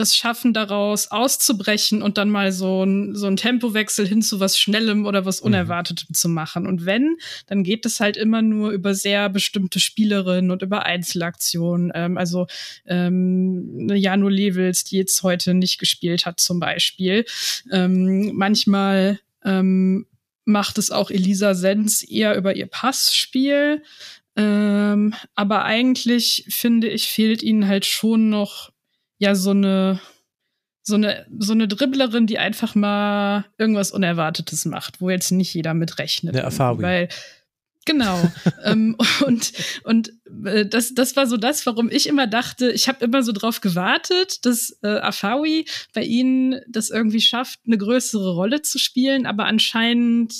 [0.00, 4.58] das schaffen, daraus auszubrechen und dann mal so ein, so ein Tempowechsel hin zu was
[4.58, 5.48] Schnellem oder was mhm.
[5.48, 6.14] Unerwartetem mhm.
[6.14, 6.66] zu machen.
[6.66, 7.16] Und wenn,
[7.46, 11.92] dann geht es halt immer nur über sehr bestimmte Spielerinnen und über Einzelaktionen.
[11.94, 12.46] Ähm, also
[12.86, 17.26] ähm, eine Jano Levels, die jetzt heute nicht gespielt hat, zum Beispiel.
[17.70, 20.06] Ähm, manchmal ähm,
[20.44, 23.82] macht es auch Elisa Sens eher über ihr Passspiel.
[24.40, 28.70] Ähm, aber eigentlich finde ich, fehlt ihnen halt schon noch
[29.18, 30.00] ja so eine
[30.82, 35.74] so eine so eine Dribblerin, die einfach mal irgendwas Unerwartetes macht, wo jetzt nicht jeder
[35.74, 36.34] mit rechnet.
[36.34, 36.82] Eine Erfahrung.
[36.82, 37.08] Weil
[37.86, 38.20] Genau.
[38.64, 38.96] ähm,
[39.26, 39.52] und
[39.84, 40.12] und
[40.44, 43.60] äh, das, das war so das, warum ich immer dachte, ich habe immer so drauf
[43.60, 49.46] gewartet, dass äh, Afawi bei ihnen das irgendwie schafft, eine größere Rolle zu spielen, aber
[49.46, 50.34] anscheinend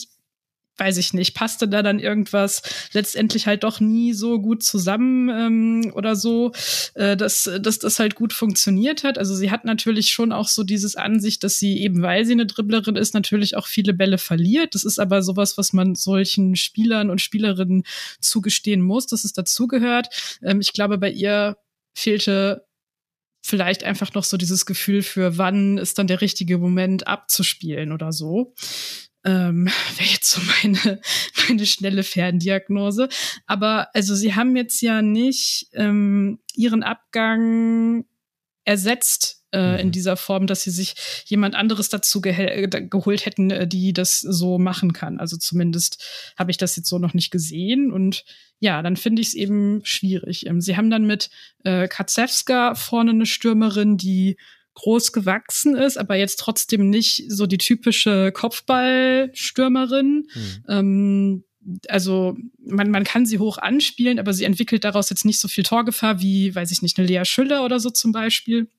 [0.80, 2.62] weiß ich nicht, passte da dann irgendwas
[2.92, 6.52] letztendlich halt doch nie so gut zusammen ähm, oder so,
[6.94, 9.18] äh, dass, dass das halt gut funktioniert hat.
[9.18, 12.46] Also sie hat natürlich schon auch so dieses Ansicht, dass sie eben, weil sie eine
[12.46, 14.74] Dribblerin ist, natürlich auch viele Bälle verliert.
[14.74, 17.84] Das ist aber sowas, was man solchen Spielern und Spielerinnen
[18.20, 20.08] zugestehen muss, dass es dazugehört.
[20.42, 21.58] Ähm, ich glaube, bei ihr
[21.94, 22.64] fehlte
[23.42, 28.12] vielleicht einfach noch so dieses Gefühl für, wann ist dann der richtige Moment abzuspielen oder
[28.12, 28.54] so
[29.24, 29.66] ähm,
[29.96, 31.00] wäre jetzt so meine,
[31.48, 33.08] meine schnelle Ferndiagnose.
[33.46, 38.04] Aber also sie haben jetzt ja nicht ähm, ihren Abgang
[38.64, 39.92] ersetzt äh, in mhm.
[39.92, 40.94] dieser Form, dass sie sich
[41.26, 45.18] jemand anderes dazu ge äh, geholt hätten, äh, die das so machen kann.
[45.18, 46.04] Also zumindest
[46.38, 47.90] habe ich das jetzt so noch nicht gesehen.
[47.90, 48.24] Und
[48.60, 50.46] ja, dann finde ich es eben schwierig.
[50.46, 51.30] Ähm, sie haben dann mit
[51.64, 54.36] äh, Katzewska vorne eine Stürmerin, die
[54.80, 60.26] groß gewachsen ist, aber jetzt trotzdem nicht so die typische Kopfballstürmerin.
[60.34, 60.64] Mhm.
[60.68, 61.44] Ähm,
[61.88, 65.64] also man, man kann sie hoch anspielen, aber sie entwickelt daraus jetzt nicht so viel
[65.64, 68.70] Torgefahr wie, weiß ich nicht, eine Lea Schüller oder so zum Beispiel.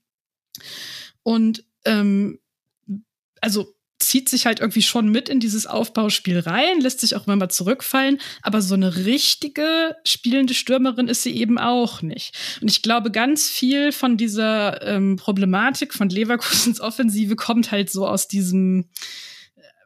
[1.21, 2.39] Und ähm,
[3.39, 7.35] also zieht sich halt irgendwie schon mit in dieses Aufbauspiel rein, lässt sich auch immer
[7.35, 12.37] mal zurückfallen, aber so eine richtige spielende Stürmerin ist sie eben auch nicht.
[12.61, 18.07] Und ich glaube, ganz viel von dieser ähm, Problematik von Leverkusens Offensive kommt halt so
[18.07, 18.89] aus diesem,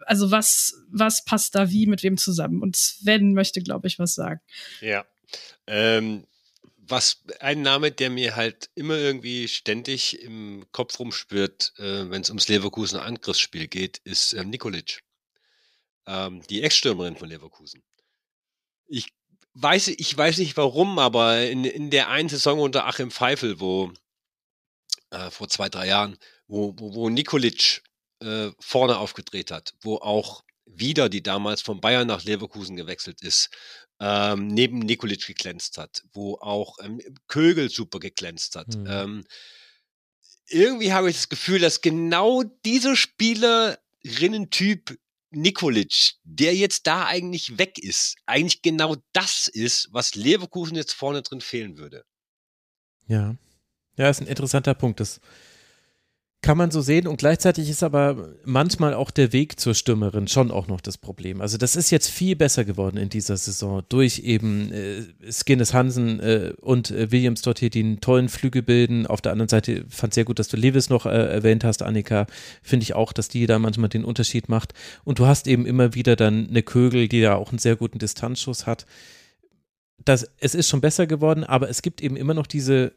[0.06, 2.62] also was, was passt da wie mit wem zusammen?
[2.62, 4.40] Und Sven möchte, glaube ich, was sagen.
[4.82, 5.06] Ja.
[5.68, 6.26] Ähm,
[6.88, 12.30] was ein Name, der mir halt immer irgendwie ständig im Kopf rumspürt, äh, wenn es
[12.30, 15.02] ums Leverkusener Angriffsspiel geht, ist ähm, Nikolic.
[16.08, 17.84] Ähm, die Ex-Stürmerin von Leverkusen.
[18.88, 19.08] Ich
[19.54, 23.92] weiß, ich weiß nicht warum, aber in, in der einen Saison unter Achim Pfeifel, wo
[25.10, 26.18] äh, vor zwei, drei Jahren,
[26.48, 27.84] wo, wo, wo Nikolic
[28.20, 33.50] äh, vorne aufgedreht hat, wo auch wieder, die damals von Bayern nach Leverkusen gewechselt ist,
[34.00, 38.76] ähm, neben Nikolic geglänzt hat, wo auch ähm, Kögel super geglänzt hat.
[38.76, 38.88] Mhm.
[38.90, 39.24] Ähm,
[40.48, 44.98] irgendwie habe ich das Gefühl, dass genau dieser Spielerinnen-Typ
[45.32, 51.24] Nikolic, der jetzt da eigentlich weg ist, eigentlich genau das ist, was Leverkusen jetzt vorne
[51.24, 52.06] drin fehlen würde.
[53.08, 53.36] Ja.
[53.98, 55.00] Ja, ist ein interessanter Punkt.
[55.00, 55.20] Das
[56.46, 60.52] Kann man so sehen und gleichzeitig ist aber manchmal auch der Weg zur Stürmerin schon
[60.52, 61.42] auch noch das Problem.
[61.42, 66.20] Also das ist jetzt viel besser geworden in dieser Saison durch eben äh, Skinnes Hansen
[66.20, 69.08] äh, und äh, Williams dort hier, die einen tollen Flügel bilden.
[69.08, 72.28] Auf der anderen Seite fand sehr gut, dass du Lewis noch äh, erwähnt hast, Annika.
[72.62, 74.76] Finde ich auch, dass die da manchmal den Unterschied macht.
[75.04, 77.98] Und du hast eben immer wieder dann eine Kögel, die da auch einen sehr guten
[77.98, 78.86] Distanzschuss hat.
[79.98, 82.92] Das, es ist schon besser geworden, aber es gibt eben immer noch diese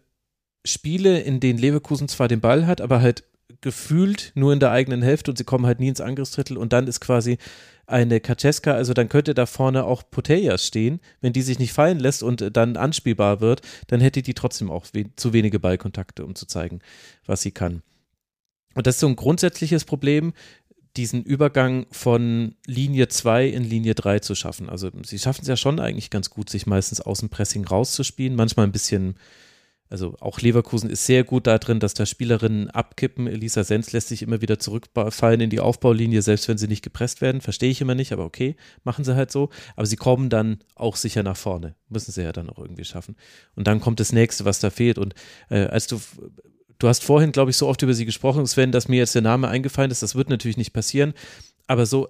[0.66, 3.24] Spiele, in denen Leverkusen zwar den Ball hat, aber halt
[3.60, 6.86] gefühlt nur in der eigenen Hälfte und sie kommen halt nie ins Angriffsdrittel und dann
[6.86, 7.39] ist quasi
[7.86, 11.98] eine Kaczewska, also dann könnte da vorne auch Potejas stehen, wenn die sich nicht fallen
[11.98, 16.35] lässt und dann anspielbar wird, dann hätte die trotzdem auch we zu wenige Ballkontakte, um
[16.35, 16.80] zu zeigen,
[17.24, 17.82] was sie kann.
[18.74, 20.35] Und das ist so ein grundsätzliches Problem,
[20.97, 24.68] diesen Übergang von Linie 2 in Linie 3 zu schaffen.
[24.68, 28.36] Also sie schaffen es ja schon eigentlich ganz gut, sich meistens aus dem Pressing rauszuspielen,
[28.36, 29.14] manchmal ein bisschen
[29.90, 33.27] also auch Leverkusen ist sehr gut da drin, dass da Spielerinnen abkippen.
[33.27, 37.20] Elisa Sens lässt sich immer wieder zurückfallen in die Aufbaulinie, selbst wenn sie nicht gepresst
[37.20, 37.40] werden.
[37.40, 39.48] Verstehe ich immer nicht, aber okay, machen sie halt so.
[39.77, 41.74] Aber sie kommen dann auch sicher nach vorne.
[41.89, 43.16] Müssen sie ja dann auch irgendwie schaffen.
[43.55, 44.98] Und dann kommt das nächste, was da fehlt.
[44.98, 45.15] Und
[45.48, 46.01] äh, als du
[46.81, 49.23] Du hast vorhin, glaube ich, so oft über sie gesprochen, Sven, dass mir jetzt der
[49.23, 50.02] Name eingefallen ist.
[50.05, 51.12] Das wird natürlich nicht passieren.
[51.66, 52.09] Aber so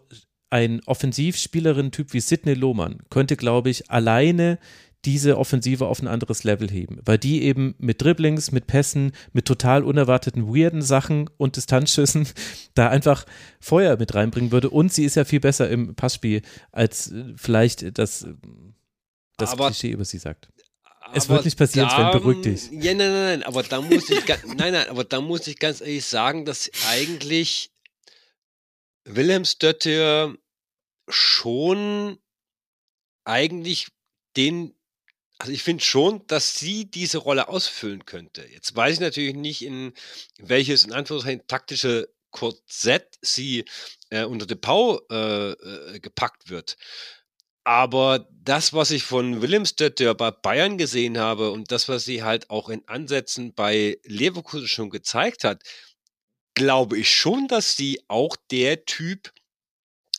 [0.50, 4.58] ein Offensivspielerin-Typ wie Sidney Lohmann könnte, glaube ich, alleine
[5.04, 9.44] diese Offensive auf ein anderes Level heben, weil die eben mit Dribblings, mit Pässen, mit
[9.44, 12.28] total unerwarteten weirden Sachen und Distanzschüssen
[12.74, 13.24] da einfach
[13.60, 16.42] Feuer mit reinbringen würde und sie ist ja viel besser im Passspiel
[16.72, 18.26] als äh, vielleicht das,
[19.36, 20.48] das aber, Klischee über sie sagt.
[21.14, 22.70] Es wird nicht passieren, Sven, beruhig dich.
[22.70, 25.80] Ja, nein, nein, nein, aber da muss ich, nein, nein, aber da muss ich ganz
[25.80, 27.70] ehrlich sagen, dass eigentlich
[29.04, 30.34] Wilhelmsdötter
[31.08, 32.18] schon
[33.24, 33.88] eigentlich
[34.36, 34.74] den
[35.38, 38.44] also ich finde schon, dass sie diese Rolle ausfüllen könnte.
[38.52, 39.92] Jetzt weiß ich natürlich nicht, in
[40.38, 43.64] welches, in Anführungszeichen, taktische Korsett sie
[44.10, 46.76] äh, unter De Pau äh, äh, gepackt wird.
[47.64, 52.50] Aber das, was ich von Willemstedt bei Bayern gesehen habe und das, was sie halt
[52.50, 55.62] auch in Ansätzen bei Leverkusen schon gezeigt hat,
[56.54, 59.32] glaube ich schon, dass sie auch der Typ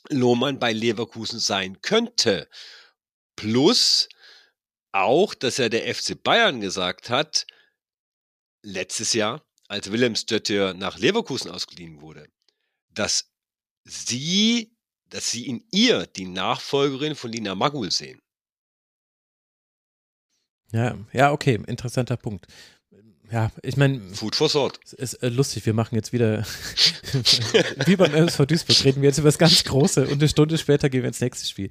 [0.09, 2.47] Lohmann bei Leverkusen sein könnte.
[3.35, 4.09] Plus,
[4.91, 7.45] auch, dass ja der FC Bayern gesagt hat,
[8.63, 12.27] letztes Jahr, als Willem Stötter nach Leverkusen ausgeliehen wurde,
[12.89, 13.31] dass
[13.83, 14.75] sie,
[15.05, 18.21] dass sie in ihr die Nachfolgerin von Lina Magul sehen.
[20.71, 22.47] Ja, ja, okay, interessanter Punkt
[23.31, 24.01] ja, ich meine.
[24.13, 24.79] Food for thought.
[24.93, 26.43] Ist äh, lustig, wir machen jetzt wieder,
[27.85, 30.89] wie beim MSV Duisburg, reden wir jetzt über das ganz Große und eine Stunde später
[30.89, 31.69] gehen wir ins nächste Spiel.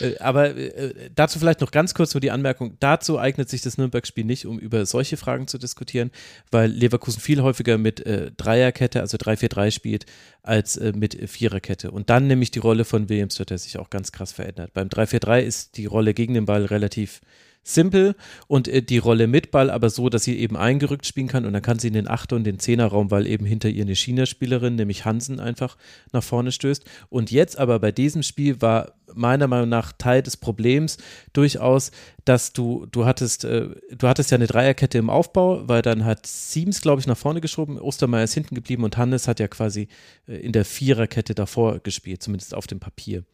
[0.00, 3.76] Äh, aber äh, dazu vielleicht noch ganz kurz nur die Anmerkung: Dazu eignet sich das
[3.76, 6.10] Nürnberg-Spiel nicht, um über solche Fragen zu diskutieren,
[6.50, 10.06] weil Leverkusen viel häufiger mit äh, Dreierkette, also 3-4-3 spielt,
[10.42, 11.90] als äh, mit Viererkette.
[11.90, 14.72] Und dann nämlich die Rolle von Williams wird er sich auch ganz krass verändert.
[14.72, 17.20] Beim 3-4-3 ist die Rolle gegen den Ball relativ
[17.64, 18.14] simpel
[18.46, 21.54] und äh, die Rolle mit Ball aber so, dass sie eben eingerückt spielen kann und
[21.54, 24.76] dann kann sie in den Achter- und den Zehnerraum, weil eben hinter ihr eine China-Spielerin,
[24.76, 25.76] nämlich Hansen, einfach
[26.12, 26.84] nach vorne stößt.
[27.08, 30.98] Und jetzt aber bei diesem Spiel war meiner Meinung nach Teil des Problems
[31.32, 31.90] durchaus,
[32.24, 36.26] dass du, du hattest, äh, du hattest ja eine Dreierkette im Aufbau, weil dann hat
[36.26, 39.88] Siems, glaube ich, nach vorne geschoben, Ostermeier ist hinten geblieben und Hannes hat ja quasi
[40.26, 43.24] äh, in der Viererkette davor gespielt, zumindest auf dem Papier.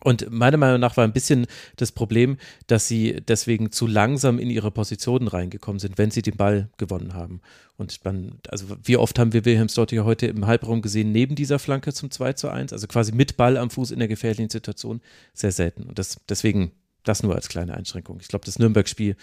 [0.00, 1.46] Und meiner Meinung nach war ein bisschen
[1.76, 2.36] das Problem,
[2.66, 7.14] dass sie deswegen zu langsam in ihre Positionen reingekommen sind, wenn sie den Ball gewonnen
[7.14, 7.40] haben.
[7.76, 11.34] Und man, also wie oft haben wir Wilhelms dort hier heute im Halbraum gesehen, neben
[11.34, 14.50] dieser Flanke zum 2 zu 1, also quasi mit Ball am Fuß in der gefährlichen
[14.50, 15.00] Situation,
[15.34, 15.84] sehr selten.
[15.84, 18.18] Und das, deswegen das nur als kleine Einschränkung.
[18.20, 19.16] Ich glaube, das Nürnberg-Spiel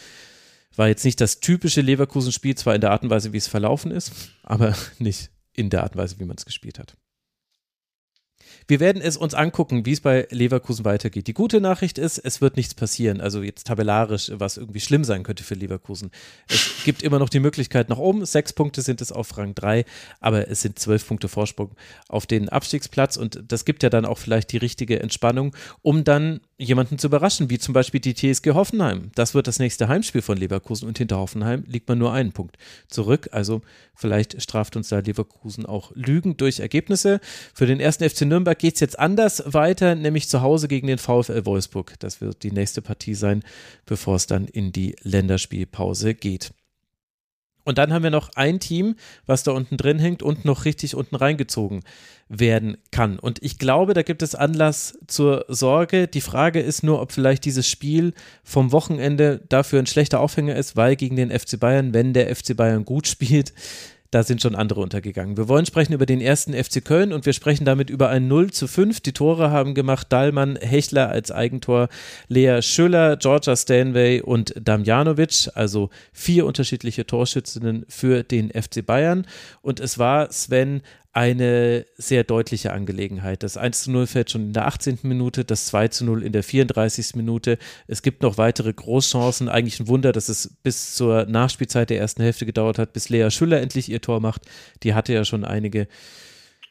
[0.75, 3.91] war jetzt nicht das typische Leverkusen-Spiel, zwar in der Art und Weise, wie es verlaufen
[3.91, 4.11] ist,
[4.43, 6.95] aber nicht in der Art und Weise, wie man es gespielt hat.
[8.69, 11.25] Wir werden es uns angucken, wie es bei Leverkusen weitergeht.
[11.25, 13.19] Die gute Nachricht ist, es wird nichts passieren.
[13.19, 16.11] Also jetzt tabellarisch, was irgendwie schlimm sein könnte für Leverkusen.
[16.47, 18.23] Es gibt immer noch die Möglichkeit nach oben.
[18.27, 19.85] Sechs Punkte sind es auf Rang drei,
[20.19, 21.71] aber es sind zwölf Punkte Vorsprung
[22.09, 26.39] auf den Abstiegsplatz und das gibt ja dann auch vielleicht die richtige Entspannung, um dann
[26.59, 29.09] jemanden zu überraschen, wie zum Beispiel die TSG Hoffenheim.
[29.15, 32.57] Das wird das nächste Heimspiel von Leverkusen und hinter Hoffenheim liegt man nur einen Punkt
[32.87, 33.29] zurück.
[33.31, 33.61] Also
[33.95, 37.19] vielleicht straft uns da Leverkusen auch Lügen durch Ergebnisse.
[37.55, 40.99] Für den ersten FC Nürnberg geht es jetzt anders weiter, nämlich zu Hause gegen den
[40.99, 41.95] VfL Wolfsburg.
[41.99, 43.43] Das wird die nächste Partie sein,
[43.85, 46.51] bevor es dann in die Länderspielpause geht.
[47.65, 48.95] Und dann haben wir noch ein Team,
[49.27, 51.81] was da unten drin hängt und noch richtig unten reingezogen
[52.27, 53.19] werden kann.
[53.19, 56.07] Und ich glaube, da gibt es Anlass zur Sorge.
[56.07, 58.13] Die Frage ist nur, ob vielleicht dieses Spiel
[58.43, 62.55] vom Wochenende dafür ein schlechter Aufhänger ist, weil gegen den FC Bayern, wenn der FC
[62.55, 63.53] Bayern gut spielt,
[64.11, 65.37] da sind schon andere untergegangen.
[65.37, 68.51] Wir wollen sprechen über den ersten FC Köln und wir sprechen damit über ein 0
[68.51, 69.01] zu 5.
[69.01, 71.89] Die Tore haben gemacht Dallmann, Hechler als Eigentor,
[72.27, 79.27] Lea Schüller, Georgia Stanway und Damjanovic, also vier unterschiedliche Torschützinnen für den FC Bayern.
[79.61, 80.81] Und es war Sven
[81.11, 83.41] eine sehr deutliche Angelegenheit.
[83.41, 84.99] Das 1 zu 0 fällt schon in der 18.
[85.03, 87.15] Minute, das 2 zu 0 in der 34.
[87.15, 87.57] Minute.
[87.87, 89.49] Es gibt noch weitere Großchancen.
[89.49, 93.31] Eigentlich ein Wunder, dass es bis zur Nachspielzeit der ersten Hälfte gedauert hat, bis Lea
[93.31, 94.43] Schüller endlich ihr Tor macht.
[94.83, 95.87] Die hatte ja schon einige.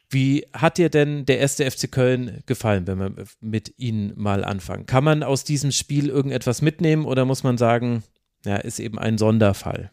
[0.09, 4.85] Wie hat dir denn der erste FC Köln gefallen, wenn wir mit Ihnen mal anfangen?
[4.85, 8.03] Kann man aus diesem Spiel irgendetwas mitnehmen oder muss man sagen,
[8.45, 9.91] ja, ist eben ein Sonderfall?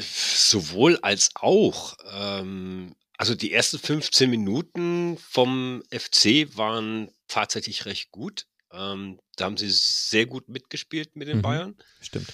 [0.00, 1.96] Sowohl als auch.
[2.12, 8.46] Ähm, also die ersten 15 Minuten vom FC waren tatsächlich recht gut.
[8.72, 11.42] Ähm, da haben sie sehr gut mitgespielt mit den Mhm.
[11.42, 11.76] Bayern.
[12.00, 12.32] Stimmt.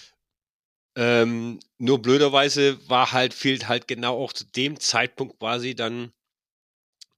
[0.97, 6.13] Ähm, nur blöderweise war halt, fehlt halt genau auch zu dem Zeitpunkt quasi dann,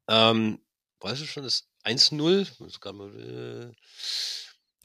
[0.09, 0.61] ähm,
[1.01, 2.47] weißt du schon, das 1-0?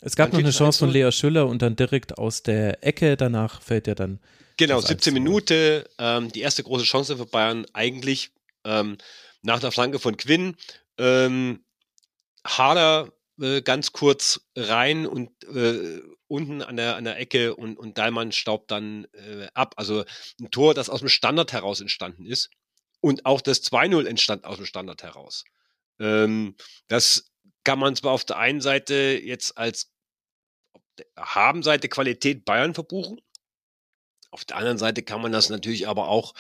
[0.01, 0.93] Es gab noch eine Chance von 1-0?
[0.93, 3.15] Lea Schüller und dann direkt aus der Ecke.
[3.17, 4.19] Danach fällt ja dann
[4.57, 5.19] Genau, Das 17 1 zu 0.
[5.19, 8.31] Minute, ähm, die erste große Chance für Bayern eigentlich
[8.63, 8.97] ähm,
[9.41, 10.55] nach der Flanke von Quinn.
[10.97, 11.63] Ähm,
[12.45, 17.97] Harder äh, ganz kurz rein und äh, unten an der, an der Ecke und, und
[17.97, 19.73] Dahlmann staubt dann äh, ab.
[19.77, 20.05] Also
[20.39, 22.49] ein Tor, das aus dem Standard heraus entstanden ist.
[22.99, 25.43] Und auch das 2-0 entstand aus dem Standard heraus.
[25.99, 26.55] Ähm,
[26.87, 27.31] das
[27.63, 29.90] kann man zwar auf der einen Seite jetzt als
[30.91, 33.21] auf der Habenseite Qualität Bayern verbuchen.
[34.29, 36.33] Auf der anderen Seite kann man das natürlich aber auch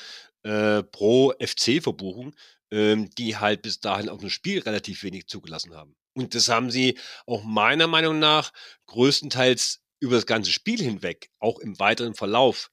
[0.43, 2.35] äh, pro FC verbuchen,
[2.71, 5.95] ähm, die halt bis dahin auf dem Spiel relativ wenig zugelassen haben.
[6.13, 8.51] Und das haben sie auch meiner Meinung nach
[8.87, 12.71] größtenteils über das ganze Spiel hinweg, auch im weiteren Verlauf,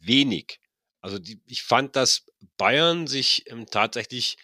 [0.00, 0.60] wenig.
[1.00, 2.26] Also die, ich fand, dass
[2.56, 4.36] Bayern sich ähm, tatsächlich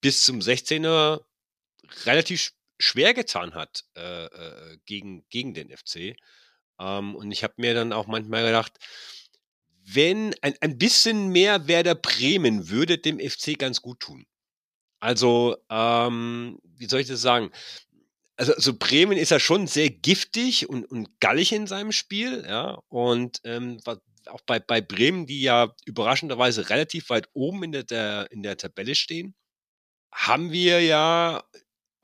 [0.00, 1.24] bis zum 16er
[2.04, 6.16] relativ schwer getan hat äh, äh, gegen, gegen den FC.
[6.78, 8.72] Ähm, und ich habe mir dann auch manchmal gedacht,
[9.86, 14.26] wenn ein, ein bisschen mehr Werder Bremen würde dem FC ganz gut tun.
[15.00, 17.50] Also, ähm, wie soll ich das sagen?
[18.36, 22.78] Also, also Bremen ist ja schon sehr giftig und, und gallig in seinem Spiel, ja.
[22.88, 23.78] Und ähm,
[24.26, 28.56] auch bei, bei Bremen, die ja überraschenderweise relativ weit oben in der, der, in der
[28.56, 29.34] Tabelle stehen,
[30.10, 31.44] haben wir ja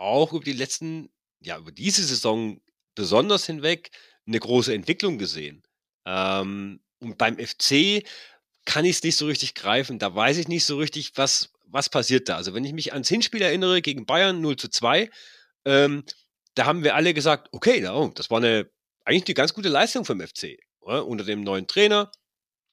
[0.01, 1.11] auch über die letzten,
[1.41, 2.61] ja, über diese Saison
[2.95, 3.91] besonders hinweg
[4.27, 5.63] eine große Entwicklung gesehen.
[6.07, 8.03] Ähm, und beim FC
[8.65, 9.99] kann ich es nicht so richtig greifen.
[9.99, 12.37] Da weiß ich nicht so richtig, was, was passiert da.
[12.37, 15.11] Also wenn ich mich ans Hinspiel erinnere gegen Bayern 0 zu 2,
[15.67, 16.05] ähm,
[16.55, 18.71] da haben wir alle gesagt, okay, oh, das war eine,
[19.05, 20.59] eigentlich eine ganz gute Leistung vom FC.
[20.81, 21.07] Oder?
[21.07, 22.11] Unter dem neuen Trainer,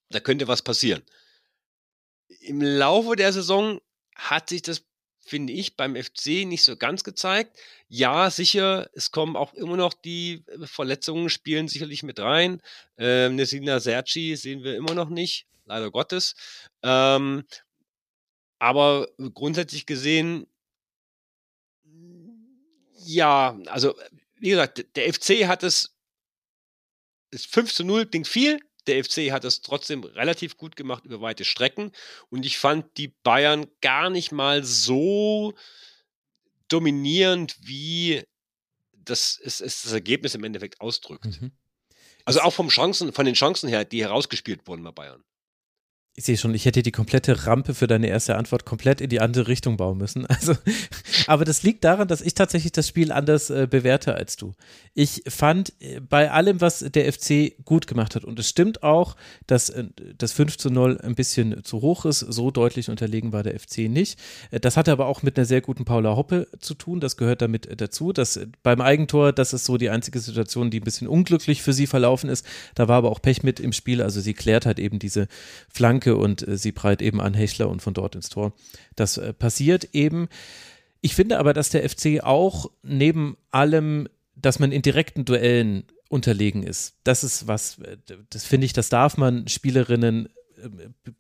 [0.09, 1.03] da könnte was passieren.
[2.41, 3.79] Im Laufe der Saison
[4.15, 4.83] hat sich das,
[5.27, 7.57] finde ich, beim FC nicht so ganz gezeigt.
[7.89, 12.61] Ja, sicher, es kommen auch immer noch die äh, Verletzungen, spielen sicherlich mit rein.
[12.97, 16.35] Ähm, Nesina Serci sehen wir immer noch nicht, leider Gottes.
[16.83, 17.45] Ähm,
[18.59, 20.47] aber grundsätzlich gesehen,
[23.05, 23.95] ja, also
[24.39, 25.95] wie gesagt, der FC hat es,
[27.31, 28.59] ist 5 zu 0, klingt viel.
[28.87, 31.91] Der FC hat es trotzdem relativ gut gemacht über weite Strecken.
[32.29, 35.53] Und ich fand die Bayern gar nicht mal so
[36.67, 38.23] dominierend, wie
[38.93, 41.41] das, es, es das Ergebnis im Endeffekt ausdrückt.
[41.41, 41.51] Mhm.
[42.25, 45.23] Also auch vom Chancen, von den Chancen her, die herausgespielt wurden bei Bayern.
[46.19, 49.21] Ich sehe schon, ich hätte die komplette Rampe für deine erste Antwort komplett in die
[49.21, 50.25] andere Richtung bauen müssen.
[50.37, 50.55] Also,
[51.27, 54.53] aber das liegt daran, dass ich tatsächlich das Spiel anders äh, bewerte als du.
[54.93, 59.15] Ich fand äh, bei allem, was der FC gut gemacht hat, und es stimmt auch,
[59.45, 59.85] dass äh,
[60.17, 63.89] das 5 zu 0 ein bisschen zu hoch ist, so deutlich unterlegen war der FC
[63.89, 64.19] nicht.
[64.51, 67.43] Äh, das hatte aber auch mit einer sehr guten Paula Hoppe zu tun, das gehört
[67.43, 68.11] damit äh, dazu.
[68.11, 71.87] Dass beim Eigentor, das ist so die einzige Situation, die ein bisschen unglücklich für sie
[71.87, 72.45] verlaufen ist.
[72.73, 75.27] Da war aber auch Pech mit im Spiel, also sie klärt halt eben diese
[75.69, 78.53] Flanke und äh, sie prallt eben an Hechler und von dort ins Tor.
[78.95, 80.27] Das äh, passiert eben.
[81.01, 86.63] Ich finde aber, dass der FC auch neben allem, dass man in direkten Duellen unterlegen
[86.63, 86.95] ist.
[87.03, 87.97] Das ist was, äh,
[88.29, 90.69] das finde ich, das darf man Spielerinnen äh,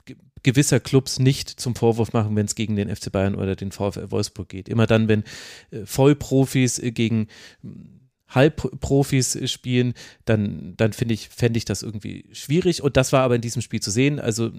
[0.05, 3.71] ge- gewisser Clubs nicht zum Vorwurf machen, wenn es gegen den FC Bayern oder den
[3.71, 4.69] VfL Wolfsburg geht.
[4.69, 5.23] Immer dann, wenn
[5.83, 7.27] Vollprofis gegen
[8.29, 9.93] Halbprofis spielen,
[10.25, 12.81] dann, dann finde ich, fände ich das irgendwie schwierig.
[12.81, 14.19] Und das war aber in diesem Spiel zu sehen.
[14.19, 14.51] Also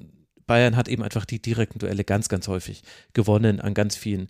[0.47, 2.83] Bayern hat eben einfach die direkten Duelle ganz, ganz häufig
[3.13, 4.29] gewonnen an ganz vielen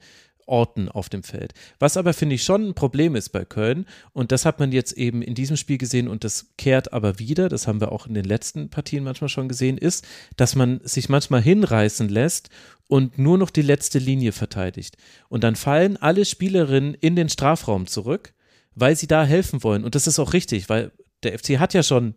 [0.48, 1.52] Orten auf dem Feld.
[1.78, 4.92] Was aber, finde ich, schon ein Problem ist bei Köln, und das hat man jetzt
[4.92, 8.14] eben in diesem Spiel gesehen und das kehrt aber wieder, das haben wir auch in
[8.14, 10.06] den letzten Partien manchmal schon gesehen, ist,
[10.36, 12.48] dass man sich manchmal hinreißen lässt
[12.88, 14.96] und nur noch die letzte Linie verteidigt.
[15.28, 18.32] Und dann fallen alle Spielerinnen in den Strafraum zurück,
[18.80, 19.84] weil sie da helfen wollen.
[19.84, 20.92] Und das ist auch richtig, weil
[21.22, 22.14] der FC hat ja schon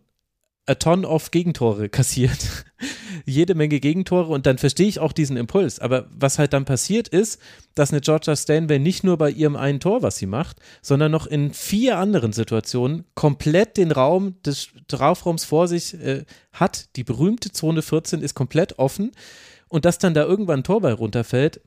[0.67, 2.65] a ton of Gegentore kassiert.
[3.25, 5.79] Jede Menge Gegentore und dann verstehe ich auch diesen Impuls.
[5.79, 7.39] Aber was halt dann passiert ist,
[7.75, 11.27] dass eine Georgia Stanway nicht nur bei ihrem einen Tor, was sie macht, sondern noch
[11.27, 16.95] in vier anderen Situationen komplett den Raum des Strafraums vor sich äh, hat.
[16.95, 19.11] Die berühmte Zone 14 ist komplett offen
[19.67, 21.61] und dass dann da irgendwann ein Tor bei runterfällt,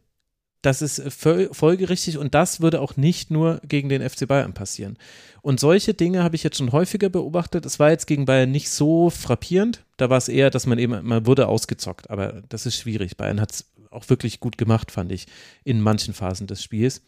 [0.64, 4.96] das ist folgerichtig und das würde auch nicht nur gegen den FC Bayern passieren.
[5.42, 7.66] Und solche Dinge habe ich jetzt schon häufiger beobachtet.
[7.66, 9.84] Es war jetzt gegen Bayern nicht so frappierend.
[9.98, 12.08] Da war es eher, dass man eben, man wurde ausgezockt.
[12.08, 13.18] Aber das ist schwierig.
[13.18, 15.26] Bayern hat es auch wirklich gut gemacht, fand ich,
[15.64, 17.02] in manchen Phasen des Spiels.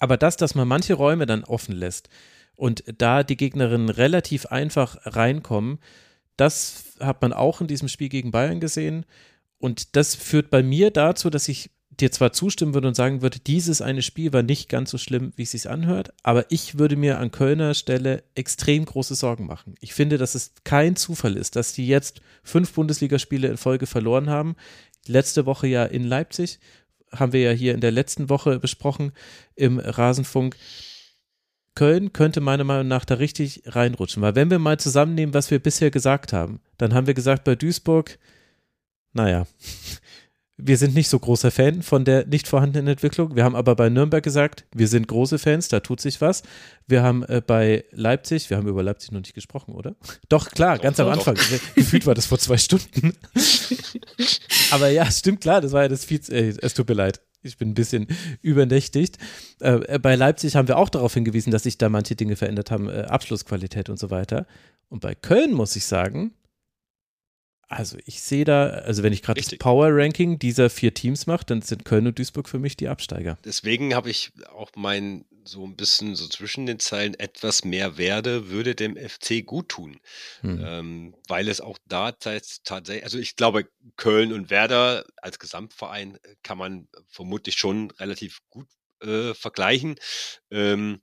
[0.00, 2.08] Aber das, dass man manche Räume dann offen lässt
[2.56, 5.78] und da die Gegnerinnen relativ einfach reinkommen,
[6.36, 9.06] das hat man auch in diesem Spiel gegen Bayern gesehen.
[9.58, 11.70] Und das führt bei mir dazu, dass ich
[12.00, 15.32] dir zwar zustimmen würde und sagen würde, dieses eine Spiel war nicht ganz so schlimm,
[15.36, 19.74] wie es sich anhört, aber ich würde mir an Kölner Stelle extrem große Sorgen machen.
[19.80, 24.30] Ich finde, dass es kein Zufall ist, dass die jetzt fünf Bundesligaspiele in Folge verloren
[24.30, 24.56] haben.
[25.06, 26.60] Letzte Woche ja in Leipzig,
[27.10, 29.12] haben wir ja hier in der letzten Woche besprochen
[29.54, 30.56] im Rasenfunk.
[31.74, 35.60] Köln könnte meiner Meinung nach da richtig reinrutschen, weil wenn wir mal zusammennehmen, was wir
[35.60, 38.18] bisher gesagt haben, dann haben wir gesagt bei Duisburg,
[39.12, 39.46] naja,
[40.60, 43.36] wir sind nicht so großer Fan von der nicht vorhandenen Entwicklung.
[43.36, 46.42] Wir haben aber bei Nürnberg gesagt, wir sind große Fans, da tut sich was.
[46.88, 49.94] Wir haben äh, bei Leipzig, wir haben über Leipzig noch nicht gesprochen, oder?
[50.28, 51.36] Doch, klar, doch, ganz doch, am Anfang.
[51.36, 51.44] Doch.
[51.76, 53.14] Gefühlt war das vor zwei Stunden.
[54.72, 57.20] aber ja, stimmt klar, das war ja das Vize, äh, es tut mir leid.
[57.42, 58.08] Ich bin ein bisschen
[58.42, 59.16] übernächtigt.
[59.60, 62.88] Äh, bei Leipzig haben wir auch darauf hingewiesen, dass sich da manche Dinge verändert haben,
[62.88, 64.46] äh, Abschlussqualität und so weiter.
[64.88, 66.32] Und bei Köln muss ich sagen,
[67.68, 71.62] also ich sehe da, also wenn ich gerade das Power-Ranking dieser vier Teams mache, dann
[71.62, 73.38] sind Köln und Duisburg für mich die Absteiger.
[73.44, 78.48] Deswegen habe ich auch mein so ein bisschen so zwischen den Zeilen etwas mehr Werde
[78.48, 80.00] würde dem FC gut tun.
[80.40, 80.64] Hm.
[80.64, 86.58] Ähm, weil es auch da tatsächlich, also ich glaube, Köln und Werder als Gesamtverein kann
[86.58, 88.68] man vermutlich schon relativ gut
[89.02, 89.96] äh, vergleichen.
[90.50, 91.00] Ähm,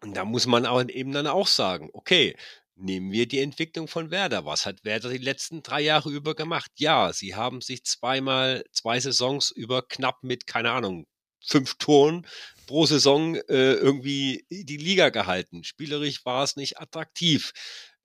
[0.00, 2.36] und da muss man auch eben dann auch sagen, okay,
[2.80, 4.44] Nehmen wir die Entwicklung von Werder.
[4.44, 6.70] Was hat Werder die letzten drei Jahre über gemacht?
[6.76, 11.06] Ja, sie haben sich zweimal, zwei Saisons über knapp mit, keine Ahnung,
[11.44, 12.24] fünf Toren
[12.68, 15.64] pro Saison äh, irgendwie die Liga gehalten.
[15.64, 17.52] Spielerisch war es nicht attraktiv.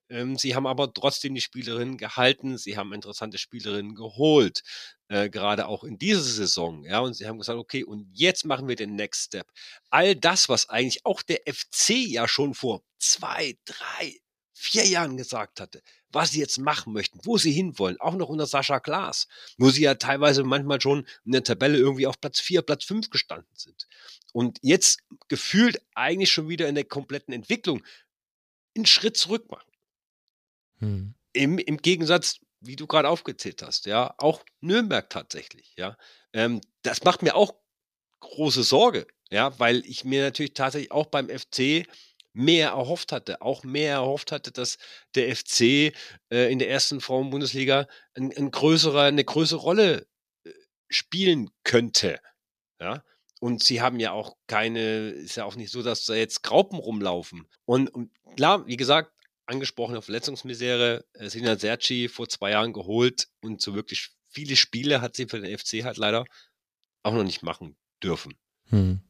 [0.08, 2.58] Ähm, sie haben aber trotzdem die Spielerinnen gehalten.
[2.58, 4.62] Sie haben interessante Spielerinnen geholt,
[5.08, 6.84] äh, gerade auch in dieser Saison.
[6.84, 9.46] Ja, und sie haben gesagt, okay, und jetzt machen wir den Next Step.
[9.90, 14.18] All das, was eigentlich auch der FC ja schon vor zwei, drei,
[14.54, 18.46] vier Jahren gesagt hatte, was sie jetzt machen möchten, wo sie hinwollen, auch noch unter
[18.46, 19.26] Sascha Klaas,
[19.58, 23.10] wo sie ja teilweise manchmal schon in der Tabelle irgendwie auf Platz vier, Platz fünf
[23.10, 23.88] gestanden sind.
[24.32, 27.84] Und jetzt gefühlt eigentlich schon wieder in der kompletten Entwicklung
[28.76, 29.70] einen Schritt zurück machen.
[30.78, 31.14] Hm.
[31.32, 35.96] Im, Im Gegensatz, wie du gerade aufgezählt hast, ja, auch Nürnberg tatsächlich, ja.
[36.32, 37.54] Ähm, das macht mir auch
[38.20, 41.86] große Sorge, ja, weil ich mir natürlich tatsächlich auch beim FC
[42.34, 44.76] mehr erhofft hatte, auch mehr erhofft hatte, dass
[45.14, 45.60] der FC
[46.30, 50.06] äh, in der ersten Frauen-Bundesliga ein, ein größerer, eine größere Rolle
[50.44, 50.50] äh,
[50.88, 52.20] spielen könnte.
[52.80, 53.02] Ja.
[53.40, 56.78] Und sie haben ja auch keine, ist ja auch nicht so, dass da jetzt Graupen
[56.78, 57.46] rumlaufen.
[57.64, 59.12] Und, und klar, wie gesagt,
[59.46, 65.14] angesprochene Verletzungsmisere, äh, Sina Serci vor zwei Jahren geholt und so wirklich viele Spiele hat
[65.14, 66.24] sie für den FC halt leider
[67.02, 68.34] auch noch nicht machen dürfen.
[68.70, 69.00] Hm.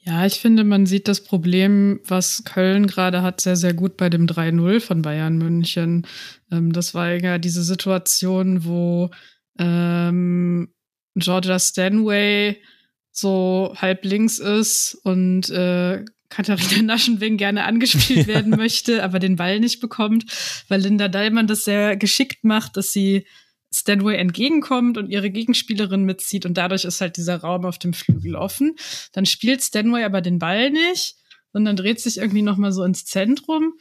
[0.00, 4.08] Ja, ich finde, man sieht das Problem, was Köln gerade hat, sehr, sehr gut bei
[4.08, 6.06] dem 3-0 von Bayern München.
[6.50, 9.10] Ähm, das war ja diese Situation, wo
[9.58, 10.72] ähm,
[11.14, 12.62] Georgia Stanway
[13.10, 19.60] so halb links ist und äh, Katharina Naschenwing gerne angespielt werden möchte, aber den Ball
[19.60, 20.24] nicht bekommt,
[20.68, 23.26] weil Linda Dallmann das sehr geschickt macht, dass sie
[23.72, 28.34] Stanway entgegenkommt und ihre Gegenspielerin mitzieht und dadurch ist halt dieser Raum auf dem Flügel
[28.34, 28.76] offen.
[29.12, 31.16] Dann spielt Stanway aber den Ball nicht,
[31.52, 33.74] sondern dreht sich irgendwie noch mal so ins Zentrum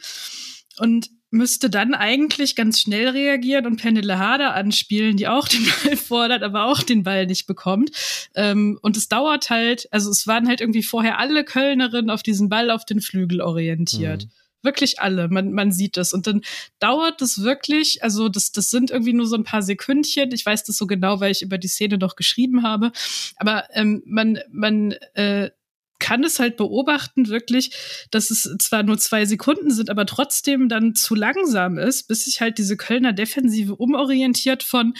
[0.80, 5.98] und müsste dann eigentlich ganz schnell reagieren und Pernille Harder anspielen, die auch den Ball
[5.98, 7.92] fordert, aber auch den Ball nicht bekommt.
[8.36, 12.50] Ähm, und es dauert halt, also es waren halt irgendwie vorher alle Kölnerinnen auf diesen
[12.50, 14.26] Ball auf den Flügel orientiert.
[14.26, 14.32] Mhm
[14.68, 15.30] wirklich alle.
[15.30, 16.12] Man, man sieht es.
[16.12, 16.42] Und dann
[16.80, 20.32] dauert es wirklich, also das, das sind irgendwie nur so ein paar Sekündchen.
[20.34, 22.92] Ich weiß das so genau, weil ich über die Szene noch geschrieben habe.
[23.38, 25.52] Aber ähm, man, man äh,
[26.00, 27.72] kann es halt beobachten, wirklich,
[28.12, 32.42] dass es zwar nur zwei Sekunden sind, aber trotzdem dann zu langsam ist, bis sich
[32.42, 34.94] halt diese Kölner Defensive umorientiert von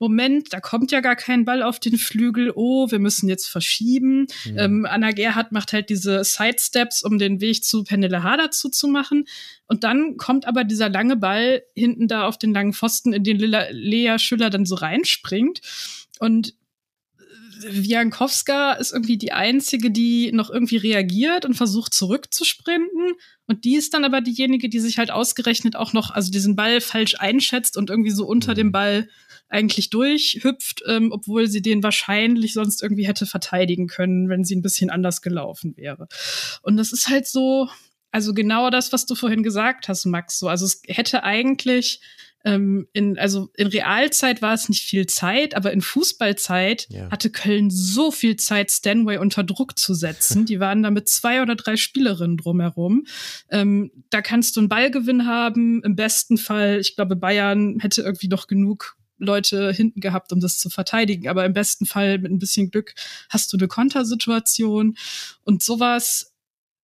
[0.00, 4.26] Moment, da kommt ja gar kein Ball auf den Flügel, oh, wir müssen jetzt verschieben.
[4.46, 4.58] Mhm.
[4.58, 9.26] Ähm, Anna Gerhardt macht halt diese Sidesteps, um den Weg zu Penelle Harder zuzumachen.
[9.66, 13.38] Und dann kommt aber dieser lange Ball hinten da auf den langen Pfosten, in den
[13.38, 15.60] Lilla, Lea Schüller dann so reinspringt.
[16.18, 16.54] Und
[17.62, 23.12] Wiankowska ist irgendwie die einzige, die noch irgendwie reagiert und versucht zurückzusprinten.
[23.46, 26.80] Und die ist dann aber diejenige, die sich halt ausgerechnet auch noch, also diesen Ball
[26.80, 28.72] falsch einschätzt und irgendwie so unter dem mhm.
[28.72, 29.08] Ball
[29.50, 34.62] eigentlich durchhüpft, ähm, obwohl sie den wahrscheinlich sonst irgendwie hätte verteidigen können, wenn sie ein
[34.62, 36.08] bisschen anders gelaufen wäre.
[36.62, 37.68] Und das ist halt so,
[38.12, 40.38] also genau das, was du vorhin gesagt hast, Max.
[40.38, 42.00] So, also es hätte eigentlich
[42.44, 47.10] ähm, in, also in Realzeit war es nicht viel Zeit, aber in Fußballzeit ja.
[47.10, 50.46] hatte Köln so viel Zeit, Stanway unter Druck zu setzen.
[50.46, 53.04] Die waren da mit zwei oder drei Spielerinnen drumherum.
[53.50, 55.82] Ähm, da kannst du einen Ballgewinn haben.
[55.82, 60.58] Im besten Fall, ich glaube, Bayern hätte irgendwie noch genug Leute hinten gehabt, um das
[60.58, 61.28] zu verteidigen.
[61.28, 62.94] Aber im besten Fall mit ein bisschen Glück
[63.28, 64.96] hast du eine Kontersituation
[65.44, 66.30] und sowas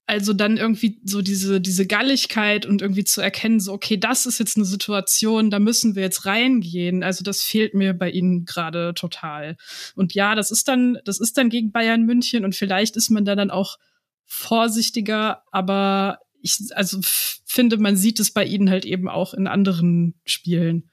[0.09, 4.39] also dann irgendwie so diese, diese Galligkeit und irgendwie zu erkennen, so, okay, das ist
[4.39, 7.03] jetzt eine Situation, da müssen wir jetzt reingehen.
[7.03, 9.57] Also das fehlt mir bei ihnen gerade total.
[9.97, 13.25] Und ja, das ist dann, das ist dann gegen Bayern München und vielleicht ist man
[13.25, 13.79] da dann auch
[14.27, 17.01] vorsichtiger, aber ich, also
[17.45, 20.91] finde, man sieht es bei ihnen halt eben auch in anderen Spielen.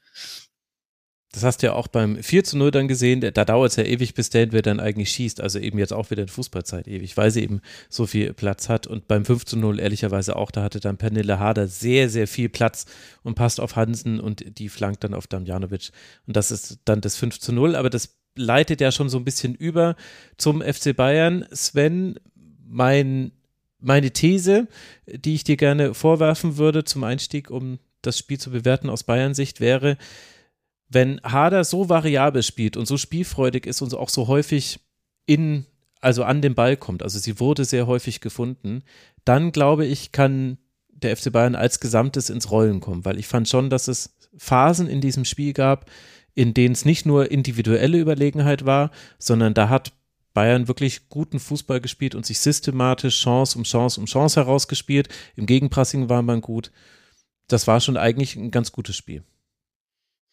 [1.34, 3.82] Das hast du ja auch beim 4 zu 0 dann gesehen, da dauert es ja
[3.82, 7.32] ewig, bis Stanway dann eigentlich schießt, also eben jetzt auch wieder in Fußballzeit ewig, weil
[7.32, 8.86] sie eben so viel Platz hat.
[8.86, 12.48] Und beim 5 zu 0 ehrlicherweise auch, da hatte dann Pernille Harder sehr, sehr viel
[12.48, 12.86] Platz
[13.24, 15.90] und passt auf Hansen und die flankt dann auf Damjanovic.
[16.28, 19.24] Und das ist dann das 5 zu 0, aber das leitet ja schon so ein
[19.24, 19.96] bisschen über
[20.36, 21.46] zum FC Bayern.
[21.52, 22.14] Sven,
[22.64, 23.32] mein,
[23.80, 24.68] meine These,
[25.06, 29.34] die ich dir gerne vorwerfen würde zum Einstieg, um das Spiel zu bewerten aus Bayern
[29.34, 29.96] Sicht, wäre,
[30.88, 34.80] wenn Hader so variabel spielt und so spielfreudig ist und auch so häufig
[35.26, 35.66] in,
[36.00, 38.82] also an den Ball kommt, also sie wurde sehr häufig gefunden,
[39.24, 40.58] dann glaube ich, kann
[40.88, 44.88] der FC Bayern als Gesamtes ins Rollen kommen, weil ich fand schon, dass es Phasen
[44.88, 45.90] in diesem Spiel gab,
[46.34, 49.92] in denen es nicht nur individuelle Überlegenheit war, sondern da hat
[50.34, 55.08] Bayern wirklich guten Fußball gespielt und sich systematisch Chance um Chance um Chance herausgespielt.
[55.36, 56.72] Im Gegenpressing war man gut.
[57.46, 59.22] Das war schon eigentlich ein ganz gutes Spiel.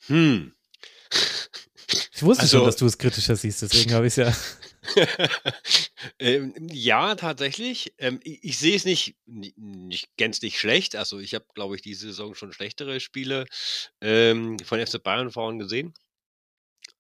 [0.08, 0.54] Hm.
[2.14, 4.34] Ich wusste also, schon, dass du es kritischer siehst, deswegen habe ich es ja.
[6.20, 7.94] ähm, ja, tatsächlich.
[7.98, 10.96] Ähm, ich, ich, sehe es nicht, nicht gänzlich schlecht.
[10.96, 13.46] Also ich habe, glaube ich, diese Saison schon schlechtere Spiele
[14.02, 15.94] ähm, von FC Bayern Frauen gesehen.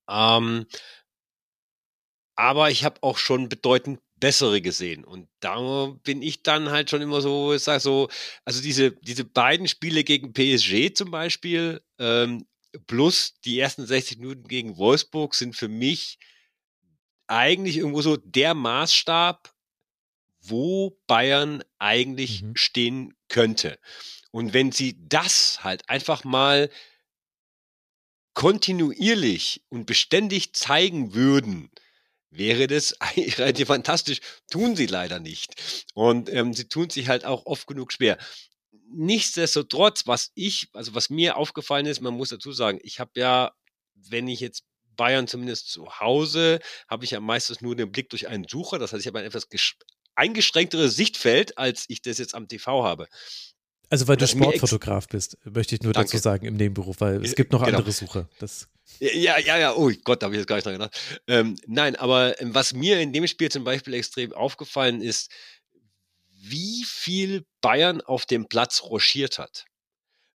[0.09, 0.65] Ähm,
[2.35, 5.03] aber ich habe auch schon bedeutend bessere gesehen.
[5.03, 8.09] Und da bin ich dann halt schon immer so, ich sag so,
[8.45, 12.45] also diese, diese beiden Spiele gegen PSG zum Beispiel, ähm,
[12.87, 16.17] plus die ersten 60 Minuten gegen Wolfsburg sind für mich
[17.27, 19.53] eigentlich irgendwo so der Maßstab,
[20.41, 22.55] wo Bayern eigentlich mhm.
[22.55, 23.79] stehen könnte.
[24.31, 26.69] Und wenn sie das halt einfach mal
[28.33, 31.69] kontinuierlich und beständig zeigen würden,
[32.31, 34.19] wäre das eigentlich relativ fantastisch.
[34.49, 35.85] Tun sie leider nicht.
[35.93, 38.17] Und ähm, sie tun sich halt auch oft genug schwer
[38.93, 43.51] nichtsdestotrotz, was ich, also was mir aufgefallen ist, man muss dazu sagen, ich habe ja,
[43.95, 44.63] wenn ich jetzt
[44.95, 48.79] Bayern zumindest zu Hause, habe ich ja meistens nur den Blick durch einen Sucher.
[48.79, 49.47] Das heißt, ich habe ein etwas
[50.15, 53.07] eingeschränkteres Sichtfeld, als ich das jetzt am TV habe.
[53.89, 56.11] Also weil du Sportfotograf bist, möchte ich nur Danke.
[56.11, 57.79] dazu sagen im Nebenberuf, weil es gibt noch genau.
[57.79, 58.29] andere Sucher.
[58.39, 58.69] Das
[58.99, 60.99] ja, ja, ja, oh Gott, da habe ich jetzt gar nicht dran gedacht.
[61.27, 65.31] Ähm, nein, aber ähm, was mir in dem Spiel zum Beispiel extrem aufgefallen ist,
[66.41, 69.65] wie viel Bayern auf dem Platz rochiert hat.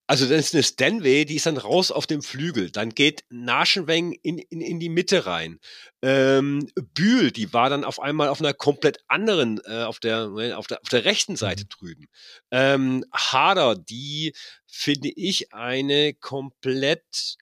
[0.08, 2.70] Also dann ist eine Stanway, die ist dann raus auf dem Flügel.
[2.70, 5.58] Dann geht Naschenweng in, in, in die Mitte rein.
[6.00, 10.68] Ähm, Bühl, die war dann auf einmal auf einer komplett anderen, äh, auf, der, auf,
[10.68, 11.68] der, auf der rechten Seite mhm.
[11.68, 12.06] drüben.
[12.52, 14.32] Ähm, Hader, die
[14.66, 17.36] finde ich eine komplett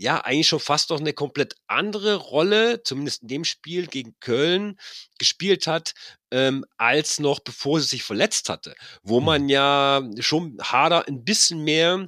[0.00, 4.78] ja eigentlich schon fast noch eine komplett andere Rolle, zumindest in dem Spiel gegen Köln,
[5.18, 5.92] gespielt hat,
[6.30, 8.74] ähm, als noch bevor sie sich verletzt hatte.
[9.02, 9.26] Wo mhm.
[9.26, 12.06] man ja schon Hader ein bisschen mehr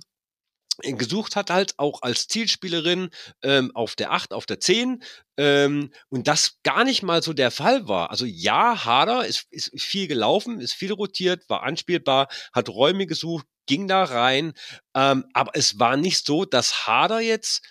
[0.79, 3.11] gesucht hat, halt auch als Zielspielerin
[3.43, 5.03] ähm, auf der 8, auf der 10
[5.37, 8.11] ähm, und das gar nicht mal so der Fall war.
[8.11, 13.47] Also ja, Hader ist, ist viel gelaufen, ist viel rotiert, war anspielbar, hat Räume gesucht,
[13.67, 14.55] ging da rein,
[14.95, 17.63] ähm, aber es war nicht so, dass Hader jetzt,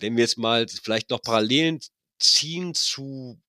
[0.00, 1.80] wenn wir jetzt mal vielleicht noch Parallelen
[2.18, 3.40] ziehen zu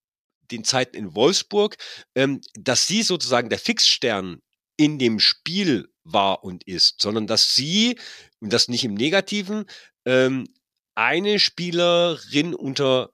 [0.51, 1.77] den Zeiten in Wolfsburg,
[2.15, 4.41] ähm, dass sie sozusagen der Fixstern
[4.77, 7.97] in dem Spiel war und ist, sondern dass sie,
[8.39, 9.65] und das nicht im Negativen,
[10.05, 10.47] ähm,
[10.93, 13.11] eine Spielerin unter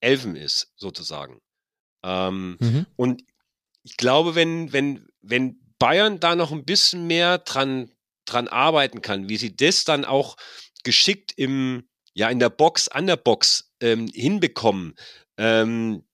[0.00, 1.40] Elfen ist, sozusagen.
[2.02, 2.86] Ähm, mhm.
[2.96, 3.24] Und
[3.82, 7.90] ich glaube, wenn, wenn, wenn Bayern da noch ein bisschen mehr dran,
[8.24, 10.36] dran arbeiten kann, wie sie das dann auch
[10.84, 14.94] geschickt im, ja, in der Box, an der Box ähm, hinbekommen,
[15.36, 16.04] ähm,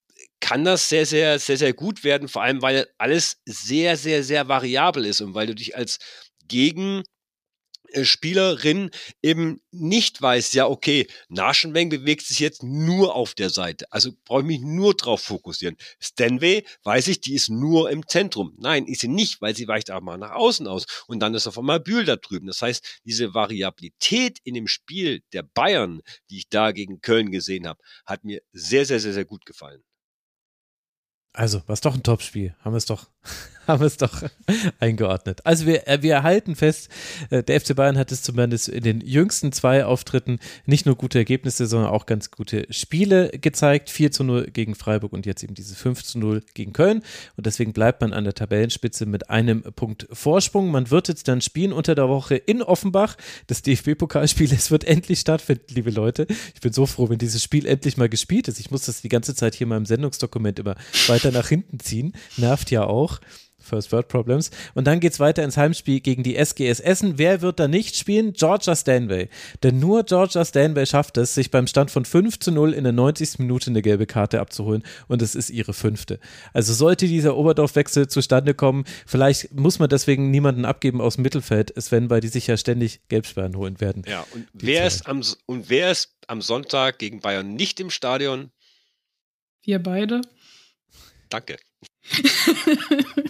[0.41, 4.49] kann das sehr, sehr, sehr, sehr gut werden, vor allem weil alles sehr, sehr, sehr
[4.49, 5.99] variabel ist und weil du dich als
[7.87, 8.91] Gegenspielerin
[9.23, 13.87] eben nicht weiß, ja, okay, Naschenweng bewegt sich jetzt nur auf der Seite.
[13.93, 15.77] Also brauche ich mich nur drauf fokussieren.
[16.01, 18.55] Stanway, weiß ich, die ist nur im Zentrum.
[18.59, 20.87] Nein, ist sie nicht, weil sie weicht auch mal nach außen aus.
[21.07, 22.47] Und dann ist auf einmal Bühl da drüben.
[22.47, 26.01] Das heißt, diese Variabilität in dem Spiel der Bayern,
[26.31, 29.83] die ich da gegen Köln gesehen habe, hat mir sehr, sehr, sehr, sehr gut gefallen.
[31.37, 32.55] Also, was doch ein Topspiel.
[32.65, 33.07] Haben wir es doch
[33.67, 34.23] haben wir es doch
[34.81, 35.41] eingeordnet.
[35.45, 36.89] Also wir, äh, wir halten fest,
[37.31, 41.19] äh, der FC Bayern hat es zumindest in den jüngsten zwei Auftritten nicht nur gute
[41.19, 43.91] Ergebnisse, sondern auch ganz gute Spiele gezeigt.
[43.91, 47.03] 4 zu 0 gegen Freiburg und jetzt eben diese 5 zu 0 gegen Köln.
[47.37, 50.71] Und deswegen bleibt man an der Tabellenspitze mit einem Punkt Vorsprung.
[50.71, 53.17] Man wird jetzt dann spielen unter der Woche in Offenbach.
[53.47, 56.27] Das DFB-Pokalspiel, es wird endlich stattfinden, liebe Leute.
[56.55, 58.61] Ich bin so froh, wenn dieses Spiel endlich mal gespielt ist.
[58.61, 60.77] Ich muss das die ganze Zeit hier in meinem Sendungsdokument immer
[61.09, 62.13] weiter nach hinten ziehen.
[62.37, 63.21] Nervt ja auch.
[63.67, 64.51] First World Problems.
[64.75, 67.19] Und dann geht es weiter ins Heimspiel gegen die SGS Essen.
[67.19, 68.33] Wer wird da nicht spielen?
[68.33, 69.29] Georgia Stanway.
[69.63, 72.93] Denn nur Georgia Stanway schafft es, sich beim Stand von 5 zu 0 in der
[72.93, 73.41] 90.
[73.41, 74.83] Minute eine gelbe Karte abzuholen.
[75.09, 76.21] Und es ist ihre fünfte.
[76.53, 81.75] Also sollte dieser Oberdorfwechsel zustande kommen, vielleicht muss man deswegen niemanden abgeben aus dem Mittelfeld,
[81.81, 84.03] Sven, weil die sich ja ständig Gelbsperren holen werden.
[84.07, 88.51] Ja, und wer, ist am, und wer ist am Sonntag gegen Bayern nicht im Stadion?
[89.63, 90.21] Wir beide.
[91.29, 91.57] Danke.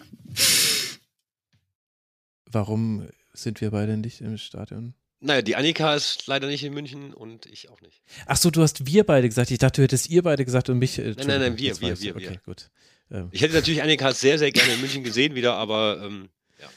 [2.46, 4.94] Warum sind wir beide nicht im Stadion?
[5.20, 8.02] Naja, die Annika ist leider nicht in München und ich auch nicht.
[8.26, 9.50] Ach so, du hast wir beide gesagt.
[9.50, 10.98] Ich dachte, du hättest ihr beide gesagt und mich.
[10.98, 12.40] Äh, nein, nein, nein, wir, wir, wir, okay, wir.
[12.44, 12.70] gut.
[13.10, 13.28] Ähm.
[13.32, 16.28] Ich hätte natürlich Annika sehr, sehr gerne in München gesehen wieder, aber ähm,
[16.60, 16.68] ja.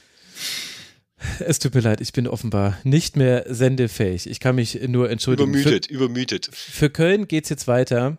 [1.39, 4.29] Es tut mir leid, ich bin offenbar nicht mehr sendefähig.
[4.29, 5.49] Ich kann mich nur entschuldigen.
[5.49, 6.49] Übermüdet, für, übermüdet.
[6.53, 8.17] Für Köln geht es jetzt weiter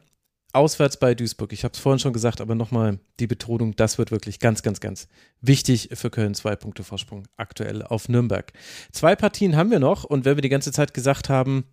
[0.52, 1.52] auswärts bei Duisburg.
[1.52, 4.80] Ich habe es vorhin schon gesagt, aber nochmal die Betonung, das wird wirklich ganz, ganz,
[4.80, 5.08] ganz
[5.40, 6.34] wichtig für Köln.
[6.34, 8.52] Zwei Punkte Vorsprung aktuell auf Nürnberg.
[8.92, 11.64] Zwei Partien haben wir noch und wenn wir die ganze Zeit gesagt haben,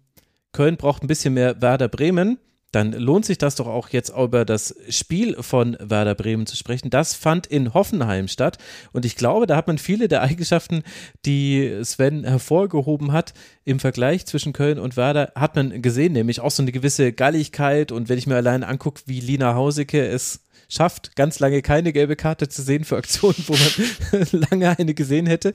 [0.51, 2.39] Köln braucht ein bisschen mehr Werder Bremen,
[2.71, 6.89] dann lohnt sich das doch auch jetzt über das Spiel von Werder Bremen zu sprechen.
[6.89, 8.57] Das fand in Hoffenheim statt
[8.91, 10.83] und ich glaube, da hat man viele der Eigenschaften,
[11.25, 13.33] die Sven hervorgehoben hat,
[13.63, 17.91] im Vergleich zwischen Köln und Werder, hat man gesehen, nämlich auch so eine gewisse Galligkeit
[17.91, 22.15] und wenn ich mir allein angucke, wie Lina Hauseke es schafft, ganz lange keine gelbe
[22.15, 25.53] Karte zu sehen für Aktionen, wo man lange eine gesehen hätte.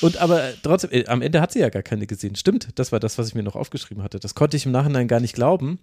[0.00, 2.36] Und aber trotzdem, äh, am Ende hat sie ja gar keine gesehen.
[2.36, 4.20] Stimmt, das war das, was ich mir noch aufgeschrieben hatte.
[4.20, 5.78] Das konnte ich im Nachhinein gar nicht glauben.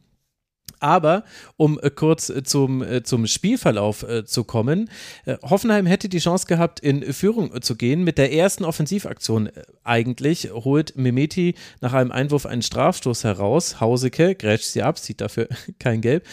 [0.80, 1.24] Aber
[1.56, 4.90] um äh, kurz äh, zum, äh, zum Spielverlauf äh, zu kommen,
[5.26, 8.04] äh, Hoffenheim hätte die Chance gehabt, in Führung äh, zu gehen.
[8.04, 9.50] Mit der ersten Offensivaktion
[9.84, 13.80] eigentlich holt Mimeti nach einem Einwurf einen Strafstoß heraus.
[13.82, 15.48] Hauseke grätscht sie ab, sieht dafür
[15.80, 16.26] kein Gelb.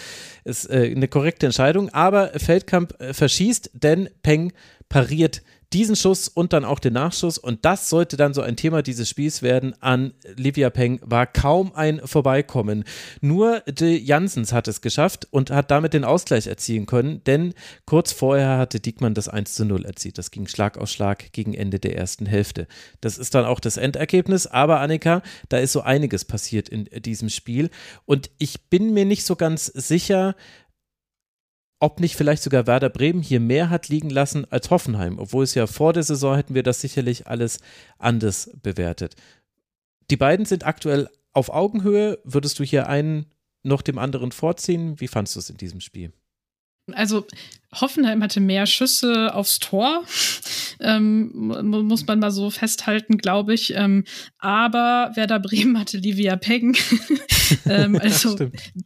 [0.45, 4.53] Ist eine korrekte Entscheidung, aber Feldkamp verschießt, denn Peng
[4.91, 5.41] pariert
[5.75, 7.37] diesen Schuss und dann auch den Nachschuss.
[7.37, 9.75] Und das sollte dann so ein Thema dieses Spiels werden.
[9.81, 12.85] An Livia Peng war kaum ein Vorbeikommen.
[13.21, 17.55] Nur de Jansens hat es geschafft und hat damit den Ausgleich erzielen können, denn
[17.87, 20.17] kurz vorher hatte Diekmann das 1 zu 0 erzielt.
[20.17, 22.69] Das ging Schlag auf Schlag gegen Ende der ersten Hälfte.
[23.01, 24.47] Das ist dann auch das Endergebnis.
[24.47, 27.71] Aber Annika, da ist so einiges passiert in diesem Spiel.
[28.07, 30.37] Und ich bin mir nicht so ganz sicher,
[31.85, 35.55] ob nicht vielleicht sogar Werder Bremen hier mehr hat liegen lassen als Hoffenheim, obwohl es
[35.55, 37.61] ja vor der Saison hätten wir das sicherlich alles
[37.99, 39.17] anders bewertet.
[40.11, 42.21] Die beiden sind aktuell auf Augenhöhe.
[42.25, 43.27] Würdest du hier einen
[43.63, 44.99] noch dem anderen vorziehen?
[44.99, 46.15] Wie fandest du es in diesem Spiel?
[46.93, 47.27] Also
[47.81, 50.05] Hoffenheim hatte mehr Schüsse aufs Tor,
[50.81, 51.31] ähm,
[51.89, 53.75] muss man mal so festhalten, glaube ich.
[53.75, 54.05] Ähm,
[54.39, 56.77] aber Werder Bremen hatte Livia Peggen.
[57.67, 58.37] ähm, also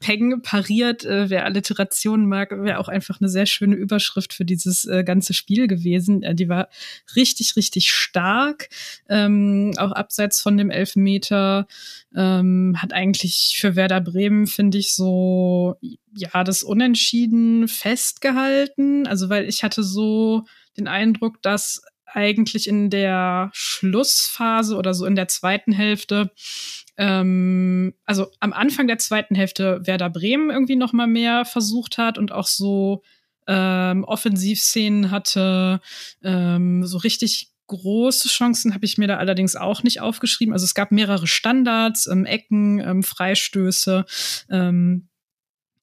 [0.01, 4.85] Peggen pariert, äh, wer Alliteration mag, wäre auch einfach eine sehr schöne Überschrift für dieses
[4.85, 6.23] äh, ganze Spiel gewesen.
[6.23, 6.69] Äh, die war
[7.17, 8.69] richtig, richtig stark,
[9.09, 11.67] ähm, auch abseits von dem Elfmeter.
[12.15, 15.77] Ähm, hat eigentlich für Werder Bremen, finde ich, so
[16.17, 18.78] ja das Unentschieden festgehalten.
[19.07, 20.45] Also weil ich hatte so
[20.77, 26.31] den Eindruck, dass eigentlich in der Schlussphase oder so in der zweiten Hälfte
[26.99, 32.19] ähm, also am Anfang der zweiten Hälfte Werder Bremen irgendwie noch mal mehr versucht hat
[32.19, 33.03] und auch so
[33.47, 35.81] ähm, Offensivszenen hatte,
[36.23, 40.53] ähm, so richtig große Chancen habe ich mir da allerdings auch nicht aufgeschrieben.
[40.53, 44.05] Also es gab mehrere Standards, ähm, Ecken, ähm, Freistöße.
[44.51, 45.08] Ähm,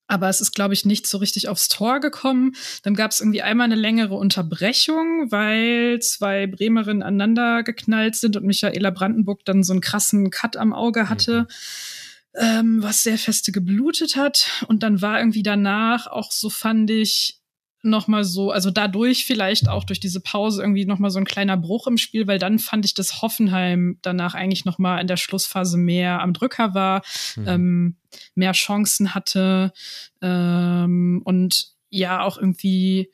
[0.07, 2.53] aber es ist, glaube ich, nicht so richtig aufs Tor gekommen.
[2.83, 8.45] Dann gab es irgendwie einmal eine längere Unterbrechung, weil zwei Bremerinnen aneinander geknallt sind und
[8.45, 11.41] Michaela Brandenburg dann so einen krassen Cut am Auge hatte.
[11.41, 11.47] Mhm.
[12.37, 14.65] Ähm, was sehr feste geblutet hat.
[14.67, 17.39] Und dann war irgendwie danach auch so, fand ich,
[17.85, 21.25] noch mal so, also dadurch vielleicht auch durch diese Pause irgendwie noch mal so ein
[21.25, 25.07] kleiner Bruch im Spiel, weil dann fand ich, dass Hoffenheim danach eigentlich noch mal in
[25.07, 27.01] der Schlussphase mehr am Drücker war,
[27.35, 27.47] mhm.
[27.47, 27.95] ähm,
[28.33, 29.73] mehr Chancen hatte
[30.21, 33.09] ähm, und ja auch irgendwie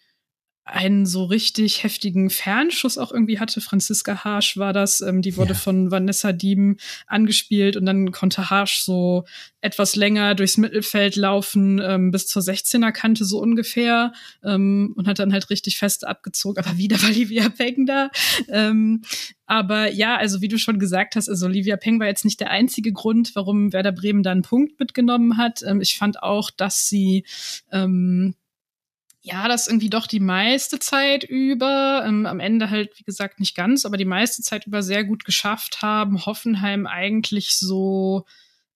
[0.64, 3.62] einen so richtig heftigen Fernschuss auch irgendwie hatte.
[3.62, 5.60] Franziska Harsch war das, ähm, die wurde ja.
[5.60, 6.78] von Vanessa Dieben
[7.08, 9.26] angespielt und dann konnte Harsch so
[9.62, 14.14] etwas länger durchs Mittelfeld laufen, ähm, bis zur 16er Kante so ungefähr
[14.44, 16.64] ähm, und hat dann halt richtig fest abgezogen.
[16.64, 18.10] Aber wieder war Olivia Peng da.
[18.48, 19.02] Ähm,
[19.48, 22.52] aber ja, also wie du schon gesagt hast, also Olivia Peng war jetzt nicht der
[22.52, 25.64] einzige Grund, warum Werder Bremen da einen Punkt mitgenommen hat.
[25.64, 27.26] Ähm, ich fand auch, dass sie
[27.72, 28.36] ähm,
[29.24, 33.56] ja, das irgendwie doch die meiste Zeit über, ähm, am Ende halt, wie gesagt, nicht
[33.56, 38.26] ganz, aber die meiste Zeit über sehr gut geschafft haben, Hoffenheim eigentlich so,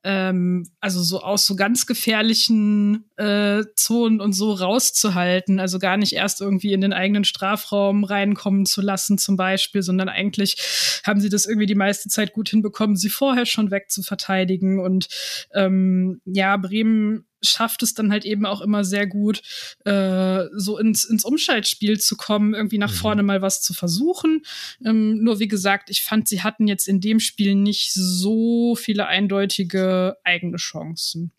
[0.04, 6.14] ähm, also so aus so ganz gefährlichen äh, Zonen und so rauszuhalten, also gar nicht
[6.14, 11.30] erst irgendwie in den eigenen Strafraum reinkommen zu lassen zum Beispiel, sondern eigentlich haben sie
[11.30, 14.80] das irgendwie die meiste Zeit gut hinbekommen, sie vorher schon wegzuverteidigen.
[14.80, 15.08] Und
[15.56, 19.42] ähm, ja, Bremen schafft es dann halt eben auch immer sehr gut,
[19.86, 22.98] äh, so ins, ins Umschaltspiel zu kommen, irgendwie nach mhm.
[22.98, 24.44] vorne mal was zu versuchen.
[24.84, 29.08] Ähm, nur wie gesagt, ich fand, sie hatten jetzt in dem Spiel nicht so viele
[29.08, 31.32] eindeutige eigene Chancen.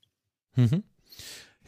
[0.55, 0.83] Mhm.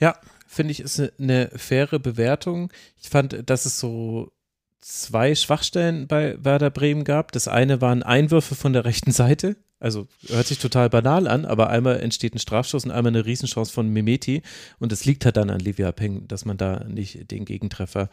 [0.00, 2.72] Ja, finde ich, ist eine faire Bewertung.
[3.00, 4.32] Ich fand, dass es so
[4.80, 7.32] zwei Schwachstellen bei Werder Bremen gab.
[7.32, 11.70] Das eine waren Einwürfe von der rechten Seite, also hört sich total banal an, aber
[11.70, 14.42] einmal entsteht ein Strafstoß und einmal eine Riesenchance von Mimeti
[14.78, 18.08] und es liegt halt dann an Livia Peng, dass man da nicht den Gegentreffer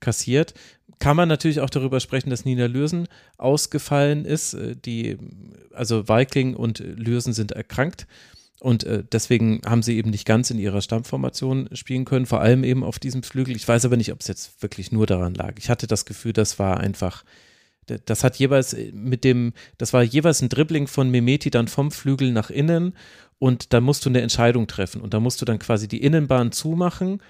[0.00, 0.54] kassiert.
[1.00, 4.54] Kann man natürlich auch darüber sprechen, dass Nina Lürsen ausgefallen ist.
[4.54, 5.18] Äh, die,
[5.72, 8.06] also Weikling und Lürsen sind erkrankt
[8.60, 12.64] und äh, deswegen haben sie eben nicht ganz in ihrer Stammformation spielen können, vor allem
[12.64, 13.54] eben auf diesem Flügel.
[13.54, 15.54] Ich weiß aber nicht, ob es jetzt wirklich nur daran lag.
[15.58, 17.24] Ich hatte das Gefühl, das war einfach
[18.04, 21.90] das hat jeweils äh, mit dem, das war jeweils ein Dribbling von Mimeti dann vom
[21.90, 22.94] Flügel nach innen
[23.38, 26.52] und da musst du eine Entscheidung treffen und da musst du dann quasi die Innenbahn
[26.52, 27.22] zumachen,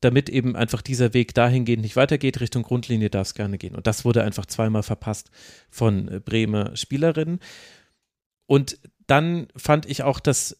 [0.00, 3.74] damit eben einfach dieser Weg dahingehend nicht weitergeht, Richtung Grundlinie darf es gerne gehen.
[3.74, 5.30] Und das wurde einfach zweimal verpasst
[5.70, 7.40] von äh, Bremer Spielerinnen.
[8.46, 10.56] Und dann fand ich auch, dass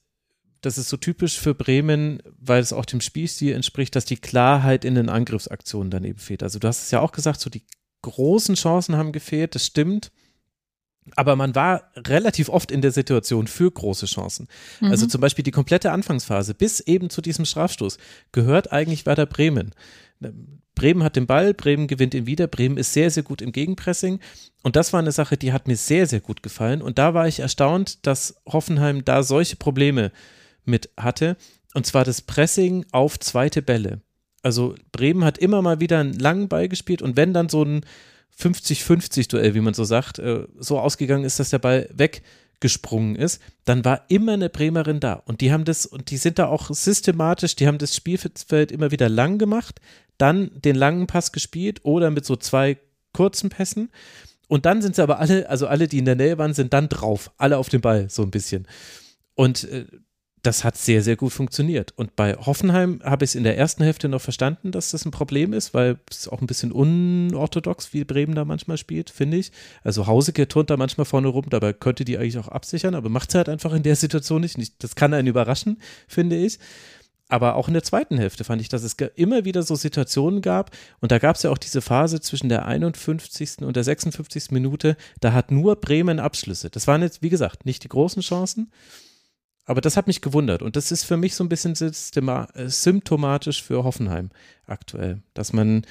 [0.60, 4.84] das ist so typisch für Bremen, weil es auch dem Spielstil entspricht, dass die Klarheit
[4.84, 6.42] in den Angriffsaktionen dann eben fehlt.
[6.42, 7.64] Also du hast es ja auch gesagt, so die
[8.02, 10.10] großen Chancen haben gefehlt, das stimmt.
[11.16, 14.48] Aber man war relativ oft in der Situation für große Chancen.
[14.80, 14.90] Mhm.
[14.90, 17.98] Also zum Beispiel die komplette Anfangsphase bis eben zu diesem Strafstoß
[18.32, 19.74] gehört eigentlich Werder Bremen.
[20.74, 24.20] Bremen hat den Ball, Bremen gewinnt ihn wieder, Bremen ist sehr, sehr gut im Gegenpressing.
[24.62, 26.82] Und das war eine Sache, die hat mir sehr, sehr gut gefallen.
[26.82, 30.12] Und da war ich erstaunt, dass Hoffenheim da solche Probleme
[30.64, 31.36] mit hatte.
[31.74, 34.02] Und zwar das Pressing auf zweite Bälle.
[34.42, 37.82] Also Bremen hat immer mal wieder einen langen Ball gespielt und wenn dann so ein
[38.38, 43.84] 50-50-Duell, wie man so sagt, äh, so ausgegangen ist, dass der Ball weggesprungen ist, dann
[43.84, 45.14] war immer eine Bremerin da.
[45.14, 48.90] Und die haben das, und die sind da auch systematisch, die haben das Spielfeld immer
[48.90, 49.80] wieder lang gemacht,
[50.16, 52.78] dann den langen Pass gespielt oder mit so zwei
[53.12, 53.90] kurzen Pässen.
[54.48, 56.88] Und dann sind sie aber alle, also alle, die in der Nähe waren, sind dann
[56.88, 58.66] drauf, alle auf den Ball, so ein bisschen.
[59.34, 59.86] Und äh,
[60.42, 61.92] das hat sehr, sehr gut funktioniert.
[61.96, 65.10] Und bei Hoffenheim habe ich es in der ersten Hälfte noch verstanden, dass das ein
[65.10, 69.52] Problem ist, weil es auch ein bisschen unorthodox, wie Bremen da manchmal spielt, finde ich.
[69.82, 73.28] Also Hauseke turnt da manchmal vorne rum, dabei könnte die eigentlich auch absichern, aber macht
[73.28, 74.82] es halt einfach in der Situation nicht.
[74.82, 76.58] Das kann einen überraschen, finde ich.
[77.30, 80.70] aber auch in der zweiten Hälfte fand ich, dass es immer wieder so Situationen gab.
[81.00, 83.58] Und da gab es ja auch diese Phase zwischen der 51.
[83.60, 84.50] und der 56.
[84.50, 84.96] Minute.
[85.20, 86.70] Da hat nur Bremen Abschlüsse.
[86.70, 88.70] Das waren jetzt, wie gesagt, nicht die großen Chancen.
[89.70, 90.62] Aber das hat mich gewundert.
[90.62, 94.30] Und das ist für mich so ein bisschen äh, symptomatisch für Hoffenheim
[94.66, 95.86] aktuell, dass man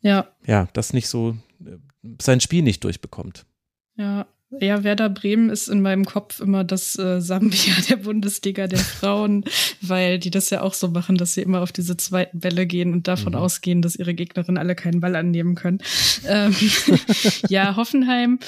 [0.00, 1.76] ja, ja das nicht so, äh,
[2.22, 3.44] sein Spiel nicht durchbekommt.
[3.96, 4.26] Ja,
[4.60, 9.44] ja, Werder Bremen ist in meinem Kopf immer das äh, Sambia der Bundesliga der Frauen,
[9.82, 12.94] weil die das ja auch so machen, dass sie immer auf diese zweiten Bälle gehen
[12.94, 13.40] und davon mhm.
[13.40, 15.80] ausgehen, dass ihre Gegnerinnen alle keinen Ball annehmen können.
[16.26, 16.56] Ähm,
[17.50, 18.38] ja, Hoffenheim.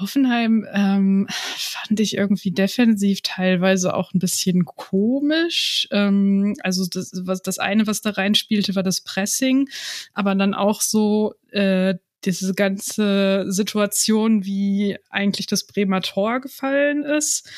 [0.00, 5.88] Hoffenheim ähm, fand ich irgendwie defensiv teilweise auch ein bisschen komisch.
[5.90, 9.68] Ähm, also das, was, das eine, was da reinspielte, war das Pressing,
[10.14, 11.94] aber dann auch so äh,
[12.24, 17.48] diese ganze Situation, wie eigentlich das Bremer Tor gefallen ist,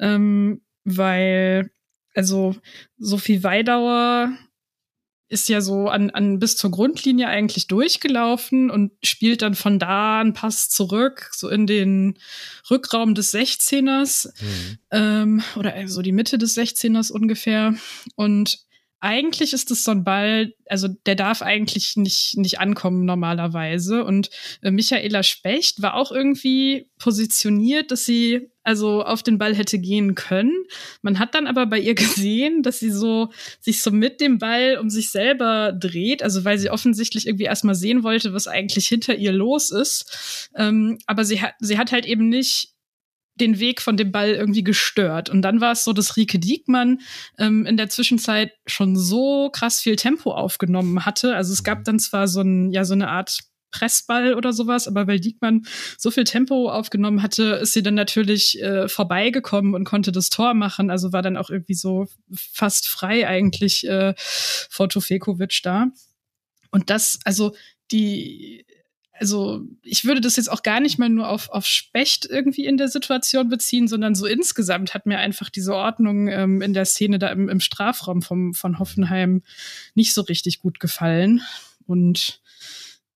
[0.00, 1.70] ähm, weil
[2.14, 2.56] also
[2.98, 4.36] Sophie Weidauer
[5.28, 10.20] ist ja so an, an bis zur Grundlinie eigentlich durchgelaufen und spielt dann von da
[10.20, 12.18] einen Pass zurück, so in den
[12.70, 14.78] Rückraum des 16ers mhm.
[14.90, 17.74] ähm, oder so also die Mitte des 16ers ungefähr.
[18.14, 18.67] Und
[19.00, 24.04] eigentlich ist es so ein Ball, also der darf eigentlich nicht, nicht ankommen normalerweise.
[24.04, 24.30] Und
[24.62, 30.14] äh, Michaela Specht war auch irgendwie positioniert, dass sie also auf den Ball hätte gehen
[30.14, 30.52] können.
[31.00, 33.30] Man hat dann aber bei ihr gesehen, dass sie so
[33.60, 37.76] sich so mit dem Ball um sich selber dreht, also weil sie offensichtlich irgendwie erstmal
[37.76, 40.48] sehen wollte, was eigentlich hinter ihr los ist.
[40.56, 42.74] Ähm, aber sie hat, sie hat halt eben nicht
[43.40, 45.30] den Weg von dem Ball irgendwie gestört.
[45.30, 47.00] Und dann war es so, dass Rike Diekmann
[47.38, 51.34] ähm, in der Zwischenzeit schon so krass viel Tempo aufgenommen hatte.
[51.34, 51.84] Also es gab mhm.
[51.84, 53.38] dann zwar so ein, ja, so eine Art
[53.70, 55.66] Pressball oder sowas, aber weil Diekmann
[55.98, 60.54] so viel Tempo aufgenommen hatte, ist sie dann natürlich äh, vorbeigekommen und konnte das Tor
[60.54, 60.90] machen.
[60.90, 65.88] Also war dann auch irgendwie so fast frei eigentlich äh, vor Tufekovic da.
[66.70, 67.54] Und das, also
[67.90, 68.64] die,
[69.18, 72.76] also ich würde das jetzt auch gar nicht mal nur auf, auf Specht irgendwie in
[72.76, 77.18] der Situation beziehen, sondern so insgesamt hat mir einfach diese Ordnung ähm, in der Szene
[77.18, 79.42] da im, im Strafraum vom, von Hoffenheim
[79.94, 81.42] nicht so richtig gut gefallen.
[81.86, 82.40] Und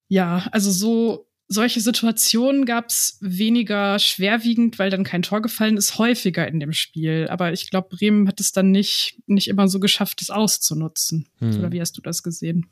[0.08, 5.98] ja, also so solche Situationen gab es weniger schwerwiegend, weil dann kein Tor gefallen ist,
[5.98, 7.28] häufiger in dem Spiel.
[7.30, 11.28] Aber ich glaube, Bremen hat es dann nicht, nicht immer so geschafft, es auszunutzen.
[11.38, 11.58] Hm.
[11.58, 12.66] Oder wie hast du das gesehen?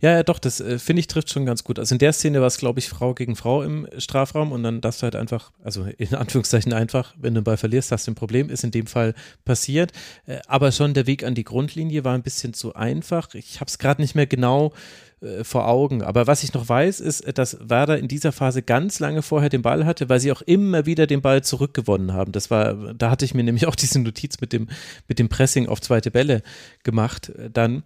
[0.00, 1.78] Ja, ja, doch, das äh, finde ich trifft schon ganz gut.
[1.78, 4.80] Also in der Szene war es, glaube ich, Frau gegen Frau im Strafraum und dann
[4.80, 8.12] darfst du halt einfach, also in Anführungszeichen einfach, wenn du den Ball verlierst, hast du
[8.12, 9.92] ein Problem, ist in dem Fall passiert.
[10.26, 13.34] Äh, aber schon der Weg an die Grundlinie war ein bisschen zu einfach.
[13.34, 14.72] Ich habe es gerade nicht mehr genau
[15.22, 16.02] äh, vor Augen.
[16.02, 19.48] Aber was ich noch weiß, ist, äh, dass Werder in dieser Phase ganz lange vorher
[19.48, 22.32] den Ball hatte, weil sie auch immer wieder den Ball zurückgewonnen haben.
[22.32, 24.68] Das war, da hatte ich mir nämlich auch diese Notiz mit dem,
[25.08, 26.42] mit dem Pressing auf zweite Bälle
[26.82, 27.84] gemacht äh, dann.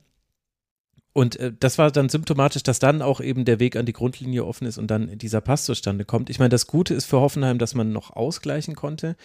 [1.17, 4.45] Und äh, das war dann symptomatisch, dass dann auch eben der Weg an die Grundlinie
[4.45, 6.29] offen ist und dann dieser Pass zustande kommt.
[6.29, 9.17] Ich meine, das Gute ist für Hoffenheim, dass man noch ausgleichen konnte.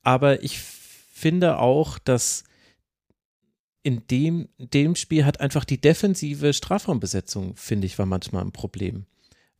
[0.00, 2.44] Aber ich finde auch, dass
[3.82, 9.04] in dem, dem Spiel hat einfach die defensive Strafraumbesetzung, finde ich, war manchmal ein Problem.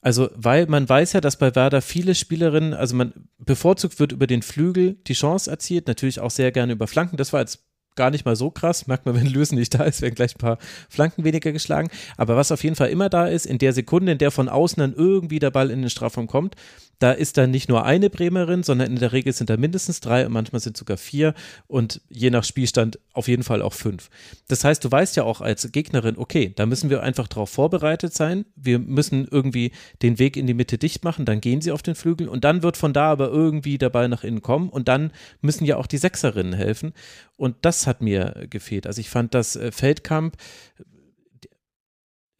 [0.01, 4.27] Also, weil man weiß ja, dass bei Werder viele Spielerinnen, also man bevorzugt wird über
[4.27, 7.19] den Flügel die Chance erzielt, natürlich auch sehr gerne über Flanken.
[7.19, 7.67] Das war jetzt
[8.01, 8.87] gar nicht mal so krass.
[8.87, 10.57] Merkt man, wenn Lösen nicht da ist, werden gleich ein paar
[10.89, 11.91] Flanken weniger geschlagen.
[12.17, 14.81] Aber was auf jeden Fall immer da ist, in der Sekunde, in der von außen
[14.81, 16.57] dann irgendwie der Ball in den Strafraum kommt,
[17.01, 20.27] da ist dann nicht nur eine Bremerin, sondern in der Regel sind da mindestens drei
[20.27, 21.35] und manchmal sind sogar vier
[21.67, 24.11] und je nach Spielstand auf jeden Fall auch fünf.
[24.49, 28.15] Das heißt, du weißt ja auch als Gegnerin, okay, da müssen wir einfach darauf vorbereitet
[28.15, 28.45] sein.
[28.55, 29.73] Wir müssen irgendwie
[30.03, 32.63] den Weg in die Mitte dicht machen, dann gehen sie auf den Flügel und dann
[32.63, 35.11] wird von da aber irgendwie der Ball nach innen kommen und dann
[35.41, 36.93] müssen ja auch die Sechserinnen helfen.
[37.37, 38.87] Und das hat mir gefehlt.
[38.87, 40.37] Also ich fand, dass äh, Feldkamp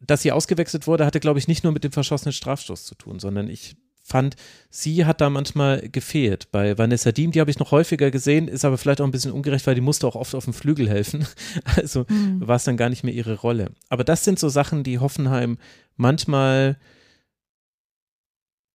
[0.03, 3.19] dass sie ausgewechselt wurde, hatte, glaube ich, nicht nur mit dem verschossenen Strafstoß zu tun,
[3.19, 4.35] sondern ich fand,
[4.69, 6.51] sie hat da manchmal gefehlt.
[6.51, 9.31] Bei Vanessa Diem, die habe ich noch häufiger gesehen, ist aber vielleicht auch ein bisschen
[9.31, 11.25] ungerecht, weil die musste auch oft auf dem Flügel helfen.
[11.75, 12.45] Also mhm.
[12.45, 13.71] war es dann gar nicht mehr ihre Rolle.
[13.89, 15.57] Aber das sind so Sachen, die Hoffenheim
[15.95, 16.77] manchmal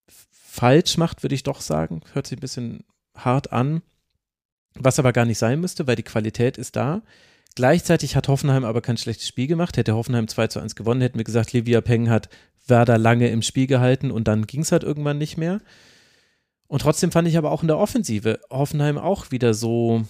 [0.08, 2.00] falsch macht, würde ich doch sagen.
[2.12, 2.84] Hört sich ein bisschen
[3.14, 3.82] hart an.
[4.74, 7.02] Was aber gar nicht sein müsste, weil die Qualität ist da.
[7.54, 9.76] Gleichzeitig hat Hoffenheim aber kein schlechtes Spiel gemacht.
[9.76, 12.28] Hätte Hoffenheim 2 zu 1 gewonnen, hätten wir gesagt, Livia Peng hat
[12.66, 15.60] Werder lange im Spiel gehalten und dann ging es halt irgendwann nicht mehr.
[16.68, 20.04] Und trotzdem fand ich aber auch in der Offensive Hoffenheim auch wieder so.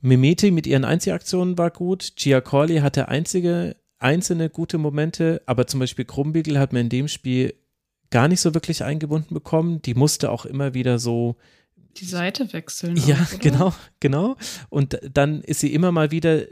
[0.00, 2.16] Mimeti mit ihren Einzelaktionen war gut.
[2.16, 7.08] Gia Corley hatte einzige, einzelne gute Momente, aber zum Beispiel Krumbiegel hat man in dem
[7.08, 7.54] Spiel
[8.10, 9.80] gar nicht so wirklich eingebunden bekommen.
[9.80, 11.36] Die musste auch immer wieder so
[11.96, 12.96] die Seite wechseln.
[13.06, 14.36] Ja, auch, genau, genau.
[14.68, 16.42] Und dann ist sie immer mal wieder,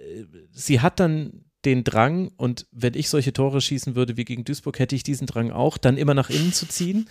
[0.51, 4.79] sie hat dann den Drang, und wenn ich solche Tore schießen würde wie gegen Duisburg,
[4.79, 7.09] hätte ich diesen Drang auch, dann immer nach innen zu ziehen.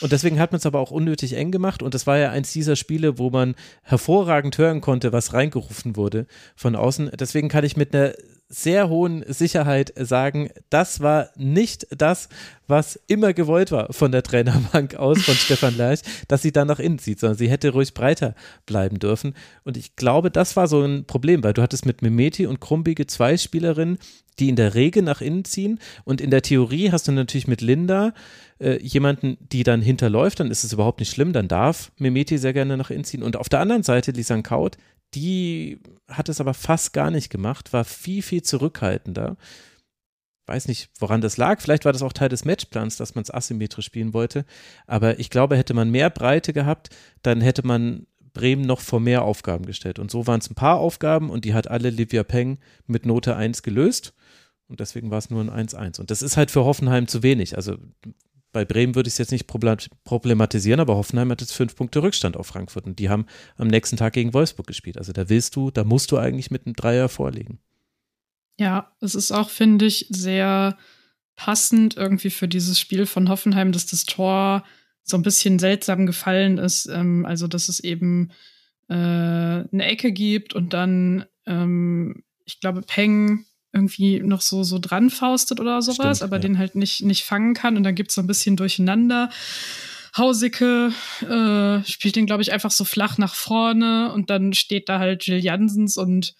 [0.00, 1.82] Und deswegen hat man es aber auch unnötig eng gemacht.
[1.82, 6.26] Und das war ja eins dieser Spiele, wo man hervorragend hören konnte, was reingerufen wurde
[6.56, 7.10] von außen.
[7.18, 8.14] Deswegen kann ich mit einer
[8.52, 12.28] sehr hohen Sicherheit sagen, das war nicht das,
[12.66, 16.80] was immer gewollt war von der Trainerbank aus, von Stefan Lerch, dass sie dann nach
[16.80, 18.34] innen zieht, sondern sie hätte ruhig breiter
[18.66, 19.34] bleiben dürfen.
[19.62, 23.06] Und ich glaube, das war so ein Problem, weil du hattest mit Memeti und Krumbige
[23.06, 23.98] zwei Spielerinnen,
[24.40, 25.78] die in der Regel nach innen ziehen.
[26.04, 28.12] Und in der Theorie hast du natürlich mit Linda
[28.58, 32.52] äh, jemanden, die dann hinterläuft, dann ist es überhaupt nicht schlimm, dann darf Memeti sehr
[32.52, 33.22] gerne nach innen ziehen.
[33.22, 34.76] Und auf der anderen Seite Lisan Kaut,
[35.14, 39.36] die hat es aber fast gar nicht gemacht, war viel, viel zurückhaltender.
[40.46, 41.60] Weiß nicht, woran das lag.
[41.60, 44.44] Vielleicht war das auch Teil des Matchplans, dass man es asymmetrisch spielen wollte.
[44.86, 46.90] Aber ich glaube, hätte man mehr Breite gehabt,
[47.22, 49.98] dann hätte man Bremen noch vor mehr Aufgaben gestellt.
[49.98, 53.36] Und so waren es ein paar Aufgaben und die hat alle Livia Peng mit Note
[53.36, 54.14] 1 gelöst.
[54.68, 56.00] Und deswegen war es nur ein 1-1.
[56.00, 57.56] Und das ist halt für Hoffenheim zu wenig.
[57.56, 57.76] Also
[58.52, 62.36] bei Bremen würde ich es jetzt nicht problematisieren, aber Hoffenheim hat jetzt fünf Punkte Rückstand
[62.36, 64.98] auf Frankfurt und die haben am nächsten Tag gegen Wolfsburg gespielt.
[64.98, 67.60] Also da willst du, da musst du eigentlich mit einem Dreier vorlegen.
[68.58, 70.76] Ja, es ist auch, finde ich, sehr
[71.36, 74.64] passend irgendwie für dieses Spiel von Hoffenheim, dass das Tor
[75.02, 76.86] so ein bisschen seltsam gefallen ist.
[76.86, 78.30] Ähm, also, dass es eben
[78.88, 85.10] äh, eine Ecke gibt und dann, ähm, ich glaube, Peng irgendwie noch so, so dran
[85.10, 86.42] faustet oder sowas, Stimmt, aber ja.
[86.42, 89.30] den halt nicht, nicht fangen kann und dann gibt es so ein bisschen durcheinander.
[90.16, 94.98] Hausicke äh, spielt den, glaube ich, einfach so flach nach vorne und dann steht da
[94.98, 96.34] halt Jill Jansens und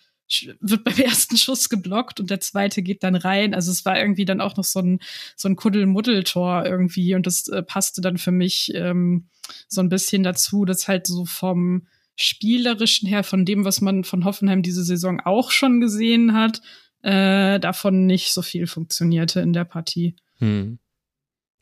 [0.60, 3.54] wird beim ersten Schuss geblockt und der zweite geht dann rein.
[3.54, 5.00] Also es war irgendwie dann auch noch so ein,
[5.36, 9.28] so ein Kuddel-Muddel-Tor irgendwie und das äh, passte dann für mich ähm,
[9.68, 11.86] so ein bisschen dazu, dass halt so vom
[12.16, 16.60] spielerischen her, von dem, was man von Hoffenheim diese Saison auch schon gesehen hat,
[17.02, 20.16] äh, davon nicht so viel funktionierte in der Partie.
[20.38, 20.78] Hm.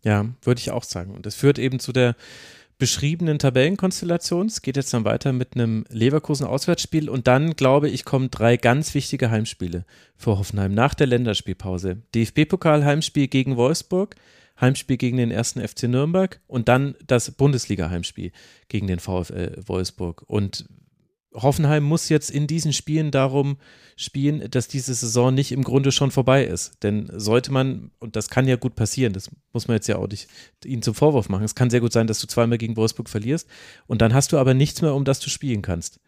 [0.02, 1.14] Ja, würde ich auch sagen.
[1.14, 2.16] Und das führt eben zu der
[2.78, 4.46] beschriebenen Tabellenkonstellation.
[4.46, 8.94] Es geht jetzt dann weiter mit einem Leverkusen-Auswärtsspiel und dann, glaube ich, kommen drei ganz
[8.94, 9.84] wichtige Heimspiele
[10.16, 12.02] für Hoffenheim nach der Länderspielpause.
[12.14, 14.14] DFB-Pokal-Heimspiel gegen Wolfsburg,
[14.60, 18.30] Heimspiel gegen den ersten FC Nürnberg und dann das Bundesliga-Heimspiel
[18.68, 20.22] gegen den VfL Wolfsburg.
[20.26, 20.66] Und
[21.42, 23.58] Hoffenheim muss jetzt in diesen Spielen darum
[23.96, 26.82] spielen, dass diese Saison nicht im Grunde schon vorbei ist.
[26.82, 30.08] Denn sollte man, und das kann ja gut passieren, das muss man jetzt ja auch
[30.08, 30.28] nicht
[30.64, 33.48] ihnen zum Vorwurf machen, es kann sehr gut sein, dass du zweimal gegen Wolfsburg verlierst
[33.86, 36.00] und dann hast du aber nichts mehr, um das du spielen kannst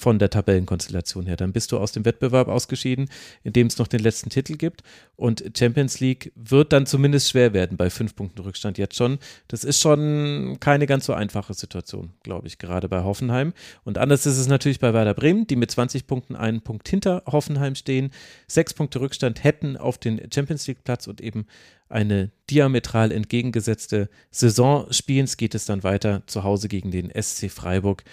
[0.00, 1.36] von der Tabellenkonstellation her.
[1.36, 3.10] Dann bist du aus dem Wettbewerb ausgeschieden,
[3.44, 4.82] in dem es noch den letzten Titel gibt.
[5.16, 9.18] Und Champions League wird dann zumindest schwer werden bei fünf Punkten Rückstand jetzt schon.
[9.48, 13.52] Das ist schon keine ganz so einfache Situation, glaube ich, gerade bei Hoffenheim.
[13.84, 17.22] Und anders ist es natürlich bei Werder Bremen, die mit 20 Punkten einen Punkt hinter
[17.26, 18.10] Hoffenheim stehen.
[18.46, 21.46] Sechs Punkte Rückstand hätten auf den Champions League Platz und eben
[21.90, 25.24] eine diametral entgegengesetzte Saison spielen.
[25.24, 28.04] Es geht es dann weiter zu Hause gegen den SC Freiburg.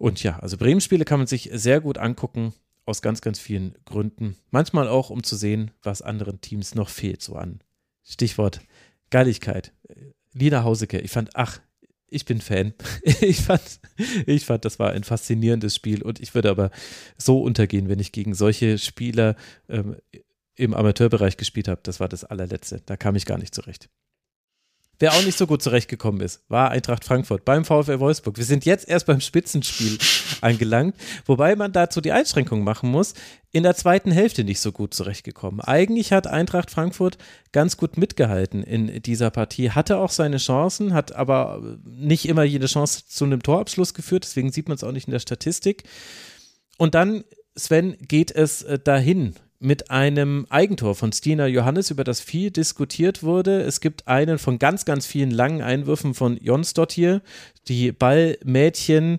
[0.00, 2.54] Und ja, also Bremen-Spiele kann man sich sehr gut angucken,
[2.86, 4.34] aus ganz, ganz vielen Gründen.
[4.50, 7.60] Manchmal auch, um zu sehen, was anderen Teams noch fehlt, so an.
[8.02, 8.62] Stichwort
[9.10, 9.74] Geiligkeit.
[10.32, 11.60] Lina Hauseke, ich fand, ach,
[12.08, 12.72] ich bin Fan.
[13.20, 13.80] Ich fand,
[14.24, 16.70] ich fand, das war ein faszinierendes Spiel und ich würde aber
[17.18, 19.36] so untergehen, wenn ich gegen solche Spieler
[19.68, 19.96] ähm,
[20.54, 21.82] im Amateurbereich gespielt habe.
[21.82, 22.80] Das war das allerletzte.
[22.86, 23.90] Da kam ich gar nicht zurecht.
[25.00, 28.36] Wer auch nicht so gut zurechtgekommen ist, war Eintracht Frankfurt beim VfL Wolfsburg.
[28.36, 29.96] Wir sind jetzt erst beim Spitzenspiel
[30.42, 30.94] angelangt,
[31.24, 33.14] wobei man dazu die Einschränkung machen muss,
[33.50, 35.62] in der zweiten Hälfte nicht so gut zurechtgekommen.
[35.62, 37.16] Eigentlich hat Eintracht Frankfurt
[37.50, 42.66] ganz gut mitgehalten in dieser Partie, hatte auch seine Chancen, hat aber nicht immer jede
[42.66, 45.84] Chance zu einem Torabschluss geführt, deswegen sieht man es auch nicht in der Statistik.
[46.76, 47.24] Und dann,
[47.56, 53.22] Sven, geht es äh, dahin mit einem Eigentor von Stina Johannes, über das viel diskutiert
[53.22, 53.60] wurde.
[53.60, 57.20] Es gibt einen von ganz, ganz vielen langen Einwürfen von Jonsdottir.
[57.68, 59.18] Die Ballmädchen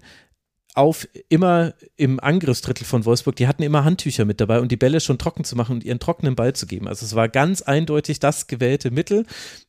[0.74, 5.02] auf immer im Angriffsdrittel von Wolfsburg, die hatten immer Handtücher mit dabei, um die Bälle
[5.02, 6.88] schon trocken zu machen und ihren trockenen Ball zu geben.
[6.88, 9.26] Also es war ganz eindeutig das gewählte Mittel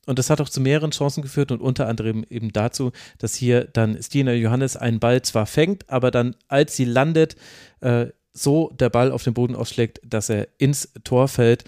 [0.06, 3.64] und das hat auch zu mehreren Chancen geführt und unter anderem eben dazu, dass hier
[3.64, 7.36] dann Stina Johannes einen Ball zwar fängt, aber dann, als sie landet,
[7.80, 11.64] äh, so der Ball auf den Boden ausschlägt, dass er ins Tor fällt.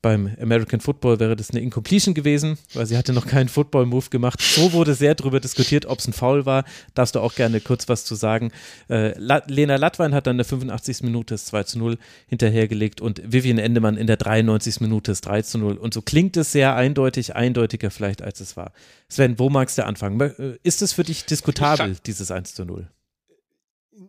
[0.00, 4.40] Beim American Football wäre das eine Incompletion gewesen, weil sie hatte noch keinen Football-Move gemacht.
[4.40, 6.64] So wurde sehr darüber diskutiert, ob es ein Foul war.
[6.94, 8.52] Darfst du auch gerne kurz was zu sagen.
[8.88, 11.02] Äh, Lena Latwein hat dann in der 85.
[11.02, 11.98] Minute das 2 zu 0
[12.28, 14.80] hinterhergelegt und Vivian Endemann in der 93.
[14.80, 15.76] Minute das 3 zu 0.
[15.76, 18.70] Und so klingt es sehr eindeutig, eindeutiger vielleicht, als es war.
[19.08, 20.20] Sven, wo magst du anfangen?
[20.20, 22.88] Äh, ist es für dich diskutabel, dieses 1 zu 0?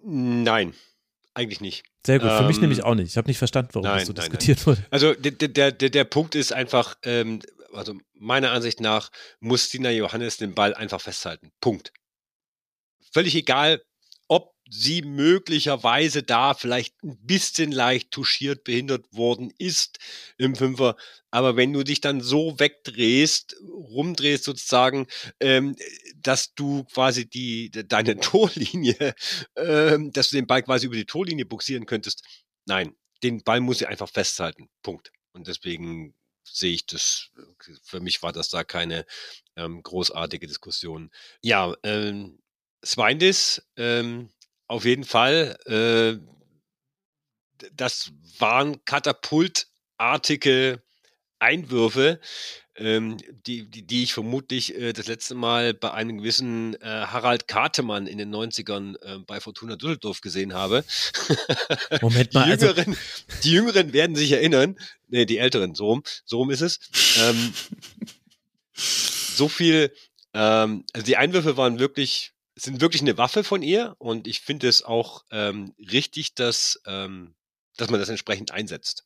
[0.06, 0.74] Nein,
[1.34, 1.84] eigentlich nicht.
[2.06, 3.10] Sehr gut, für ähm, mich nämlich auch nicht.
[3.10, 4.66] Ich habe nicht verstanden, warum nein, das so nein, diskutiert nein.
[4.66, 4.86] wurde.
[4.90, 7.42] Also der, der, der, Punkt ist einfach, ähm,
[7.74, 11.52] also meiner Ansicht nach muss Stina Johannes den Ball einfach festhalten.
[11.62, 11.94] Punkt.
[13.12, 13.82] Völlig egal,
[14.70, 19.98] sie möglicherweise da vielleicht ein bisschen leicht touchiert behindert worden ist
[20.38, 20.96] im Fünfer.
[21.32, 25.08] Aber wenn du dich dann so wegdrehst, rumdrehst sozusagen,
[25.40, 25.76] ähm,
[26.18, 29.16] dass du quasi die, deine Torlinie,
[29.56, 32.24] ähm, dass du den Ball quasi über die Torlinie buxieren könntest.
[32.66, 34.70] Nein, den Ball muss sie einfach festhalten.
[34.84, 35.12] Punkt.
[35.34, 37.30] Und deswegen sehe ich das,
[37.84, 39.06] für mich war das da keine
[39.56, 41.12] ähm, großartige Diskussion.
[41.42, 42.40] Ja, ähm,
[42.84, 44.30] Swindis, ähm,
[44.70, 45.58] auf jeden Fall.
[45.66, 46.20] Äh,
[47.74, 50.82] das waren katapultartige
[51.40, 52.22] Einwürfe,
[52.76, 57.48] ähm, die, die, die ich vermutlich äh, das letzte Mal bei einem gewissen äh, Harald
[57.48, 60.86] Kartemann in den 90ern äh, bei Fortuna Düsseldorf gesehen habe.
[62.02, 62.46] Moment mal.
[62.46, 64.78] die, also Jüngeren, also die Jüngeren werden sich erinnern.
[65.08, 66.80] Nee, die Älteren, so rum, so rum ist es.
[67.20, 67.54] Ähm,
[68.74, 69.94] so viel,
[70.34, 74.68] ähm, also die Einwürfe waren wirklich sind wirklich eine Waffe von ihr und ich finde
[74.68, 77.36] es auch ähm, richtig, dass, ähm,
[77.78, 79.04] dass man das entsprechend einsetzt.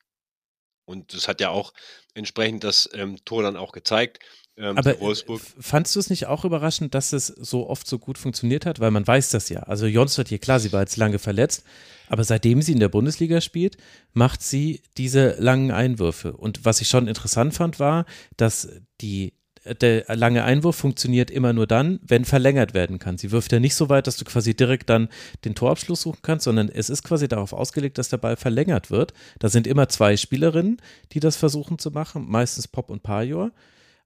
[0.85, 1.73] Und das hat ja auch
[2.13, 4.19] entsprechend das ähm, Tor dann auch gezeigt.
[4.55, 5.41] Ähm, Aber Wolfsburg.
[5.59, 8.79] fandst du es nicht auch überraschend, dass es so oft so gut funktioniert hat?
[8.79, 9.61] Weil man weiß das ja.
[9.61, 11.63] Also Jonsdorf hier, klar, sie war jetzt lange verletzt,
[12.07, 13.77] aber seitdem sie in der Bundesliga spielt,
[14.11, 16.33] macht sie diese langen Einwürfe.
[16.33, 18.05] Und was ich schon interessant fand, war,
[18.37, 18.69] dass
[19.01, 19.33] die
[19.65, 23.17] der lange Einwurf funktioniert immer nur dann, wenn verlängert werden kann.
[23.17, 25.07] Sie wirft ja nicht so weit, dass du quasi direkt dann
[25.45, 29.13] den Torabschluss suchen kannst, sondern es ist quasi darauf ausgelegt, dass der Ball verlängert wird.
[29.39, 30.77] Da sind immer zwei Spielerinnen,
[31.13, 33.51] die das versuchen zu machen, meistens Pop und Pajor.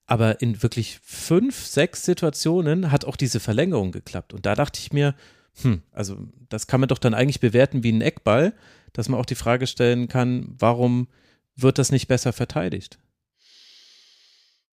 [0.05, 4.33] Aber in wirklich fünf, sechs Situationen hat auch diese Verlängerung geklappt.
[4.33, 5.15] Und da dachte ich mir,
[5.61, 6.17] hm, also
[6.49, 8.53] das kann man doch dann eigentlich bewerten wie ein Eckball,
[8.93, 11.07] dass man auch die Frage stellen kann, warum
[11.55, 12.99] wird das nicht besser verteidigt?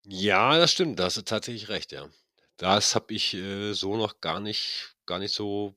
[0.07, 2.09] Ja, das stimmt, da hast du tatsächlich recht, ja.
[2.57, 5.75] Das habe ich äh, so noch gar nicht, gar nicht so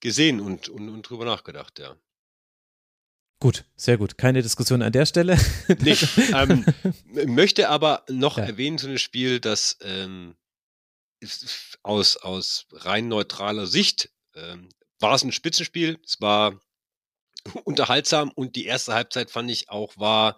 [0.00, 1.96] gesehen und, und, und drüber nachgedacht, ja.
[3.40, 4.18] Gut, sehr gut.
[4.18, 5.38] Keine Diskussion an der Stelle.
[5.78, 6.08] Nicht.
[6.34, 6.64] Ähm,
[7.04, 8.44] möchte aber noch ja.
[8.44, 10.36] erwähnen zu dem Spiel, dass ähm,
[11.82, 14.68] aus, aus rein neutraler Sicht ähm,
[14.98, 16.00] war es ein Spitzenspiel.
[16.04, 16.60] Es war
[17.64, 20.36] unterhaltsam und die erste Halbzeit fand ich auch war,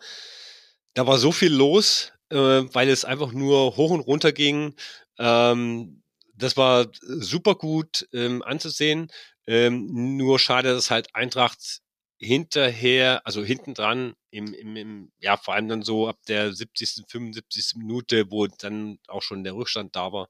[0.92, 4.74] da war so viel los äh, weil es einfach nur hoch und runter ging.
[5.18, 6.02] Ähm,
[6.34, 9.08] das war super gut ähm, anzusehen.
[9.46, 11.80] Ähm, nur schade, dass halt Eintracht
[12.18, 17.06] hinterher, also hinten dran, im, im, im, ja, vor allem dann so ab der 70.,
[17.08, 17.76] 75.
[17.76, 20.28] Minute, wo dann auch schon der Rückstand da war,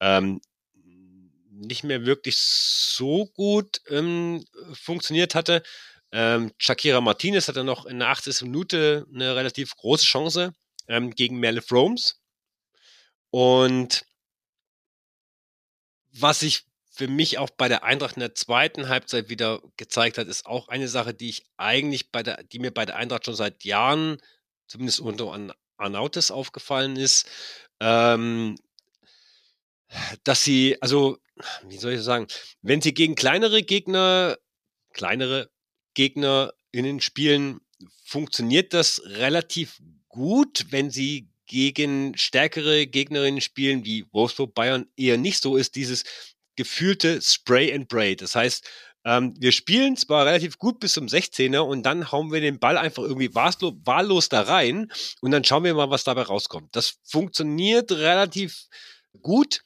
[0.00, 0.40] ähm,
[1.52, 5.62] nicht mehr wirklich so gut ähm, funktioniert hatte.
[6.12, 8.42] Ähm, Shakira Martinez hatte noch in der 80.
[8.42, 10.52] Minute eine relativ große Chance,
[10.90, 12.20] ähm, gegen Merle Fromes.
[13.30, 14.04] Und
[16.12, 20.26] was sich für mich auch bei der Eintracht in der zweiten Halbzeit wieder gezeigt hat,
[20.26, 23.36] ist auch eine Sache, die ich eigentlich bei der, die mir bei der Eintracht schon
[23.36, 24.18] seit Jahren,
[24.66, 27.26] zumindest unter An Arnautes aufgefallen ist,
[27.78, 28.56] ähm,
[30.24, 31.16] dass sie, also,
[31.64, 32.26] wie soll ich sagen,
[32.60, 34.36] wenn sie gegen kleinere Gegner,
[34.92, 35.50] kleinere
[35.94, 37.60] GegnerInnen spielen,
[38.04, 39.80] funktioniert das relativ
[40.10, 46.04] gut, wenn sie gegen stärkere Gegnerinnen spielen, wie Wolfsburg Bayern eher nicht so ist, dieses
[46.56, 48.20] gefühlte Spray and Braid.
[48.20, 48.68] Das heißt,
[49.04, 52.76] ähm, wir spielen zwar relativ gut bis zum 16er und dann hauen wir den Ball
[52.76, 54.92] einfach irgendwie wahllos, wahllos da rein
[55.22, 56.76] und dann schauen wir mal, was dabei rauskommt.
[56.76, 58.66] Das funktioniert relativ
[59.22, 59.64] gut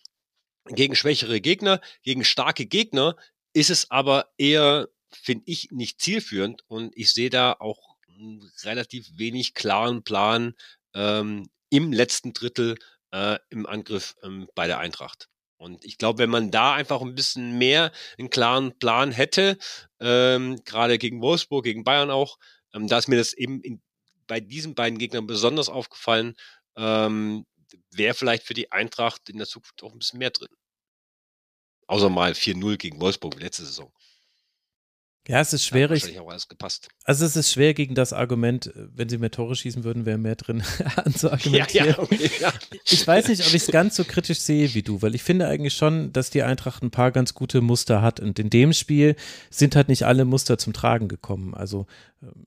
[0.67, 3.17] gegen schwächere Gegner, gegen starke Gegner
[3.53, 7.94] ist es aber eher, finde ich, nicht zielführend und ich sehe da auch
[8.63, 10.55] relativ wenig klaren Plan
[10.95, 12.77] ähm, im letzten Drittel
[13.13, 15.29] äh, im Angriff ähm, bei der Eintracht.
[15.57, 19.57] Und ich glaube, wenn man da einfach ein bisschen mehr einen klaren Plan hätte,
[20.01, 22.39] ähm, gerade gegen Wolfsburg, gegen Bayern auch,
[22.75, 23.81] ähm, da ist mir das eben in,
[24.27, 26.35] bei diesen beiden Gegnern besonders aufgefallen,
[26.77, 27.47] ähm,
[27.91, 30.49] wäre vielleicht für die Eintracht in der Zukunft auch ein bisschen mehr drin.
[31.87, 33.93] Außer mal 4-0 gegen Wolfsburg letzte Saison.
[35.27, 36.03] Ja, es ist schwierig.
[36.03, 36.89] wahrscheinlich auch alles gepasst.
[37.05, 40.37] Also es ist schwer gegen das Argument, wenn sie mehr Tore schießen würden, wäre mehr
[40.37, 40.63] drin
[40.97, 41.95] anzuargumentieren.
[41.97, 42.53] okay, ja.
[42.85, 45.49] Ich weiß nicht, ob ich es ganz so kritisch sehe wie du, weil ich finde
[45.49, 48.21] eigentlich schon, dass die Eintracht ein paar ganz gute Muster hat.
[48.21, 49.17] Und in dem Spiel
[49.49, 51.55] sind halt nicht alle Muster zum Tragen gekommen.
[51.55, 51.87] Also
[52.23, 52.47] ähm,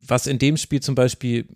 [0.00, 1.46] was in dem Spiel zum Beispiel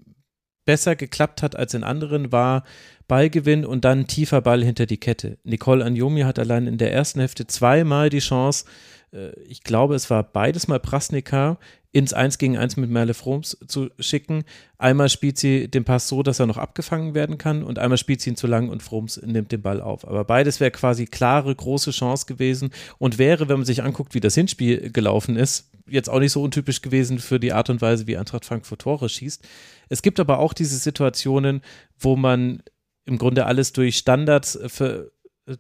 [0.71, 2.63] besser geklappt hat als in anderen, war
[3.09, 5.37] Ballgewinn und dann tiefer Ball hinter die Kette.
[5.43, 8.67] Nicole Anjomi hat allein in der ersten Hälfte zweimal die Chance,
[9.13, 11.59] äh, ich glaube, es war beides mal Prasnika,
[11.91, 14.45] ins 1 gegen 1 mit Merle Froms zu schicken.
[14.79, 18.21] Einmal spielt sie den Pass so, dass er noch abgefangen werden kann und einmal spielt
[18.21, 20.07] sie ihn zu lang und Froms nimmt den Ball auf.
[20.07, 24.21] Aber beides wäre quasi klare, große Chance gewesen und wäre, wenn man sich anguckt, wie
[24.21, 28.07] das Hinspiel gelaufen ist, jetzt auch nicht so untypisch gewesen für die Art und Weise,
[28.07, 29.47] wie Eintracht Frankfurt Tore schießt.
[29.91, 31.61] Es gibt aber auch diese Situationen,
[31.99, 32.63] wo man
[33.05, 35.13] im Grunde alles durch Standards für,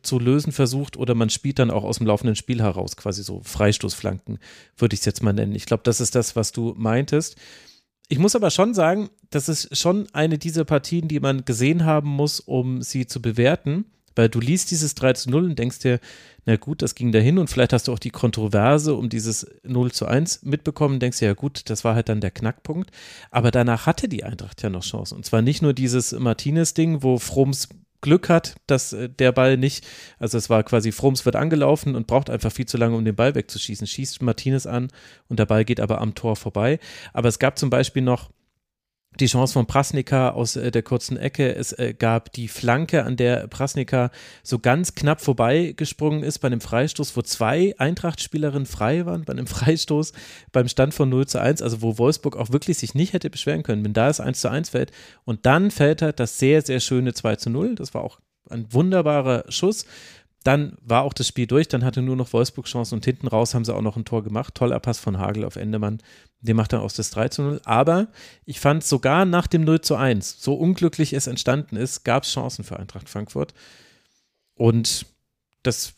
[0.03, 3.43] zu lösen versucht oder man spielt dann auch aus dem laufenden Spiel heraus, quasi so
[3.43, 4.39] Freistoßflanken,
[4.77, 5.55] würde ich es jetzt mal nennen.
[5.55, 7.37] Ich glaube, das ist das, was du meintest.
[8.09, 12.09] Ich muss aber schon sagen, das ist schon eine dieser Partien, die man gesehen haben
[12.09, 13.85] muss, um sie zu bewerten,
[14.21, 15.99] weil du liest dieses 3 zu 0 und denkst dir,
[16.45, 19.93] na gut, das ging dahin und vielleicht hast du auch die Kontroverse um dieses 0
[19.93, 22.91] zu 1 mitbekommen, denkst dir, ja gut, das war halt dann der Knackpunkt.
[23.31, 25.17] Aber danach hatte die Eintracht ja noch Chancen.
[25.17, 27.71] Und zwar nicht nur dieses Martinez-Ding, wo Frums
[28.03, 29.87] Glück hat, dass äh, der Ball nicht,
[30.19, 33.17] also es war quasi Frums wird angelaufen und braucht einfach viel zu lange, um den
[33.17, 33.87] Ball wegzuschießen.
[33.87, 34.89] Schießt Martinez an
[35.29, 36.79] und der Ball geht aber am Tor vorbei.
[37.15, 38.31] Aber es gab zum Beispiel noch
[39.19, 41.55] die Chance von Prasnika aus äh, der kurzen Ecke.
[41.55, 44.11] Es äh, gab die Flanke, an der Prasnika
[44.43, 49.47] so ganz knapp vorbeigesprungen ist bei einem Freistoß, wo zwei Eintracht-Spielerinnen frei waren, bei einem
[49.49, 50.13] Freistoß
[50.53, 53.65] beim Stand von 0 zu 1, also wo Wolfsburg auch wirklich sich nicht hätte beschweren
[53.65, 54.93] können, wenn da es 1 zu 1 fällt.
[55.25, 57.75] Und dann fällt halt das sehr, sehr schöne 2 zu 0.
[57.75, 59.87] Das war auch ein wunderbarer Schuss.
[60.43, 63.55] Dann war auch das Spiel durch, dann hatte nur noch Wolfsburg Chancen und hinten raus
[63.55, 64.55] haben sie auch noch ein Tor gemacht.
[64.55, 66.03] Toller Pass von Hagel auf Endemann.
[66.41, 67.61] Der macht dann aus das 3 zu 0.
[67.65, 68.09] Aber
[68.47, 72.33] ich fand sogar nach dem 0 zu 1, so unglücklich es entstanden ist, gab es
[72.33, 73.53] Chancen für Eintracht Frankfurt.
[74.55, 75.05] Und
[75.63, 75.93] das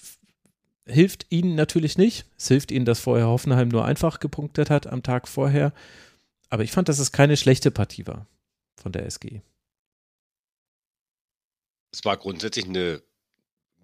[0.86, 2.26] hilft ihnen natürlich nicht.
[2.36, 5.72] Es hilft ihnen, dass vorher Hoffenheim nur einfach gepunktet hat am Tag vorher.
[6.50, 8.26] Aber ich fand, dass es keine schlechte Partie war
[8.76, 9.40] von der SG.
[11.92, 13.02] Es war grundsätzlich eine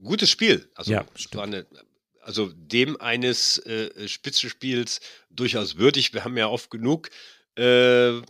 [0.02, 0.70] gutes Spiel.
[0.74, 1.06] Also, Ja,
[1.40, 1.66] eine,
[2.20, 5.00] also dem eines äh, Spitzenspiels
[5.30, 6.12] durchaus würdig.
[6.12, 7.10] Wir haben ja oft genug,
[7.56, 8.20] äh,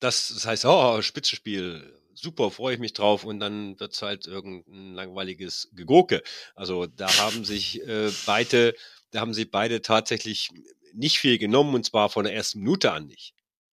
[0.00, 4.26] das, das heißt, oh, Spitzenspiel, super, freue ich mich drauf und dann wird es halt
[4.26, 6.22] irgendein langweiliges Gegurke.
[6.54, 8.74] Also da haben sich äh, beide,
[9.10, 10.50] da haben sich beide tatsächlich
[10.92, 13.34] nicht viel genommen und zwar von der ersten Minute an nicht.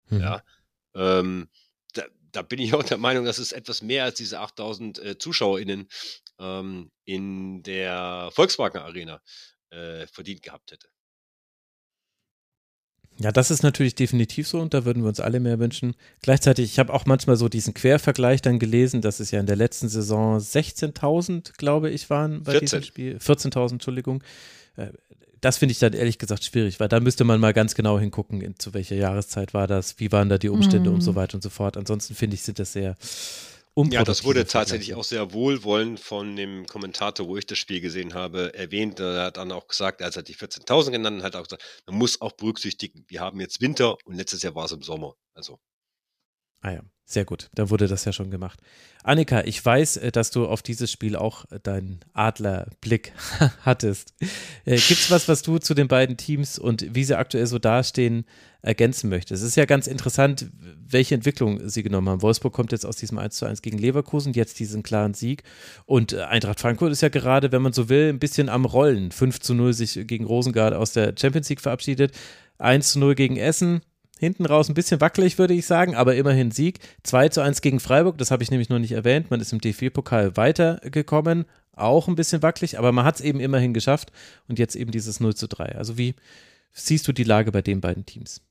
[0.10, 0.22] Mhm.
[0.22, 0.44] Ja.
[0.95, 1.49] Ähm,
[1.94, 5.18] da, da bin ich auch der Meinung, dass es etwas mehr als diese 8000 äh,
[5.18, 5.88] ZuschauerInnen
[6.41, 9.22] ähm, in der Volkswagen Arena
[9.69, 10.88] äh, verdient gehabt hätte.
[13.19, 15.95] Ja, das ist natürlich definitiv so und da würden wir uns alle mehr wünschen.
[16.22, 19.57] Gleichzeitig, ich habe auch manchmal so diesen Quervergleich dann gelesen, dass es ja in der
[19.57, 22.65] letzten Saison 16.000, glaube ich, waren bei 14.
[22.65, 23.18] diesem Spiel.
[23.18, 24.23] 14.000, Entschuldigung.
[24.76, 24.88] Äh,
[25.41, 28.41] Das finde ich dann ehrlich gesagt schwierig, weil da müsste man mal ganz genau hingucken,
[28.41, 31.41] in, zu welcher Jahreszeit war das, wie waren da die Umstände und so weiter und
[31.41, 31.77] so fort.
[31.77, 32.95] Ansonsten finde ich, sind das sehr
[33.77, 38.14] Ja, das wurde tatsächlich auch sehr wohlwollend von dem Kommentator, wo ich das Spiel gesehen
[38.14, 38.99] habe, erwähnt.
[38.99, 42.19] Er hat dann auch gesagt, als er die 14.000 genannt hat, auch gesagt, man muss
[42.19, 45.14] auch berücksichtigen, wir haben jetzt Winter und letztes Jahr war es im Sommer.
[45.34, 45.57] Also
[46.61, 46.81] Ah ja,
[47.11, 47.49] sehr gut.
[47.55, 48.59] Dann wurde das ja schon gemacht.
[49.03, 53.13] Annika, ich weiß, äh, dass du auf dieses Spiel auch äh, deinen Adlerblick
[53.65, 54.13] hattest.
[54.65, 58.25] Gibt es was, was du zu den beiden Teams und wie sie aktuell so dastehen,
[58.61, 59.41] ergänzen möchtest?
[59.41, 60.51] Es ist ja ganz interessant,
[60.88, 62.21] welche Entwicklung sie genommen haben.
[62.21, 65.43] Wolfsburg kommt jetzt aus diesem 1 zu 1 gegen Leverkusen, jetzt diesen klaren Sieg.
[65.85, 69.11] Und äh, Eintracht Frankfurt ist ja gerade, wenn man so will, ein bisschen am Rollen.
[69.11, 72.15] 5 zu 0 sich gegen Rosengard aus der Champions League verabschiedet.
[72.59, 73.81] 1 zu 0 gegen Essen,
[74.22, 76.80] hinten raus ein bisschen wackelig, würde ich sagen, aber immerhin Sieg.
[77.03, 79.31] 2 zu 1 gegen Freiburg, das habe ich nämlich noch nicht erwähnt.
[79.31, 83.73] Man ist im DFB-Pokal weitergekommen, auch ein bisschen wackelig, aber man hat es eben immerhin
[83.73, 84.11] geschafft
[84.48, 85.76] und jetzt eben dieses 0 zu 3.
[85.76, 86.14] Also wie
[86.72, 88.41] siehst du die Lage bei den beiden Teams?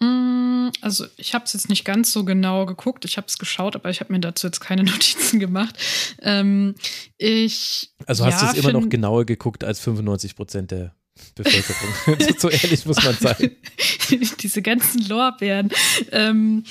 [0.00, 3.04] Mm, Also ich habe es jetzt nicht ganz so genau geguckt.
[3.04, 5.76] Ich habe es geschaut, aber ich habe mir dazu jetzt keine Notizen gemacht.
[6.22, 6.76] Ähm,
[7.18, 10.94] ich Also hast ja, du es immer noch genauer geguckt als 95 Prozent der
[11.34, 12.20] Bevölkerung.
[12.38, 13.56] so, so ehrlich muss man sein.
[14.40, 15.70] Diese ganzen Lorbeeren.
[16.12, 16.64] Ähm,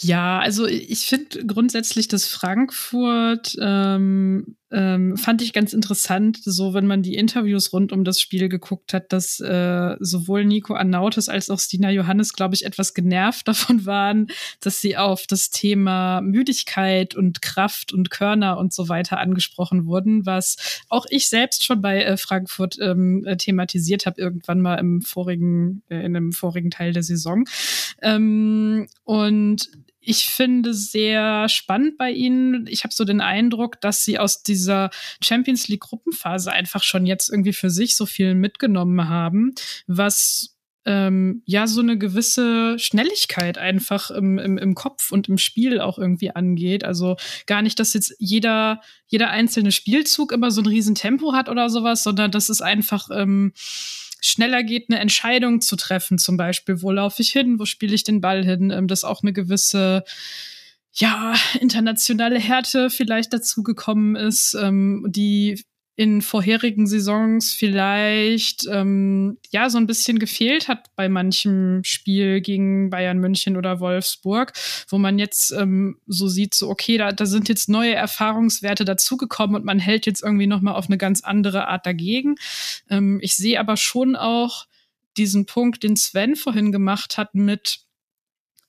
[0.00, 6.86] ja, also ich finde grundsätzlich, dass Frankfurt ähm, ähm, fand ich ganz interessant, so wenn
[6.86, 11.50] man die Interviews rund um das Spiel geguckt hat, dass äh, sowohl Nico Arnautis als
[11.50, 14.28] auch Stina Johannes, glaube ich, etwas genervt davon waren,
[14.60, 20.24] dass sie auf das Thema Müdigkeit und Kraft und Körner und so weiter angesprochen wurden,
[20.26, 25.02] was auch ich selbst schon bei äh, Frankfurt ähm, äh, thematisiert habe, irgendwann mal im
[25.02, 27.44] vorigen, äh, in einem vorigen Teil der Saison.
[28.02, 29.68] Ähm, und
[30.00, 32.66] ich finde sehr spannend bei ihnen.
[32.66, 34.90] Ich habe so den Eindruck, dass sie aus dieser
[35.22, 39.52] Champions League Gruppenphase einfach schon jetzt irgendwie für sich so viel mitgenommen haben,
[39.86, 40.56] was
[40.86, 45.98] ähm, ja so eine gewisse Schnelligkeit einfach im, im, im Kopf und im Spiel auch
[45.98, 46.84] irgendwie angeht.
[46.84, 47.16] Also
[47.46, 52.02] gar nicht, dass jetzt jeder, jeder einzelne Spielzug immer so ein Riesentempo hat oder sowas,
[52.02, 53.52] sondern dass es einfach ähm,
[54.20, 58.04] schneller geht, eine Entscheidung zu treffen, zum Beispiel, wo laufe ich hin, wo spiele ich
[58.04, 60.04] den Ball hin, ähm, dass auch eine gewisse
[60.92, 65.64] ja, internationale Härte vielleicht dazu gekommen ist, ähm, die
[65.96, 72.88] in vorherigen Saisons vielleicht ähm, ja so ein bisschen gefehlt hat bei manchem Spiel gegen
[72.90, 74.52] Bayern München oder Wolfsburg,
[74.88, 79.56] wo man jetzt ähm, so sieht, so okay, da, da sind jetzt neue Erfahrungswerte dazugekommen
[79.56, 82.36] und man hält jetzt irgendwie noch mal auf eine ganz andere Art dagegen.
[82.88, 84.66] Ähm, ich sehe aber schon auch
[85.16, 87.80] diesen Punkt, den Sven vorhin gemacht hat mit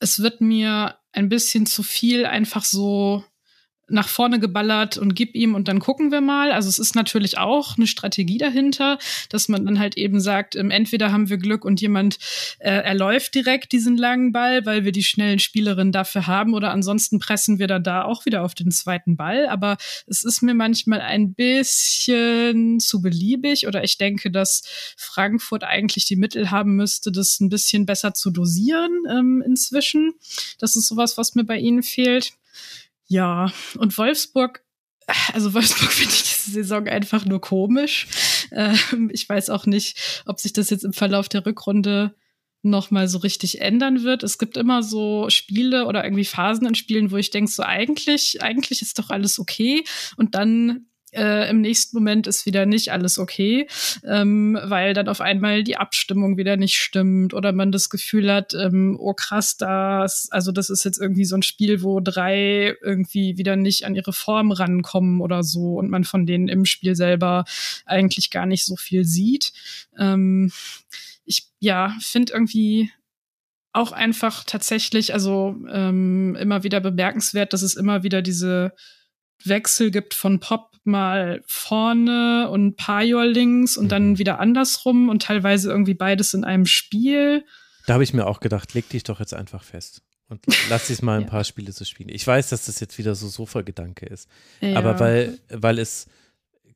[0.00, 3.24] es wird mir ein bisschen zu viel einfach so
[3.88, 6.52] nach vorne geballert und gib ihm und dann gucken wir mal.
[6.52, 8.98] Also es ist natürlich auch eine Strategie dahinter,
[9.28, 12.18] dass man dann halt eben sagt, ähm, entweder haben wir Glück und jemand
[12.58, 17.18] äh, erläuft direkt diesen langen Ball, weil wir die schnellen Spielerinnen dafür haben oder ansonsten
[17.18, 19.46] pressen wir dann da auch wieder auf den zweiten Ball.
[19.48, 19.76] Aber
[20.06, 24.62] es ist mir manchmal ein bisschen zu beliebig oder ich denke, dass
[24.96, 30.14] Frankfurt eigentlich die Mittel haben müsste, das ein bisschen besser zu dosieren ähm, inzwischen.
[30.58, 32.32] Das ist sowas, was mir bei ihnen fehlt.
[33.12, 34.64] Ja, und Wolfsburg,
[35.34, 38.06] also Wolfsburg finde ich diese Saison einfach nur komisch.
[38.52, 42.14] Ähm, ich weiß auch nicht, ob sich das jetzt im Verlauf der Rückrunde
[42.62, 44.22] noch mal so richtig ändern wird.
[44.22, 48.42] Es gibt immer so Spiele oder irgendwie Phasen in Spielen, wo ich denke, so eigentlich,
[48.42, 49.84] eigentlich ist doch alles okay.
[50.16, 53.66] Und dann äh, im nächsten Moment ist wieder nicht alles okay,
[54.04, 58.54] ähm, weil dann auf einmal die Abstimmung wieder nicht stimmt oder man das Gefühl hat,
[58.54, 63.36] ähm, oh krass, das, also das ist jetzt irgendwie so ein Spiel, wo drei irgendwie
[63.38, 67.44] wieder nicht an ihre Form rankommen oder so und man von denen im Spiel selber
[67.84, 69.52] eigentlich gar nicht so viel sieht.
[69.98, 70.50] Ähm,
[71.24, 72.90] ich ja finde irgendwie
[73.72, 78.72] auch einfach tatsächlich, also ähm, immer wieder bemerkenswert, dass es immer wieder diese
[79.46, 84.18] Wechsel gibt von Pop mal vorne und Pajor links und dann mhm.
[84.18, 87.44] wieder andersrum und teilweise irgendwie beides in einem Spiel.
[87.86, 91.02] Da habe ich mir auch gedacht, leg dich doch jetzt einfach fest und lass dich
[91.02, 91.28] mal ein ja.
[91.28, 92.08] paar Spiele so spielen.
[92.08, 94.28] Ich weiß, dass das jetzt wieder so Sofa-Gedanke ist,
[94.60, 94.76] ja.
[94.76, 96.06] aber weil, weil es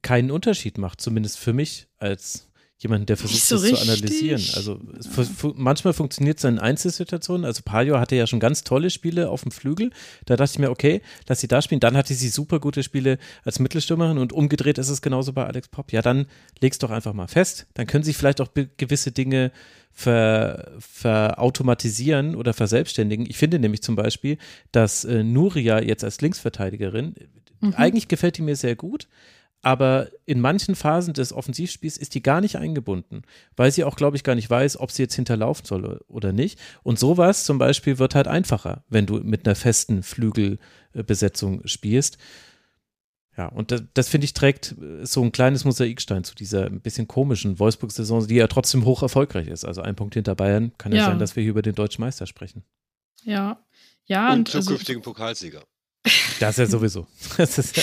[0.02, 2.48] keinen Unterschied macht, zumindest für mich als
[2.78, 3.81] jemanden, der versucht, so das richtig.
[3.81, 4.43] zu analysieren.
[4.55, 5.24] Also ja.
[5.24, 7.44] fu manchmal funktioniert es in Einzelsituationen.
[7.44, 9.90] Also Pajo hatte ja schon ganz tolle Spiele auf dem Flügel.
[10.27, 11.81] Da dachte ich mir, okay, lass sie da spielen.
[11.81, 15.69] Dann hatte sie super gute Spiele als Mittelstürmerin und umgedreht ist es genauso bei Alex
[15.69, 15.90] Pop.
[15.93, 16.27] Ja, dann
[16.61, 17.66] leg's doch einfach mal fest.
[17.74, 19.53] Dann können sich vielleicht auch gewisse Dinge
[19.93, 23.24] ver, verautomatisieren oder verselbstständigen.
[23.27, 24.36] Ich finde nämlich zum Beispiel,
[24.70, 27.15] dass äh, Nuria jetzt als Linksverteidigerin,
[27.61, 27.74] mhm.
[27.74, 29.09] eigentlich gefällt die mir sehr gut,
[29.66, 33.22] aber in manchen Phasen des Offensivspiels ist die gar nicht eingebunden,
[33.56, 36.60] weil sie auch, glaube ich, gar nicht weiß, ob sie jetzt hinterlaufen soll oder nicht.
[36.84, 42.16] Und sowas zum Beispiel wird halt einfacher, wenn du mit einer festen Flügelbesetzung spielst.
[43.36, 47.09] Ja, und das, das finde ich trägt so ein kleines Mosaikstein zu dieser ein bisschen
[47.09, 49.64] komischen Wolfsburg-Saison, die ja trotzdem hoch erfolgreich ist.
[49.64, 52.02] Also ein Punkt hinter Bayern kann ja, ja sein, dass wir hier über den deutschen
[52.02, 52.62] Meister sprechen.
[53.24, 53.59] Ja,
[54.05, 54.32] ja.
[54.32, 55.64] Und, und zukünftigen also, Pokalsieger.
[56.38, 57.09] Das ist ja sowieso.
[57.36, 57.82] Das ist ja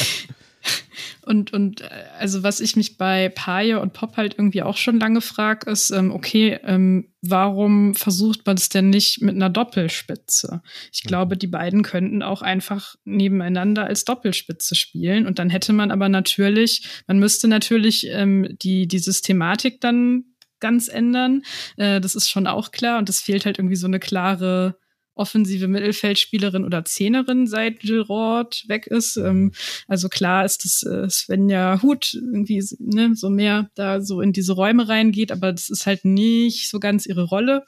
[1.25, 1.89] und, und äh,
[2.19, 5.91] also was ich mich bei Paye und Pop halt irgendwie auch schon lange frage, ist,
[5.91, 10.61] ähm, okay, ähm, warum versucht man es denn nicht mit einer Doppelspitze?
[10.91, 11.07] Ich mhm.
[11.07, 15.25] glaube, die beiden könnten auch einfach nebeneinander als Doppelspitze spielen.
[15.25, 20.25] Und dann hätte man aber natürlich, man müsste natürlich ähm, die, die Systematik dann
[20.59, 21.43] ganz ändern.
[21.77, 22.99] Äh, das ist schon auch klar.
[22.99, 24.77] Und es fehlt halt irgendwie so eine klare
[25.15, 29.17] offensive Mittelfeldspielerin oder Zehnerin seit Gilroyd weg ist.
[29.17, 29.51] Ähm,
[29.87, 34.53] also klar ist das äh, Svenja Hut irgendwie ne, so mehr da so in diese
[34.53, 37.65] Räume reingeht, aber das ist halt nicht so ganz ihre Rolle.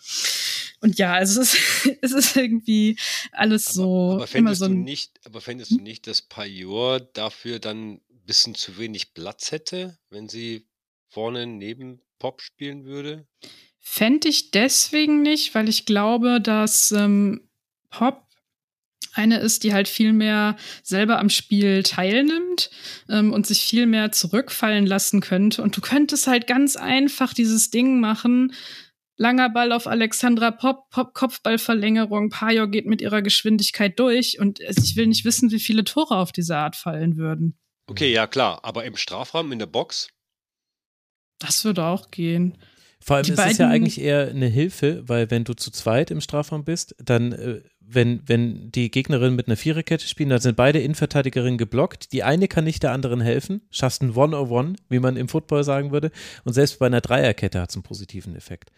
[0.81, 2.97] Und ja, also es ist, es ist irgendwie
[3.31, 7.59] alles aber, so aber immer so ein, nicht, aber fändest du nicht, dass Pajor dafür
[7.59, 10.67] dann ein bisschen zu wenig Platz hätte, wenn sie
[11.07, 13.27] vorne neben Pop spielen würde?
[13.87, 17.47] Fände ich deswegen nicht, weil ich glaube, dass ähm,
[17.91, 18.25] Pop
[19.13, 22.71] eine ist, die halt viel mehr selber am Spiel teilnimmt
[23.09, 25.61] ähm, und sich viel mehr zurückfallen lassen könnte.
[25.61, 28.53] Und du könntest halt ganz einfach dieses Ding machen.
[29.17, 34.95] Langer Ball auf Alexandra Pop, Pop Kopfballverlängerung, Pajo geht mit ihrer Geschwindigkeit durch und ich
[34.95, 37.55] will nicht wissen, wie viele Tore auf diese Art fallen würden.
[37.85, 40.09] Okay, ja klar, aber im Strafraum, in der Box?
[41.37, 42.57] Das würde auch gehen.
[43.05, 46.21] Vor allem ist es ja eigentlich eher eine Hilfe, weil wenn du zu zweit im
[46.21, 50.79] Strafraum bist, dann äh, wenn, wenn die Gegnerinnen mit einer Viererkette spielen, dann sind beide
[50.79, 52.13] Innenverteidigerinnen geblockt.
[52.13, 53.61] Die eine kann nicht der anderen helfen.
[53.69, 56.09] Schaffst ein One-on-One, wie man im Football sagen würde.
[56.45, 58.71] Und selbst bei einer Dreierkette hat es einen positiven Effekt.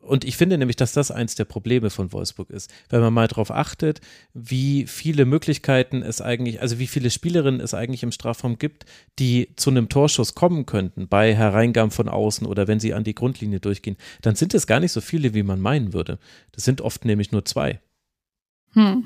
[0.00, 2.72] Und ich finde nämlich, dass das eins der Probleme von Wolfsburg ist.
[2.88, 4.00] Wenn man mal darauf achtet,
[4.34, 8.84] wie viele Möglichkeiten es eigentlich, also wie viele Spielerinnen es eigentlich im Strafraum gibt,
[9.18, 13.14] die zu einem Torschuss kommen könnten, bei Hereingaben von außen oder wenn sie an die
[13.14, 16.18] Grundlinie durchgehen, dann sind es gar nicht so viele, wie man meinen würde.
[16.52, 17.80] Das sind oft nämlich nur zwei.
[18.72, 19.04] Hm.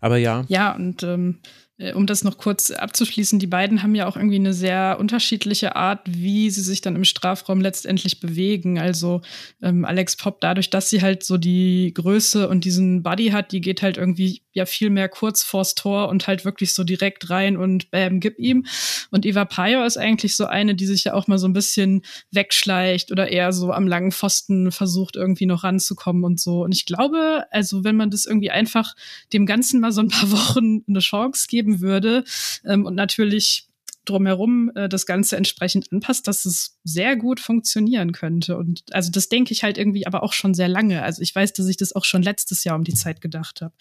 [0.00, 0.44] Aber ja.
[0.48, 1.38] Ja, und ähm,
[1.73, 5.74] äh, um das noch kurz abzuschließen, die beiden haben ja auch irgendwie eine sehr unterschiedliche
[5.74, 8.78] Art, wie sie sich dann im Strafraum letztendlich bewegen.
[8.78, 9.22] Also
[9.60, 13.60] ähm, Alex Pop, dadurch, dass sie halt so die Größe und diesen Buddy hat, die
[13.60, 17.56] geht halt irgendwie ja viel mehr kurz vors Tor und halt wirklich so direkt rein
[17.56, 18.66] und bam, gib ihm.
[19.10, 22.02] Und Eva Payo ist eigentlich so eine, die sich ja auch mal so ein bisschen
[22.30, 26.62] wegschleicht oder eher so am langen Pfosten versucht, irgendwie noch ranzukommen und so.
[26.62, 28.94] Und ich glaube, also wenn man das irgendwie einfach
[29.32, 32.24] dem Ganzen mal so ein paar Wochen eine Chance gibt, geben würde
[32.64, 33.68] ähm, und natürlich
[34.04, 38.56] drumherum äh, das Ganze entsprechend anpasst, dass es sehr gut funktionieren könnte.
[38.58, 41.02] Und also das denke ich halt irgendwie aber auch schon sehr lange.
[41.02, 43.74] Also ich weiß, dass ich das auch schon letztes Jahr um die Zeit gedacht habe.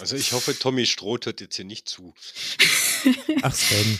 [0.00, 2.14] Also ich hoffe, Tommy Stroh hört jetzt hier nicht zu.
[3.42, 3.98] Ach Sven.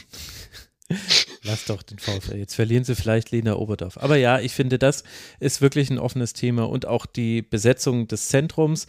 [1.43, 2.36] Lass doch den VfL.
[2.36, 3.99] Jetzt verlieren sie vielleicht Lena Oberdorf.
[3.99, 5.05] Aber ja, ich finde, das
[5.40, 8.86] ist wirklich ein offenes Thema und auch die Besetzung des Zentrums.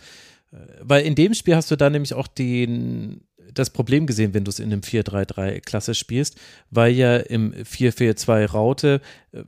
[0.52, 3.22] Äh, weil in dem Spiel hast du da nämlich auch den
[3.53, 6.40] das Problem gesehen, wenn du es in einem 4-3-3-Klasse spielst,
[6.70, 9.02] weil ja im 4-4-2 Raute
[9.32, 9.44] äh,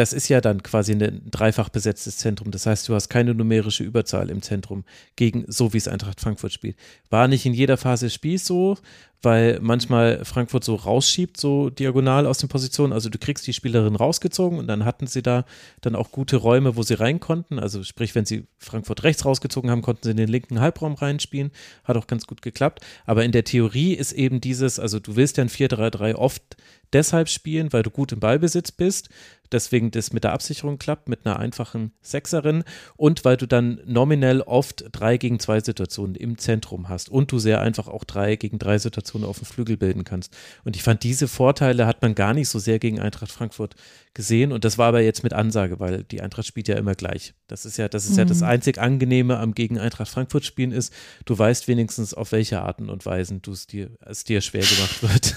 [0.00, 2.50] das ist ja dann quasi ein dreifach besetztes Zentrum.
[2.50, 6.54] Das heißt, du hast keine numerische Überzahl im Zentrum gegen so wie es Eintracht Frankfurt
[6.54, 6.76] spielt.
[7.10, 8.78] War nicht in jeder Phase des Spiels so,
[9.20, 12.94] weil manchmal Frankfurt so rausschiebt, so diagonal aus den Positionen.
[12.94, 15.44] Also du kriegst die Spielerin rausgezogen und dann hatten sie da
[15.82, 17.58] dann auch gute Räume, wo sie rein konnten.
[17.58, 21.50] Also sprich, wenn sie Frankfurt rechts rausgezogen haben, konnten sie in den linken Halbraum reinspielen.
[21.84, 22.80] Hat auch ganz gut geklappt.
[23.04, 26.56] Aber in der Theorie ist eben dieses, also du willst ja ein 4-3-3 oft
[26.92, 29.10] deshalb spielen, weil du gut im Ballbesitz bist,
[29.52, 32.64] deswegen das mit der Absicherung klappt, mit einer einfachen Sechserin
[32.96, 37.38] und weil du dann nominell oft drei gegen zwei Situationen im Zentrum hast und du
[37.38, 40.36] sehr einfach auch drei gegen drei Situationen auf dem Flügel bilden kannst.
[40.64, 43.74] Und ich fand, diese Vorteile hat man gar nicht so sehr gegen Eintracht Frankfurt
[44.14, 47.34] gesehen und das war aber jetzt mit Ansage, weil die Eintracht spielt ja immer gleich.
[47.46, 48.18] Das ist ja, das ist mhm.
[48.18, 48.46] ja das mhm.
[48.46, 50.92] einzig Angenehme am gegen Eintracht Frankfurt spielen ist,
[51.24, 55.02] du weißt wenigstens, auf welche Arten und Weisen du es dir, es dir schwer gemacht
[55.02, 55.36] wird.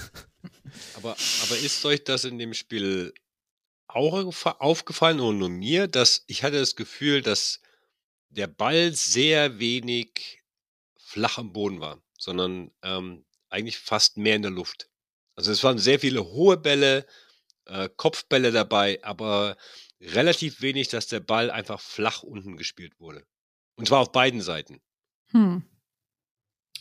[0.96, 3.12] Aber, aber ist euch das in dem Spiel
[3.94, 7.60] auch aufgefallen oder nur mir, dass ich hatte das Gefühl, dass
[8.28, 10.42] der Ball sehr wenig
[10.96, 14.88] flach am Boden war, sondern ähm, eigentlich fast mehr in der Luft.
[15.36, 17.06] Also es waren sehr viele hohe Bälle,
[17.66, 19.56] äh, Kopfbälle dabei, aber
[20.00, 23.26] relativ wenig, dass der Ball einfach flach unten gespielt wurde.
[23.76, 24.80] Und zwar auf beiden Seiten.
[25.30, 25.64] Hm.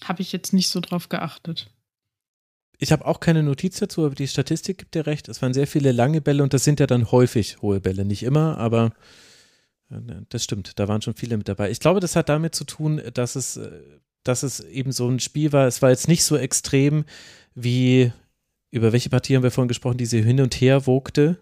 [0.03, 1.72] Habe ich jetzt nicht so drauf geachtet.
[2.79, 5.29] Ich habe auch keine Notiz dazu, aber die Statistik gibt dir recht.
[5.29, 8.03] Es waren sehr viele lange Bälle und das sind ja dann häufig hohe Bälle.
[8.05, 8.91] Nicht immer, aber
[9.89, 9.95] äh,
[10.29, 10.79] das stimmt.
[10.79, 11.71] Da waren schon viele mit dabei.
[11.71, 13.69] Ich glaube, das hat damit zu tun, dass es, äh,
[14.23, 15.67] dass es eben so ein Spiel war.
[15.67, 17.05] Es war jetzt nicht so extrem
[17.55, 18.11] wie,
[18.71, 21.39] über welche Partie haben wir vorhin gesprochen, die sie hin und her wogte.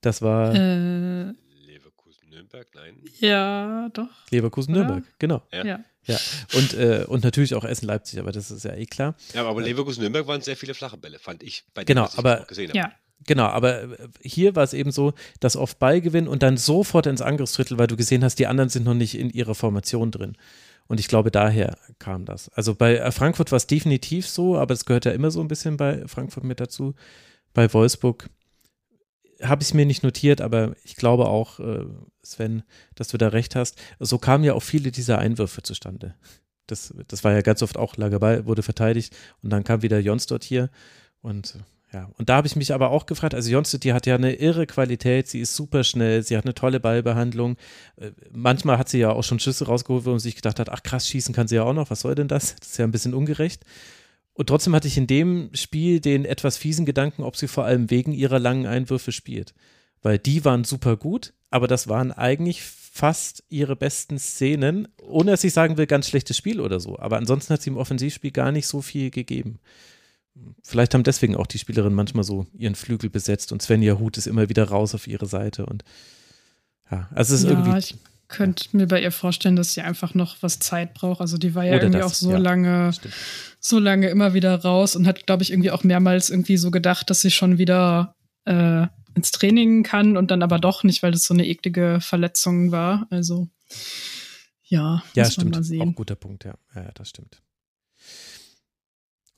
[0.00, 0.54] Das war.
[0.54, 1.32] Äh,
[1.66, 3.02] Leverkusen-Nürnberg, nein.
[3.18, 4.30] Ja, doch.
[4.30, 5.42] Leverkusen-Nürnberg, genau.
[5.52, 5.64] Ja.
[5.64, 5.84] ja.
[6.06, 6.18] Ja,
[6.54, 9.14] und, äh, und natürlich auch Essen-Leipzig, aber das ist ja eh klar.
[9.32, 11.64] Ja, aber Leverkusen-Nürnberg waren sehr viele flache Bälle, fand ich.
[11.72, 12.78] Bei dem, genau, aber, gesehen habe.
[12.78, 12.92] Ja.
[13.26, 17.22] Genau, aber äh, hier war es eben so, dass oft Ballgewinn und dann sofort ins
[17.22, 20.36] Angriffsdrittel, weil du gesehen hast, die anderen sind noch nicht in ihrer Formation drin.
[20.86, 22.50] Und ich glaube, daher kam das.
[22.50, 25.48] Also bei äh, Frankfurt war es definitiv so, aber es gehört ja immer so ein
[25.48, 26.94] bisschen bei Frankfurt mit dazu.
[27.54, 28.28] Bei Wolfsburg
[29.42, 31.86] habe ich es mir nicht notiert, aber ich glaube auch, äh,
[32.24, 32.62] Sven,
[32.94, 33.80] dass du da recht hast.
[34.00, 36.14] So kamen ja auch viele dieser Einwürfe zustande.
[36.66, 40.26] Das, das war ja ganz oft auch Lagerball, wurde verteidigt und dann kam wieder Jons
[40.26, 40.70] dort hier
[41.20, 41.58] und
[41.94, 44.34] ja, und da habe ich mich aber auch gefragt, also Jonstedt, die hat ja eine
[44.34, 47.56] irre Qualität, sie ist super schnell, sie hat eine tolle Ballbehandlung.
[47.96, 50.82] Äh, manchmal hat sie ja auch schon Schüsse rausgeholt, wo man sich gedacht hat, ach
[50.82, 52.56] krass, schießen kann sie ja auch noch, was soll denn das?
[52.56, 53.64] Das ist ja ein bisschen ungerecht.
[54.32, 57.88] Und trotzdem hatte ich in dem Spiel den etwas fiesen Gedanken, ob sie vor allem
[57.90, 59.54] wegen ihrer langen Einwürfe spielt.
[60.02, 65.44] Weil die waren super gut, aber das waren eigentlich fast ihre besten Szenen, ohne dass
[65.44, 66.98] ich sagen will, ganz schlechtes Spiel oder so.
[66.98, 69.60] Aber ansonsten hat sie im Offensivspiel gar nicht so viel gegeben.
[70.64, 74.26] Vielleicht haben deswegen auch die Spielerinnen manchmal so ihren Flügel besetzt und Svenja Huth ist
[74.26, 75.84] immer wieder raus auf ihre Seite und
[76.90, 77.78] ja, also es ist ja, irgendwie.
[77.78, 77.94] Ich
[78.26, 81.20] könnte mir bei ihr vorstellen, dass sie einfach noch was Zeit braucht.
[81.20, 82.38] Also die war ja Oder irgendwie das, auch so ja.
[82.38, 83.14] lange, Stimmt.
[83.60, 87.10] so lange immer wieder raus und hat, glaube ich, irgendwie auch mehrmals irgendwie so gedacht,
[87.10, 91.24] dass sie schon wieder äh, ins Training kann und dann aber doch nicht, weil das
[91.24, 93.06] so eine eklige Verletzung war.
[93.10, 93.48] Also
[94.64, 95.50] ja, Ja, muss man stimmt.
[95.52, 95.94] mal Auch sehen.
[95.94, 96.54] guter Punkt, ja.
[96.74, 97.42] Ja, das stimmt.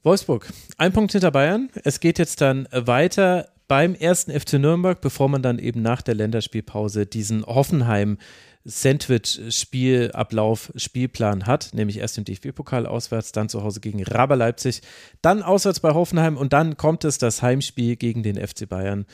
[0.02, 0.48] Wolfsburg,
[0.78, 1.68] ein Punkt hinter Bayern.
[1.84, 6.14] Es geht jetzt dann weiter beim ersten FC Nürnberg, bevor man dann eben nach der
[6.14, 8.18] Länderspielpause diesen Hoffenheim
[8.64, 14.82] Sandwich-Spielablauf, Spielplan hat, nämlich erst im DFB-Pokal auswärts, dann zu Hause gegen Raber Leipzig,
[15.22, 19.06] dann auswärts bei Hoffenheim und dann kommt es das Heimspiel gegen den FC Bayern.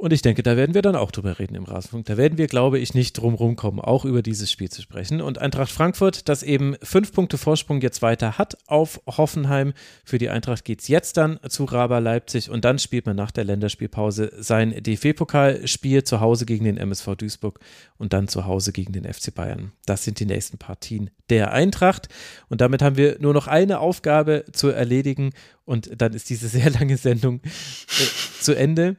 [0.00, 2.06] Und ich denke, da werden wir dann auch drüber reden im Rasenfunk.
[2.06, 5.20] Da werden wir, glaube ich, nicht drum rumkommen, auch über dieses Spiel zu sprechen.
[5.20, 9.72] Und Eintracht Frankfurt, das eben fünf Punkte Vorsprung jetzt weiter hat auf Hoffenheim.
[10.04, 13.32] Für die Eintracht geht es jetzt dann zu Raba Leipzig und dann spielt man nach
[13.32, 17.58] der Länderspielpause sein DFB-Pokalspiel zu Hause gegen den MSV Duisburg
[17.96, 19.72] und dann zu Hause gegen den FC Bayern.
[19.84, 22.08] Das sind die nächsten Partien der Eintracht.
[22.48, 25.32] Und damit haben wir nur noch eine Aufgabe zu erledigen
[25.64, 28.96] und dann ist diese sehr lange Sendung äh, zu Ende.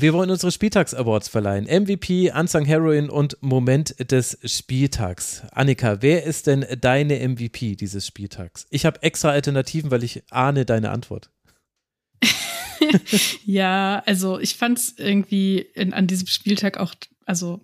[0.00, 1.64] Wir wollen unsere Spieltags-Awards verleihen.
[1.64, 5.42] MVP, Unsung Heroin und Moment des Spieltags.
[5.50, 8.66] Annika, wer ist denn deine MVP dieses Spieltags?
[8.70, 11.30] Ich habe extra Alternativen, weil ich ahne deine Antwort.
[13.44, 16.94] Ja, also ich fand es irgendwie in, an diesem Spieltag auch,
[17.26, 17.60] also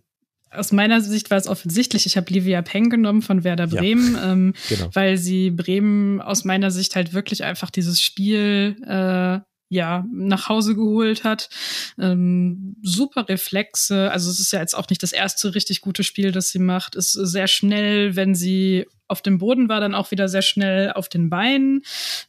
[0.50, 2.04] aus meiner Sicht war es offensichtlich.
[2.04, 3.80] Ich habe Livia Peng genommen von Werder Ja.
[3.80, 4.90] Bremen, ähm, Genau.
[4.92, 9.38] weil sie Bremen aus meiner Sicht halt wirklich einfach dieses Spiel äh,
[9.74, 11.50] ja nach Hause geholt hat.
[11.98, 14.10] Ähm, super Reflexe.
[14.10, 16.94] Also es ist ja jetzt auch nicht das erste richtig gute Spiel, das sie macht.
[16.94, 21.08] Ist sehr schnell, wenn sie auf dem Boden war, dann auch wieder sehr schnell auf
[21.08, 21.82] den Beinen.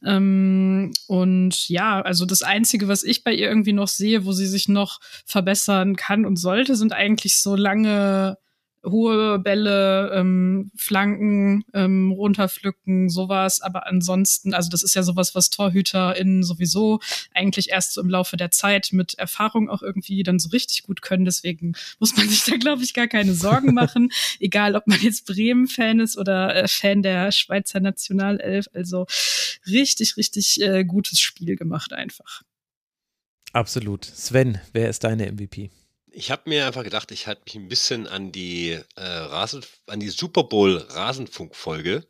[0.04, 4.48] Ähm, und ja, also das Einzige, was ich bei ihr irgendwie noch sehe, wo sie
[4.48, 8.38] sich noch verbessern kann und sollte, sind eigentlich so lange
[8.86, 13.62] hohe Bälle, ähm, Flanken, ähm, runterpflücken, sowas.
[13.62, 17.00] Aber ansonsten, also das ist ja sowas, was TorhüterInnen sowieso
[17.34, 21.02] eigentlich erst so im Laufe der Zeit mit Erfahrung auch irgendwie dann so richtig gut
[21.02, 21.26] können.
[21.26, 24.12] Deswegen muss man sich da, glaube ich, gar keine Sorgen machen.
[24.40, 28.68] Egal, ob man jetzt Bremen-Fan ist oder äh, Fan der Schweizer Nationalelf.
[28.74, 29.06] Also
[29.68, 32.44] richtig, richtig äh, gutes Spiel gemacht einfach.
[33.54, 34.04] Absolut.
[34.04, 35.70] Sven, wer ist deine MVP?
[36.18, 40.00] Ich habe mir einfach gedacht, ich halte mich ein bisschen an die äh, Rasen, an
[40.00, 42.08] die Super Bowl Rasenfunk-Folge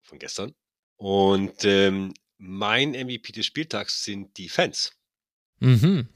[0.00, 0.54] von gestern.
[0.96, 4.92] Und ähm, mein MVP des Spieltags sind die Fans.
[5.58, 6.08] Mhm.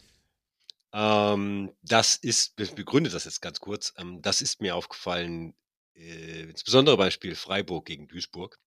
[0.95, 5.55] Ähm, das ist, ich begründe das jetzt ganz kurz, ähm, das ist mir aufgefallen,
[5.95, 8.59] äh, insbesondere beim Spiel Freiburg gegen Duisburg,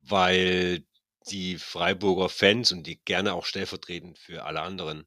[0.00, 0.84] weil
[1.28, 5.06] die Freiburger Fans und die gerne auch stellvertretend für alle anderen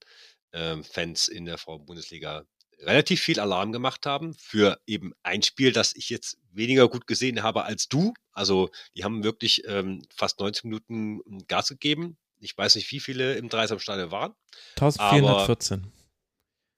[0.83, 2.45] Fans in der Frauen-Bundesliga
[2.81, 7.43] relativ viel Alarm gemacht haben für eben ein Spiel, das ich jetzt weniger gut gesehen
[7.43, 8.13] habe als du.
[8.31, 12.17] Also die haben wirklich ähm, fast 90 Minuten Gas gegeben.
[12.39, 14.33] Ich weiß nicht, wie viele im Dreisamstadion waren.
[14.77, 15.91] 1414.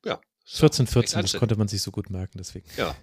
[0.06, 0.20] Ja.
[0.46, 2.68] 14, recht 14, das konnte man sich so gut merken, deswegen.
[2.78, 2.96] Ja.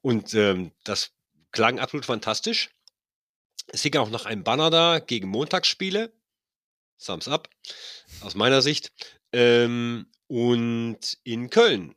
[0.00, 1.12] Und ähm, das
[1.52, 2.70] klang absolut fantastisch.
[3.68, 6.12] Es hing auch noch ein Banner da gegen Montagsspiele.
[6.98, 7.48] Thumbs up.
[8.20, 8.92] Aus meiner Sicht.
[9.32, 11.94] Ähm, und in Köln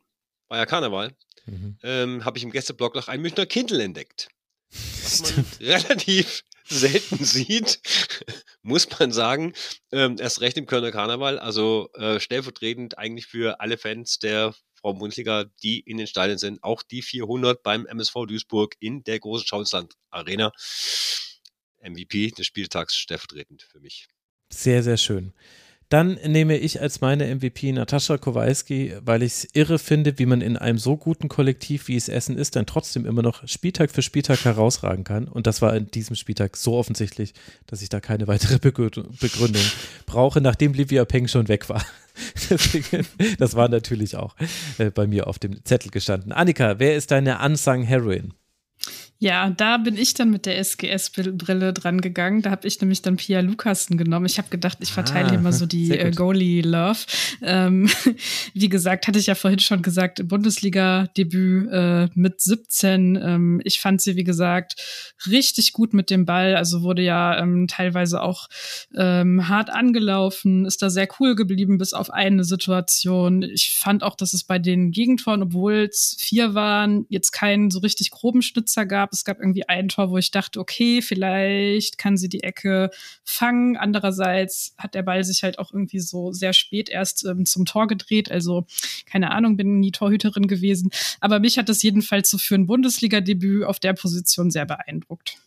[0.48, 1.14] war ja Karneval.
[1.46, 1.78] Mhm.
[1.82, 4.28] Ähm, habe ich im Gästeblock noch ein Münchner Kindle entdeckt.
[4.70, 7.80] Was man relativ selten sieht,
[8.62, 9.54] muss man sagen.
[9.92, 11.38] Ähm, erst recht im Kölner Karneval.
[11.38, 16.62] Also äh, stellvertretend eigentlich für alle Fans der Frauen-Bundesliga, die in den Stadien sind.
[16.62, 20.52] Auch die 400 beim MSV Duisburg in der großen Schauensland Arena.
[21.82, 24.08] MVP des Spieltags stellvertretend für mich.
[24.52, 25.32] Sehr, sehr schön.
[25.88, 30.40] Dann nehme ich als meine MVP Natascha Kowalski, weil ich es irre finde, wie man
[30.40, 34.02] in einem so guten Kollektiv, wie es Essen ist, dann trotzdem immer noch Spieltag für
[34.02, 35.28] Spieltag herausragen kann.
[35.28, 37.34] Und das war in diesem Spieltag so offensichtlich,
[37.66, 39.62] dass ich da keine weitere Begrü- Begründung
[40.06, 41.84] brauche, nachdem Livia Peng schon weg war.
[42.50, 43.06] Deswegen,
[43.38, 44.34] das war natürlich auch
[44.78, 46.32] äh, bei mir auf dem Zettel gestanden.
[46.32, 48.32] Annika, wer ist deine Unsung Heroin?
[49.18, 52.42] Ja, da bin ich dann mit der SGS-Brille dran gegangen.
[52.42, 54.26] Da habe ich nämlich dann Pia Lukassen genommen.
[54.26, 56.98] Ich habe gedacht, ich verteile ah, hier mal so die äh, Goalie-Love.
[57.40, 57.88] Ähm,
[58.52, 63.16] wie gesagt, hatte ich ja vorhin schon gesagt, Bundesliga-Debüt äh, mit 17.
[63.16, 66.54] Ähm, ich fand sie, wie gesagt, richtig gut mit dem Ball.
[66.54, 68.48] Also wurde ja ähm, teilweise auch
[68.94, 73.42] ähm, hart angelaufen, ist da sehr cool geblieben, bis auf eine Situation.
[73.42, 77.78] Ich fand auch, dass es bei den Gegentoren, obwohl es vier waren, jetzt keinen so
[77.78, 79.12] richtig groben Schnitzer gab gab.
[79.12, 82.90] Es gab irgendwie ein Tor, wo ich dachte, okay, vielleicht kann sie die Ecke
[83.24, 83.76] fangen.
[83.76, 87.86] Andererseits hat der Ball sich halt auch irgendwie so sehr spät erst ähm, zum Tor
[87.86, 88.30] gedreht.
[88.30, 88.66] Also
[89.06, 90.90] keine Ahnung, bin nie Torhüterin gewesen.
[91.20, 95.38] Aber mich hat das jedenfalls so für ein Bundesliga-Debüt auf der Position sehr beeindruckt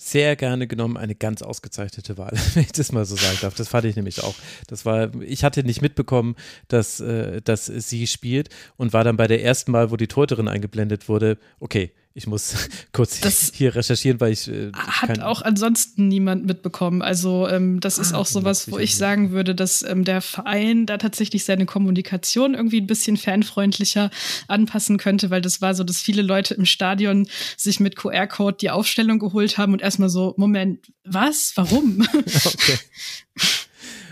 [0.00, 3.54] sehr gerne genommen eine ganz ausgezeichnete Wahl, wenn ich das mal so sagen darf.
[3.54, 4.36] Das fand ich nämlich auch.
[4.68, 6.36] Das war, ich hatte nicht mitbekommen,
[6.68, 10.48] dass, äh, dass sie spielt und war dann bei der ersten Mal, wo die Torterin
[10.48, 14.48] eingeblendet wurde, okay, ich muss kurz das hier recherchieren, weil ich.
[14.48, 17.00] Äh, hat auch ansonsten niemand mitbekommen.
[17.00, 20.84] Also, ähm, das ah, ist auch sowas, wo ich sagen würde, dass ähm, der Verein
[20.84, 24.10] da tatsächlich seine Kommunikation irgendwie ein bisschen fanfreundlicher
[24.48, 28.70] anpassen könnte, weil das war so, dass viele Leute im Stadion sich mit QR-Code die
[28.70, 31.52] Aufstellung geholt haben und erstmal so: Moment, was?
[31.54, 32.06] Warum?
[32.44, 32.78] okay.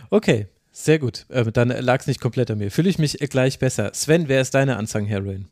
[0.08, 1.26] Okay, sehr gut.
[1.28, 2.70] Äh, dann lag es nicht komplett an mir.
[2.70, 3.90] Fühle ich mich gleich besser.
[3.92, 5.48] Sven, wer ist deine Ansang-Heroin?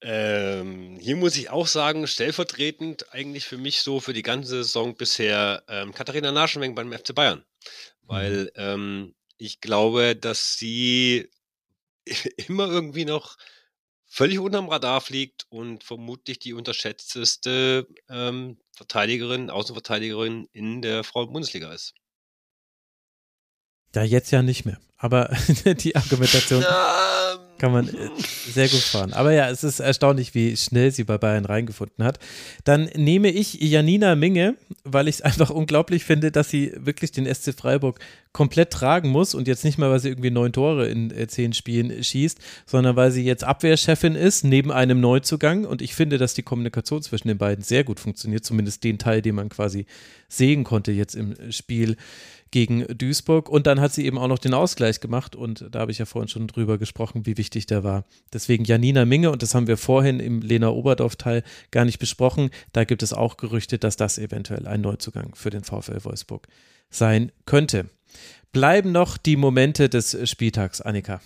[0.00, 4.94] Ähm, hier muss ich auch sagen, stellvertretend eigentlich für mich so für die ganze Saison
[4.94, 7.44] bisher ähm, Katharina Naschenweng beim FC Bayern.
[8.02, 8.50] Weil mhm.
[8.56, 11.30] ähm, ich glaube, dass sie
[12.48, 13.36] immer irgendwie noch
[14.06, 21.94] völlig unterm Radar fliegt und vermutlich die unterschätzteste ähm, Verteidigerin, Außenverteidigerin in der Frauen-Bundesliga ist.
[23.94, 24.78] Ja, jetzt ja nicht mehr.
[24.96, 26.62] Aber die Argumentation
[27.58, 28.08] kann man äh,
[28.50, 29.12] sehr gut fahren.
[29.12, 32.18] Aber ja, es ist erstaunlich, wie schnell sie bei Bayern reingefunden hat.
[32.64, 37.32] Dann nehme ich Janina Minge, weil ich es einfach unglaublich finde, dass sie wirklich den
[37.32, 37.98] SC Freiburg
[38.32, 41.52] komplett tragen muss und jetzt nicht mal, weil sie irgendwie neun Tore in äh, zehn
[41.52, 45.64] Spielen schießt, sondern weil sie jetzt Abwehrchefin ist, neben einem Neuzugang.
[45.64, 49.22] Und ich finde, dass die Kommunikation zwischen den beiden sehr gut funktioniert, zumindest den Teil,
[49.22, 49.86] den man quasi
[50.28, 51.96] sehen konnte jetzt im Spiel
[52.50, 53.48] gegen Duisburg.
[53.48, 55.36] Und dann hat sie eben auch noch den Ausgleich gemacht.
[55.36, 58.04] Und da habe ich ja vorhin schon drüber gesprochen, wie wichtig der war.
[58.32, 62.50] Deswegen Janina Minge, und das haben wir vorhin im Lena Oberdorf-Teil gar nicht besprochen.
[62.72, 66.46] Da gibt es auch Gerüchte, dass das eventuell ein Neuzugang für den VfL Wolfsburg
[66.90, 67.86] sein könnte.
[68.52, 71.20] Bleiben noch die Momente des Spieltags, Annika.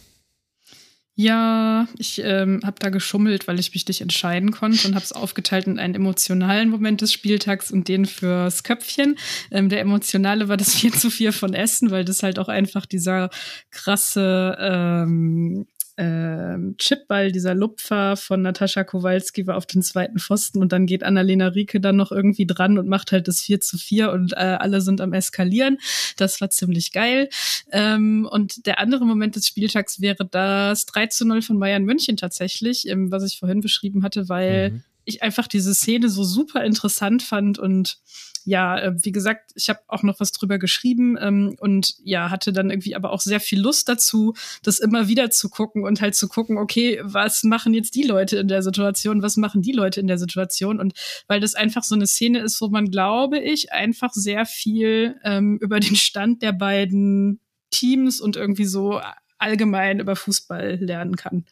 [1.15, 5.13] Ja, ich ähm, habe da geschummelt, weil ich mich nicht entscheiden konnte und habe es
[5.13, 9.19] aufgeteilt in einen emotionalen Moment des Spieltags und den fürs Köpfchen.
[9.51, 12.87] Ähm, der emotionale war das 4 zu 4 von Essen, weil das halt auch einfach
[12.87, 13.29] dieser
[13.71, 15.67] krasse ähm,
[15.97, 21.03] äh, Chipball, dieser Lupfer von Natascha Kowalski war auf den zweiten Pfosten und dann geht
[21.03, 24.37] Annalena Rieke dann noch irgendwie dran und macht halt das 4 zu 4 und äh,
[24.37, 25.79] alle sind am Eskalieren.
[26.17, 27.29] Das war ziemlich geil.
[27.71, 32.17] Ähm, und der andere Moment des Spieltags wäre das 3 zu 0 von Bayern München
[32.17, 34.85] tatsächlich, ähm, was ich vorhin beschrieben hatte, weil mhm.
[35.05, 37.99] ich einfach diese Szene so super interessant fand und
[38.45, 42.53] ja, äh, wie gesagt, ich habe auch noch was drüber geschrieben ähm, und ja, hatte
[42.53, 46.15] dann irgendwie aber auch sehr viel Lust dazu, das immer wieder zu gucken und halt
[46.15, 50.01] zu gucken, okay, was machen jetzt die Leute in der Situation, was machen die Leute
[50.01, 50.95] in der Situation und
[51.29, 55.59] weil das einfach so eine Szene ist, wo man, glaube ich, einfach sehr viel ähm,
[55.61, 57.41] über den Stand der beiden
[57.71, 59.01] Teams und irgendwie so
[59.39, 61.45] allgemein über Fußball lernen kann.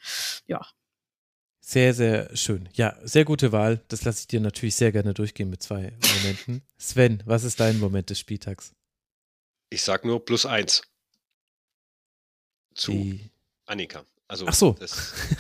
[0.47, 0.61] Ja,
[1.71, 2.69] sehr, sehr schön.
[2.73, 3.81] Ja, sehr gute Wahl.
[3.87, 6.63] Das lasse ich dir natürlich sehr gerne durchgehen mit zwei Momenten.
[6.79, 8.73] Sven, was ist dein Moment des Spieltags?
[9.69, 10.83] Ich sag nur plus eins.
[12.75, 13.31] Zu Die.
[13.67, 14.05] Annika.
[14.31, 14.77] Also Ach so.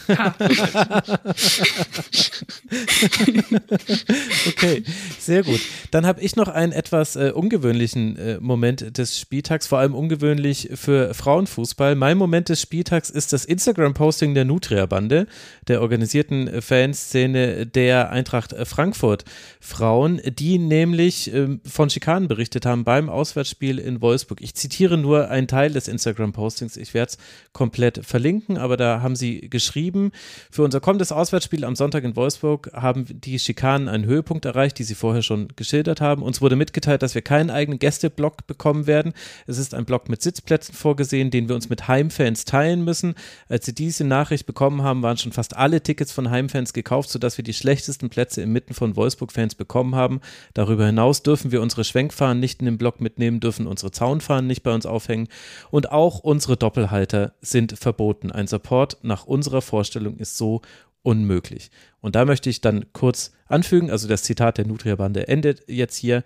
[4.48, 4.82] okay,
[5.20, 5.60] sehr gut.
[5.92, 10.70] Dann habe ich noch einen etwas äh, ungewöhnlichen äh, Moment des Spieltags, vor allem ungewöhnlich
[10.74, 11.94] für Frauenfußball.
[11.94, 15.28] Mein Moment des Spieltags ist das Instagram-Posting der Nutria-Bande,
[15.68, 19.24] der organisierten Fanszene der Eintracht Frankfurt
[19.60, 24.40] Frauen, die nämlich äh, von Schikanen berichtet haben beim Auswärtsspiel in Wolfsburg.
[24.40, 26.76] Ich zitiere nur einen Teil des Instagram-Postings.
[26.76, 27.18] Ich werde es
[27.52, 30.10] komplett verlinken, aber da haben sie geschrieben,
[30.50, 34.84] für unser kommendes Auswärtsspiel am Sonntag in Wolfsburg haben die Schikanen einen Höhepunkt erreicht, die
[34.84, 36.22] sie vorher schon geschildert haben.
[36.22, 39.12] Uns wurde mitgeteilt, dass wir keinen eigenen Gästeblock bekommen werden.
[39.46, 43.14] Es ist ein Block mit Sitzplätzen vorgesehen, den wir uns mit Heimfans teilen müssen.
[43.48, 47.36] Als sie diese Nachricht bekommen haben, waren schon fast alle Tickets von Heimfans gekauft, sodass
[47.36, 50.20] wir die schlechtesten Plätze inmitten von Wolfsburg-Fans bekommen haben.
[50.54, 54.62] Darüber hinaus dürfen wir unsere Schwenkfahnen nicht in den Block mitnehmen, dürfen unsere Zaunfahnen nicht
[54.62, 55.28] bei uns aufhängen
[55.70, 58.32] und auch unsere Doppelhalter sind verboten.
[58.32, 58.69] Ein Support
[59.02, 60.62] nach unserer Vorstellung ist so
[61.02, 61.70] unmöglich.
[62.00, 66.22] Und da möchte ich dann kurz anfügen, also das Zitat der Nutria-Bande endet jetzt hier.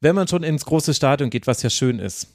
[0.00, 2.28] Wenn man schon ins große Stadion geht, was ja schön ist,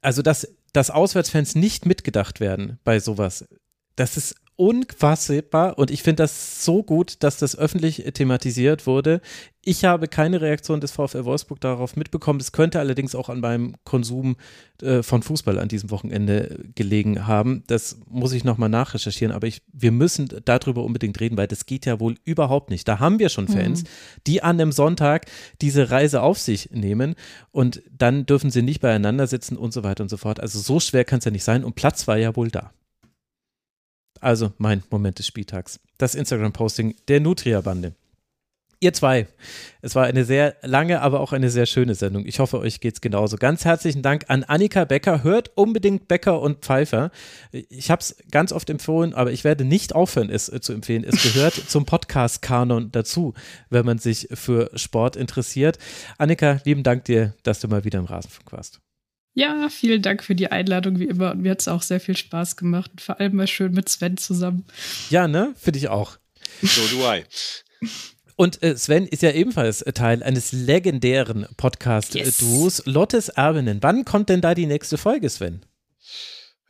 [0.00, 3.48] also dass, dass Auswärtsfans nicht mitgedacht werden bei sowas,
[3.96, 9.20] das ist unfassbar und ich finde das so gut, dass das öffentlich thematisiert wurde.
[9.62, 12.40] Ich habe keine Reaktion des VfL Wolfsburg darauf mitbekommen.
[12.40, 14.36] Es könnte allerdings auch an meinem Konsum
[14.82, 17.62] äh, von Fußball an diesem Wochenende gelegen haben.
[17.68, 21.86] Das muss ich nochmal nachrecherchieren, aber ich, wir müssen darüber unbedingt reden, weil das geht
[21.86, 22.88] ja wohl überhaupt nicht.
[22.88, 23.88] Da haben wir schon Fans, mhm.
[24.26, 25.26] die an einem Sonntag
[25.62, 27.14] diese Reise auf sich nehmen
[27.52, 30.40] und dann dürfen sie nicht beieinander sitzen und so weiter und so fort.
[30.40, 32.72] Also so schwer kann es ja nicht sein und Platz war ja wohl da.
[34.20, 35.80] Also mein Moment des Spieltags.
[35.98, 37.94] Das Instagram-Posting der Nutria-Bande.
[38.80, 39.26] Ihr zwei,
[39.82, 42.24] es war eine sehr lange, aber auch eine sehr schöne Sendung.
[42.24, 43.36] Ich hoffe, euch geht es genauso.
[43.36, 45.24] Ganz herzlichen Dank an Annika Becker.
[45.24, 47.10] Hört unbedingt Becker und Pfeiffer.
[47.50, 51.02] Ich habe es ganz oft empfohlen, aber ich werde nicht aufhören, es äh, zu empfehlen.
[51.02, 53.34] Es gehört zum Podcast-Kanon dazu,
[53.68, 55.78] wenn man sich für Sport interessiert.
[56.16, 58.78] Annika, lieben Dank dir, dass du mal wieder im Rasenfunk warst.
[59.34, 61.32] Ja, vielen Dank für die Einladung, wie immer.
[61.32, 62.90] Und mir hat es auch sehr viel Spaß gemacht.
[62.92, 64.66] Und vor allem mal schön mit Sven zusammen.
[65.10, 65.54] Ja, ne?
[65.56, 66.18] Finde ich auch.
[66.62, 67.24] So do I.
[68.36, 72.86] Und äh, Sven ist ja ebenfalls Teil eines legendären Podcast-Duos, yes.
[72.86, 73.78] Lottes Erbinnen.
[73.80, 75.64] Wann kommt denn da die nächste Folge, Sven?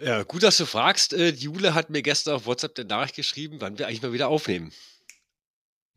[0.01, 1.13] Ja, gut, dass du fragst.
[1.13, 4.29] Äh, Jule hat mir gestern auf WhatsApp eine Nachricht geschrieben, wann wir eigentlich mal wieder
[4.29, 4.73] aufnehmen.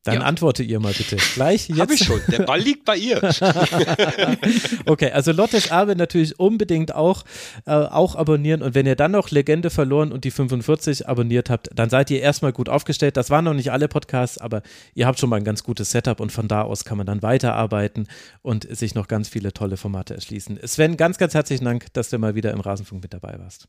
[0.03, 0.21] Dann ja.
[0.21, 1.17] antworte ihr mal bitte.
[1.35, 1.79] Gleich jetzt.
[1.79, 2.19] Hab ich schon.
[2.27, 3.21] Der Ball liegt bei ihr.
[4.87, 7.23] okay, also Lottes Erbe natürlich unbedingt auch,
[7.67, 8.63] äh, auch abonnieren.
[8.63, 12.19] Und wenn ihr dann noch Legende verloren und die 45 abonniert habt, dann seid ihr
[12.19, 13.15] erstmal gut aufgestellt.
[13.15, 14.63] Das waren noch nicht alle Podcasts, aber
[14.95, 17.21] ihr habt schon mal ein ganz gutes Setup und von da aus kann man dann
[17.21, 18.07] weiterarbeiten
[18.41, 20.59] und sich noch ganz viele tolle Formate erschließen.
[20.65, 23.67] Sven, ganz, ganz herzlichen Dank, dass du mal wieder im Rasenfunk mit dabei warst.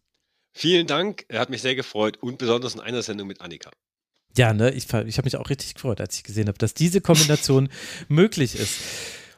[0.55, 1.27] Vielen Dank.
[1.29, 3.71] Er hat mich sehr gefreut und besonders in einer Sendung mit Annika.
[4.37, 7.01] Ja, ne, ich, ich habe mich auch richtig gefreut, als ich gesehen habe, dass diese
[7.01, 7.69] Kombination
[8.09, 8.81] möglich ist.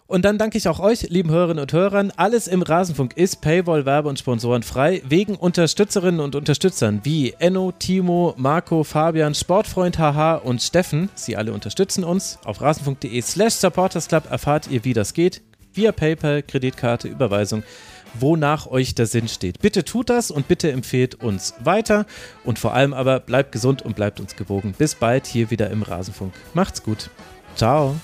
[0.06, 2.12] Und dann danke ich auch euch, lieben Hörerinnen und Hörern.
[2.14, 7.72] Alles im Rasenfunk ist Paywall, Werbe und Sponsoren frei, wegen Unterstützerinnen und Unterstützern wie Enno,
[7.72, 11.08] Timo, Marco, Fabian, Sportfreund HH und Steffen.
[11.14, 12.38] Sie alle unterstützen uns.
[12.44, 15.40] Auf rasenfunk.de slash supportersclub erfahrt ihr, wie das geht.
[15.72, 17.62] Via PayPal, Kreditkarte, Überweisung
[18.18, 19.60] wonach euch der Sinn steht.
[19.60, 22.06] Bitte tut das und bitte empfehlt uns weiter
[22.44, 24.74] und vor allem aber bleibt gesund und bleibt uns gewogen.
[24.76, 26.32] Bis bald hier wieder im Rasenfunk.
[26.54, 27.10] Macht's gut.
[27.56, 27.96] Ciao.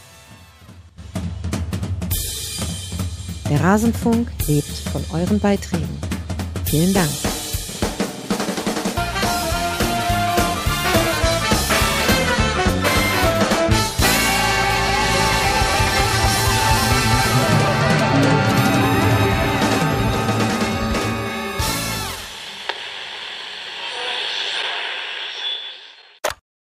[3.51, 5.99] Der Rasenfunk lebt von euren Beiträgen.
[6.67, 7.30] Vielen Dank.